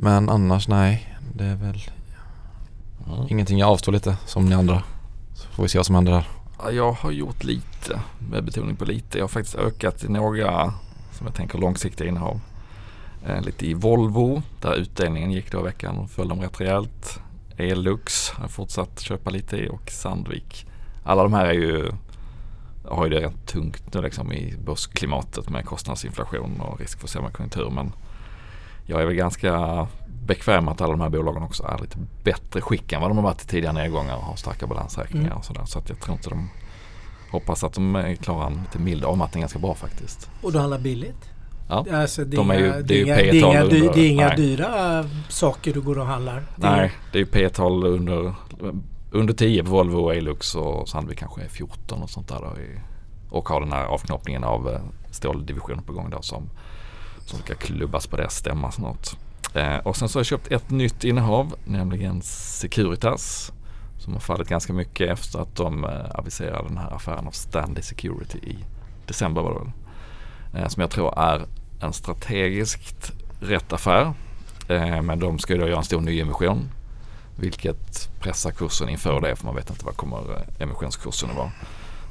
men 0.00 0.28
annars 0.28 0.68
nej. 0.68 1.16
Det 1.34 1.44
är 1.44 1.54
väl 1.56 1.82
Mm. 3.06 3.26
ingenting. 3.28 3.58
Jag 3.58 3.68
avstår 3.68 3.92
lite 3.92 4.16
som 4.26 4.46
ni 4.48 4.54
andra. 4.54 4.82
Så 5.34 5.48
får 5.48 5.62
vi 5.62 5.68
se 5.68 5.78
vad 5.78 5.86
som 5.86 5.94
händer 5.94 6.12
där. 6.12 6.24
Jag 6.64 6.92
har 6.92 7.10
gjort 7.10 7.44
lite, 7.44 8.00
med 8.30 8.44
betoning 8.44 8.76
på 8.76 8.84
lite. 8.84 9.18
Jag 9.18 9.24
har 9.24 9.28
faktiskt 9.28 9.54
ökat 9.54 10.04
i 10.04 10.08
några 10.08 10.72
som 11.12 11.26
jag 11.26 11.34
tänker 11.34 11.58
långsiktiga 11.58 12.08
innehav. 12.08 12.40
Eh, 13.26 13.42
lite 13.42 13.66
i 13.66 13.74
Volvo 13.74 14.42
där 14.60 14.74
utdelningen 14.74 15.32
gick 15.32 15.52
då 15.52 15.60
i 15.60 15.62
veckan 15.62 15.98
och 15.98 16.10
föll 16.10 16.28
dem 16.28 16.40
rätt 16.40 16.60
rejält. 16.60 17.20
Elux 17.56 18.30
har 18.30 18.44
jag 18.44 18.50
fortsatt 18.50 19.00
köpa 19.00 19.30
lite 19.30 19.56
i 19.56 19.68
och 19.68 19.90
Sandvik. 19.90 20.66
Alla 21.04 21.22
de 21.22 21.32
här 21.32 21.46
är 21.46 21.52
ju, 21.52 21.92
har 22.84 23.06
ju 23.06 23.10
det 23.10 23.20
rätt 23.20 23.46
tungt 23.46 23.94
nu 23.94 24.02
liksom 24.02 24.32
i 24.32 24.54
börsklimatet 24.64 25.50
med 25.50 25.64
kostnadsinflation 25.64 26.60
och 26.60 26.80
risk 26.80 27.00
för 27.00 27.08
sämre 27.08 27.30
konjunktur. 27.30 27.70
Men 27.70 27.92
jag 28.86 29.02
är 29.02 29.06
väl 29.06 29.14
ganska 29.14 29.86
bekväm 30.26 30.64
med 30.64 30.72
att 30.72 30.80
alla 30.80 30.92
de 30.92 31.00
här 31.00 31.08
bolagen 31.10 31.42
också 31.42 31.62
är 31.64 31.78
lite 31.82 31.98
bättre 32.24 32.60
skick 32.60 32.92
än 32.92 33.00
vad 33.00 33.10
de 33.10 33.16
har 33.16 33.24
varit 33.24 33.42
i 33.42 33.46
tidigare 33.46 33.74
nedgångar 33.74 34.16
och 34.16 34.22
har 34.22 34.36
starka 34.36 34.66
balansräkningar 34.66 35.26
Mm. 35.26 35.38
och 35.38 35.44
sådär. 35.44 35.64
Så 35.64 35.78
att 35.78 35.88
jag 35.88 36.00
tror 36.00 36.16
inte 36.16 36.30
de 36.30 36.48
hoppas 37.30 37.64
att 37.64 37.72
de 37.72 37.96
eh, 37.96 38.16
klarar 38.16 38.46
en 38.46 38.52
lite 38.54 38.78
mild 38.78 39.04
avmattning 39.04 39.40
ganska 39.40 39.58
bra 39.58 39.74
faktiskt. 39.74 40.30
Och 40.42 40.52
du 40.52 40.58
handlar 40.58 40.78
billigt? 40.78 41.30
Ja. 41.68 41.86
Alltså, 41.92 42.24
det, 42.24 42.34
är 42.34 42.38
De 42.38 42.50
är 42.50 42.58
ju- 42.58 42.82
det 42.82 42.94
är 42.94 42.98
ju 42.98 43.04
inga- 43.04 43.16
det 43.16 43.22
är 43.28 43.34
inga, 43.34 43.64
dy- 43.64 43.76
under- 43.80 43.94
det 43.94 44.00
är 44.00 44.10
inga 44.10 44.34
dyra 44.36 45.04
saker 45.28 45.74
du 45.74 45.80
går 45.80 45.98
och 45.98 46.06
handlar. 46.06 46.34
Det 46.56 46.70
Nej, 46.70 46.92
det 47.12 47.18
är 47.18 47.20
ju 47.20 47.26
P-tal 47.26 47.84
under, 47.86 48.34
under 49.10 49.34
10 49.34 49.64
på 49.64 49.70
Volvo 49.70 49.98
och 49.98 50.14
Elux 50.14 50.54
och 50.54 50.88
Sandvik 50.88 51.18
kanske 51.18 51.42
är 51.42 51.48
14 51.48 52.02
och 52.02 52.10
sånt 52.10 52.28
där 52.28 52.40
då. 52.40 52.52
Och 53.30 53.48
har 53.48 53.60
den 53.60 53.72
här 53.72 53.84
avknoppningen 53.84 54.44
av 54.44 54.68
eh, 54.70 54.80
ståldivisionen 55.10 55.82
på 55.84 55.92
gång 55.92 56.10
då 56.10 56.22
som, 56.22 56.50
som 57.24 57.38
ska 57.38 57.54
klubbas 57.54 58.06
på 58.06 58.16
deras 58.16 58.34
stämma 58.36 58.70
snart. 58.70 59.08
Eh, 59.56 59.76
och 59.76 59.96
sen 59.96 60.08
så 60.08 60.16
har 60.16 60.20
jag 60.20 60.26
köpt 60.26 60.52
ett 60.52 60.70
nytt 60.70 61.04
innehav, 61.04 61.54
nämligen 61.64 62.22
Securitas. 62.22 63.52
Som 63.98 64.12
har 64.12 64.20
fallit 64.20 64.48
ganska 64.48 64.72
mycket 64.72 65.10
efter 65.10 65.38
att 65.38 65.56
de 65.56 65.84
eh, 65.84 66.10
aviserade 66.14 66.68
den 66.68 66.78
här 66.78 66.94
affären 66.94 67.26
av 67.26 67.30
Stanley 67.30 67.82
Security 67.82 68.38
i 68.38 68.58
december 69.06 69.42
var 69.42 69.52
det 69.52 69.58
väl. 69.58 69.72
Eh, 70.62 70.68
som 70.68 70.80
jag 70.80 70.90
tror 70.90 71.18
är 71.18 71.46
en 71.80 71.92
strategiskt 71.92 73.12
rätt 73.40 73.72
affär. 73.72 74.12
Eh, 74.68 75.02
men 75.02 75.18
de 75.18 75.38
ska 75.38 75.52
ju 75.52 75.60
då 75.60 75.68
göra 75.68 75.78
en 75.78 75.84
stor 75.84 76.00
nyemission. 76.00 76.70
Vilket 77.36 78.10
pressar 78.20 78.50
kursen 78.50 78.88
inför 78.88 79.20
det 79.20 79.36
för 79.36 79.44
man 79.44 79.54
vet 79.54 79.70
inte 79.70 79.84
vad 79.84 79.96
kommer 79.96 80.18
eh, 80.18 80.62
emissionskursen 80.62 81.30
att 81.30 81.36
vara. 81.36 81.50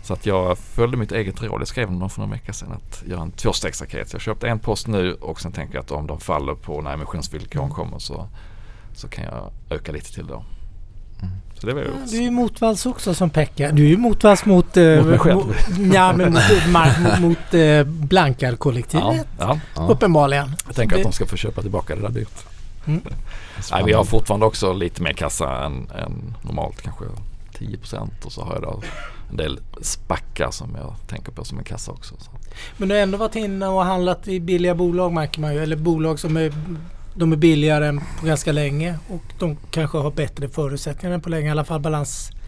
Så 0.06 0.14
att 0.14 0.26
jag 0.26 0.58
följde 0.58 0.98
mitt 0.98 1.12
eget 1.12 1.44
råd. 1.44 1.62
Jag 1.62 1.68
skrev 1.68 1.92
någon 1.92 2.10
för 2.10 2.22
några 2.22 2.32
veckor 2.34 2.54
sedan 2.54 2.72
att 2.72 3.04
göra 3.08 3.22
en 3.22 3.32
tvåstegsraket. 3.32 4.14
Jag 4.14 4.22
köpte 4.22 4.48
en 4.48 4.60
post 4.60 4.88
nu 4.88 5.14
och 5.14 5.42
sen 5.42 5.52
tänker 5.52 5.76
jag 5.76 5.82
att 5.84 5.92
om 5.92 6.08
de 6.08 6.20
faller 6.20 6.54
på 6.56 6.82
när 6.82 6.94
emissionsvillkoren 6.94 7.70
kommer 7.70 8.00
så, 8.00 8.28
så 8.96 9.08
kan 9.08 9.24
jag 9.24 9.52
öka 9.70 9.92
lite 9.92 10.14
till 10.14 10.28
då. 10.28 10.44
Så 11.60 11.68
det 11.68 11.74
var 11.74 11.82
ju 11.82 11.88
Du 12.12 12.18
är 12.18 12.22
ju 12.22 12.32
motvalls 12.32 12.86
också 12.86 13.14
som 13.14 13.30
Pekka. 13.30 13.72
Du 13.72 13.86
är 13.86 13.90
ju 13.90 13.98
motvalls 13.98 14.46
mot... 14.46 14.78
Eh, 14.78 14.96
Mot 14.98 15.06
mig 15.06 15.20
själv. 15.20 15.38
mo- 15.40 15.94
ja, 15.96 16.14
men 16.14 16.34
mot, 16.34 16.42
mot, 17.04 17.20
mot 17.20 17.54
eh, 17.54 17.60
ja, 17.62 17.84
Blankarkollektivet. 17.84 19.28
ja, 19.40 19.60
Ja. 19.76 19.88
Uppenbarligen. 19.90 20.52
jag 20.66 20.76
tänker 20.76 20.96
att 20.98 21.04
de 21.04 21.12
ska 21.12 21.26
få 21.26 21.36
köpa 21.36 21.62
tillbaka 21.62 21.96
det 21.96 22.02
där 22.02 22.10
dyrt. 22.10 22.46
Mm. 22.86 23.02
Nej, 23.72 23.84
vi 23.86 23.94
har 23.94 24.04
fortfarande 24.04 24.46
också 24.46 24.74
lite 24.74 25.02
mer 25.02 25.14
kassa 25.14 25.66
än, 25.66 25.90
än 25.92 26.36
normalt, 26.42 26.82
kanske 26.82 27.06
10% 27.60 28.10
och 28.26 28.32
så 28.32 28.44
har 28.44 28.54
jag 28.54 28.62
då 28.62 28.82
en 29.30 29.38
del 29.38 29.60
spackar 29.82 30.52
som 30.52 30.76
jag 30.76 30.96
tänker 31.08 31.32
på 31.32 31.44
som 31.44 31.58
en 31.58 31.64
kassa 31.64 31.92
också. 31.92 32.16
Så. 32.20 32.32
Men 32.78 32.90
du 32.90 32.96
har 32.96 33.02
ändå 33.02 33.18
varit 33.18 33.36
inne 33.36 33.68
och 33.68 33.86
handlat 33.86 34.28
i 34.28 34.40
billiga 34.40 34.76
bolag 34.76 35.14
märker 35.14 35.42
man 35.42 35.54
ju. 35.54 35.60
Eller 35.64 35.76
bolag 35.76 36.20
som 36.20 36.38
är, 36.38 36.54
de 37.14 37.32
är 37.32 37.36
billigare 37.36 37.88
än 37.88 38.02
på 38.20 38.26
ganska 38.26 38.52
länge. 38.52 39.00
Och 39.10 39.22
de 39.40 39.58
kanske 39.72 39.98
har 39.98 40.12
bättre 40.12 40.50
förutsättningar 40.50 41.16
än 41.16 41.22
på 41.22 41.30
länge. 41.30 41.48
I 41.48 41.52
alla 41.52 41.64
fall 41.66 41.82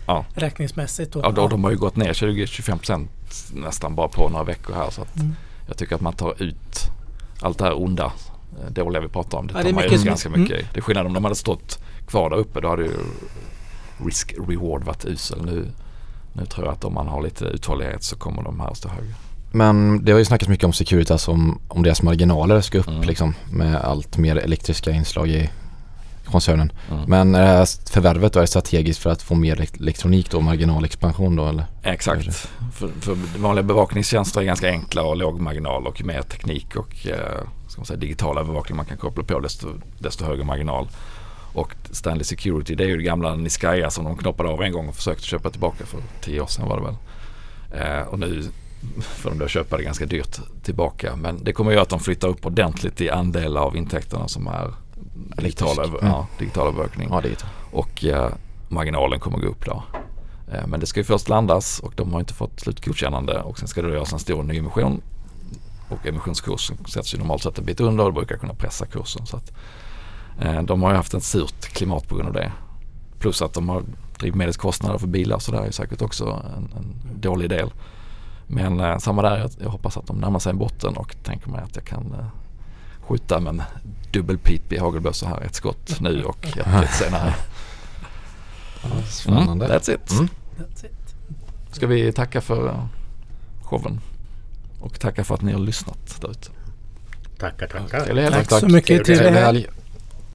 Ja. 0.07 0.25
balansräkningsmässigt. 0.35 1.13
då. 1.13 1.19
Ja, 1.23 1.31
då, 1.31 1.47
de 1.47 1.63
har 1.63 1.71
ju 1.71 1.77
gått 1.77 1.95
ner 1.95 2.13
20-25% 2.13 3.07
nästan 3.53 3.95
bara 3.95 4.07
på 4.07 4.29
några 4.29 4.43
veckor 4.43 4.73
här 4.73 4.89
så 4.89 5.05
Mm. 5.15 5.35
jag 5.67 5.77
tycker 5.77 5.95
att 5.95 6.01
man 6.01 6.13
tar 6.13 6.43
ut 6.43 6.79
allt 7.41 7.57
det 7.57 7.63
här 7.63 7.81
onda, 7.83 8.05
eh, 8.65 8.71
dåliga 8.71 9.01
vi 9.01 9.07
pratar 9.07 9.37
om. 9.37 9.47
Det 9.47 9.51
Ja, 9.53 9.57
tar 9.57 9.63
det 9.63 9.69
är 9.69 9.73
man 9.73 9.83
mycket 9.83 9.99
ut 9.99 10.05
ganska 10.05 10.29
mycket 10.29 10.59
i. 10.59 10.67
Det 10.73 10.79
är 10.79 10.81
skillnad 10.81 11.05
om 11.05 11.13
de 11.13 11.23
hade 11.23 11.35
stått 11.35 11.79
kvar 12.07 12.29
där 12.29 12.37
uppe 12.37 12.61
då 12.61 12.69
hade 12.69 12.83
ju 12.83 12.91
risk 14.05 14.33
reward 14.47 14.83
varit 14.83 15.05
usel. 15.05 15.45
Nu, 15.45 15.67
nu 16.33 16.45
tror 16.45 16.65
jag 16.65 16.73
att 16.73 16.83
om 16.83 16.93
man 16.93 17.07
har 17.07 17.21
lite 17.21 17.45
uthållighet 17.45 18.03
så 18.03 18.15
kommer 18.15 18.43
de 18.43 18.59
här 18.59 18.73
stå 18.73 18.89
högre. 18.89 19.13
Men 19.51 20.05
det 20.05 20.11
har 20.11 20.19
ju 20.19 20.25
snackats 20.25 20.49
mycket 20.49 20.65
om 20.65 20.73
Securitas 20.73 21.27
om, 21.27 21.59
om 21.67 21.83
deras 21.83 22.01
marginaler 22.01 22.61
ska 22.61 22.77
upp 22.79 22.87
Mm. 22.87 23.01
liksom 23.01 23.33
med 23.51 23.75
allt 23.75 24.17
mer 24.17 24.35
elektriska 24.35 24.91
inslag 24.91 25.29
i 25.29 25.49
koncernen. 26.25 26.71
Mm. 26.91 27.03
Men 27.07 27.35
är 27.35 27.41
det 27.41 27.47
här 27.47 27.89
förvärvet 27.91 28.33
då 28.33 28.39
är 28.39 28.43
det 28.43 28.47
strategiskt 28.47 28.99
för 28.99 29.09
att 29.09 29.21
få 29.21 29.35
mer 29.35 29.55
elekt- 29.55 29.81
elektronik 29.81 30.31
då, 30.31 30.41
marginalexpansion 30.41 31.35
då 31.35 31.47
eller? 31.47 31.65
Exakt. 31.83 32.35
För, 32.73 32.87
för 33.01 33.17
vanliga 33.39 33.63
bevakningstjänster 33.63 34.41
är 34.41 34.45
ganska 34.45 34.69
enkla 34.69 35.03
och 35.03 35.17
låg 35.17 35.39
marginal 35.39 35.87
och 35.87 35.99
ju 35.99 36.05
mer 36.05 36.21
teknik 36.21 36.75
och 36.75 37.07
eh, 37.07 37.17
ska 37.67 37.79
man 37.79 37.85
säga, 37.85 37.97
digital 37.99 38.37
övervakning 38.37 38.77
man 38.77 38.85
kan 38.85 38.97
koppla 38.97 39.23
på 39.23 39.39
desto, 39.39 39.67
desto 39.99 40.25
högre 40.25 40.43
marginal. 40.43 40.87
Och 41.57 41.75
Stanley 41.91 42.23
Security 42.23 42.75
det 42.75 42.83
är 42.83 42.87
ju 42.87 42.97
det 42.97 43.03
gamla 43.03 43.35
Niskaya 43.35 43.89
som 43.89 44.03
de 44.05 44.17
knoppade 44.17 44.49
av 44.49 44.63
en 44.63 44.71
gång 44.71 44.87
och 44.87 44.95
försökte 44.95 45.23
köpa 45.23 45.49
tillbaka 45.49 45.85
för 45.85 45.99
tio 46.21 46.41
år 46.41 46.47
sedan 46.47 46.67
var 46.67 46.77
det 46.77 46.83
väl. 46.83 46.95
Eh, 48.01 48.07
och 48.07 48.19
nu 48.19 48.43
får 48.99 49.29
de 49.29 49.39
då 49.39 49.47
köpa 49.47 49.77
det 49.77 49.83
ganska 49.83 50.05
dyrt 50.05 50.39
tillbaka. 50.63 51.15
Men 51.15 51.43
det 51.43 51.53
kommer 51.53 51.71
göra 51.71 51.81
att 51.81 51.89
de 51.89 51.99
flyttar 51.99 52.27
upp 52.27 52.45
ordentligt 52.45 53.01
i 53.01 53.09
andel 53.09 53.57
av 53.57 53.75
intäkterna 53.77 54.27
som 54.27 54.47
är 54.47 54.73
digital, 55.37 55.79
över, 55.79 55.99
Mm. 55.99 56.11
ja, 56.11 56.27
digital 56.39 56.67
övervakning 56.67 57.07
Ja 57.11 57.21
det. 57.21 57.45
och 57.71 58.03
eh, 58.05 58.29
marginalen 58.69 59.19
kommer 59.19 59.37
gå 59.37 59.47
upp 59.47 59.65
då. 59.65 59.83
Eh, 60.53 60.67
men 60.67 60.79
det 60.79 60.85
ska 60.85 60.99
ju 60.99 61.03
först 61.03 61.29
landas 61.29 61.79
och 61.79 61.93
de 61.95 62.13
har 62.13 62.19
inte 62.19 62.33
fått 62.33 62.59
slutgodkännande 62.59 63.41
och 63.41 63.59
sen 63.59 63.67
ska 63.67 63.81
det 63.81 63.93
göras 63.93 64.13
en 64.13 64.19
stor 64.19 64.43
nyemission. 64.43 65.01
Och 65.89 66.05
emissionskursen 66.05 66.77
sätts 66.87 67.13
ju 67.13 67.17
normalt 67.17 67.43
sett 67.43 67.57
en 67.59 67.65
bit 67.65 67.79
under 67.79 68.05
och 68.05 68.13
brukar 68.13 68.37
kunna 68.37 68.53
pressa 68.53 68.85
kursen. 68.85 69.25
Så 69.25 69.37
att, 69.37 69.51
de 70.63 70.81
har 70.83 70.89
ju 70.89 70.95
haft 70.95 71.13
ett 71.13 71.23
surt 71.23 71.65
klimat 71.65 72.07
på 72.07 72.15
grund 72.15 72.27
av 72.27 72.33
det. 72.33 72.51
Plus 73.19 73.41
att 73.41 73.53
de 73.53 73.69
har 73.69 73.83
drivmedelskostnader 74.19 74.97
för 74.97 75.07
bilar 75.07 75.39
så 75.39 75.51
det 75.51 75.57
är 75.57 75.71
säkert 75.71 76.01
också 76.01 76.43
en, 76.57 76.69
en 76.77 77.21
dålig 77.21 77.49
del. 77.49 77.71
Men 78.47 78.79
eh, 78.79 78.97
samma 78.97 79.21
där, 79.21 79.49
jag, 79.59 79.69
hoppas 79.69 79.97
att 79.97 80.07
de 80.07 80.17
närmar 80.17 80.39
sig 80.39 80.49
en 80.49 80.57
botten 80.57 80.97
och 80.97 81.15
tänker 81.23 81.49
mig 81.49 81.61
att 81.61 81.75
jag 81.75 81.85
kan 81.85 82.13
eh, 82.19 82.25
skjuta 82.99 83.39
med 83.39 83.49
en 83.49 83.63
dubbelpipig 84.11 84.77
hagelbössa 84.77 85.27
här. 85.27 85.41
Ett 85.41 85.55
skott 85.55 86.01
nu 86.01 86.23
och 86.23 86.45
ett 86.45 86.55
lite 86.81 86.93
senare. 86.93 87.33
Spännande. 89.09 89.65
Mm, 89.65 89.77
that's 89.77 89.93
it. 89.93 90.11
Mm. 90.11 90.27
That's 90.57 90.85
it. 90.85 91.15
Ska 91.71 91.87
vi 91.87 92.11
tacka 92.11 92.41
för 92.41 92.67
eh, 92.67 92.85
showen. 93.61 93.99
Och 94.79 94.99
tacka 94.99 95.23
för 95.23 95.35
att 95.35 95.41
ni 95.41 95.51
har 95.51 95.59
lyssnat 95.59 96.21
där 96.21 96.31
ute. 96.31 96.49
Tackar, 97.37 97.67
tackar. 97.67 97.99
Trevlig 97.99 98.23
helg. 98.23 98.35
Tack 98.35 98.59
så 98.59 98.67
mycket. 98.67 99.05
Trevlig 99.05 99.31
helg. 99.31 99.67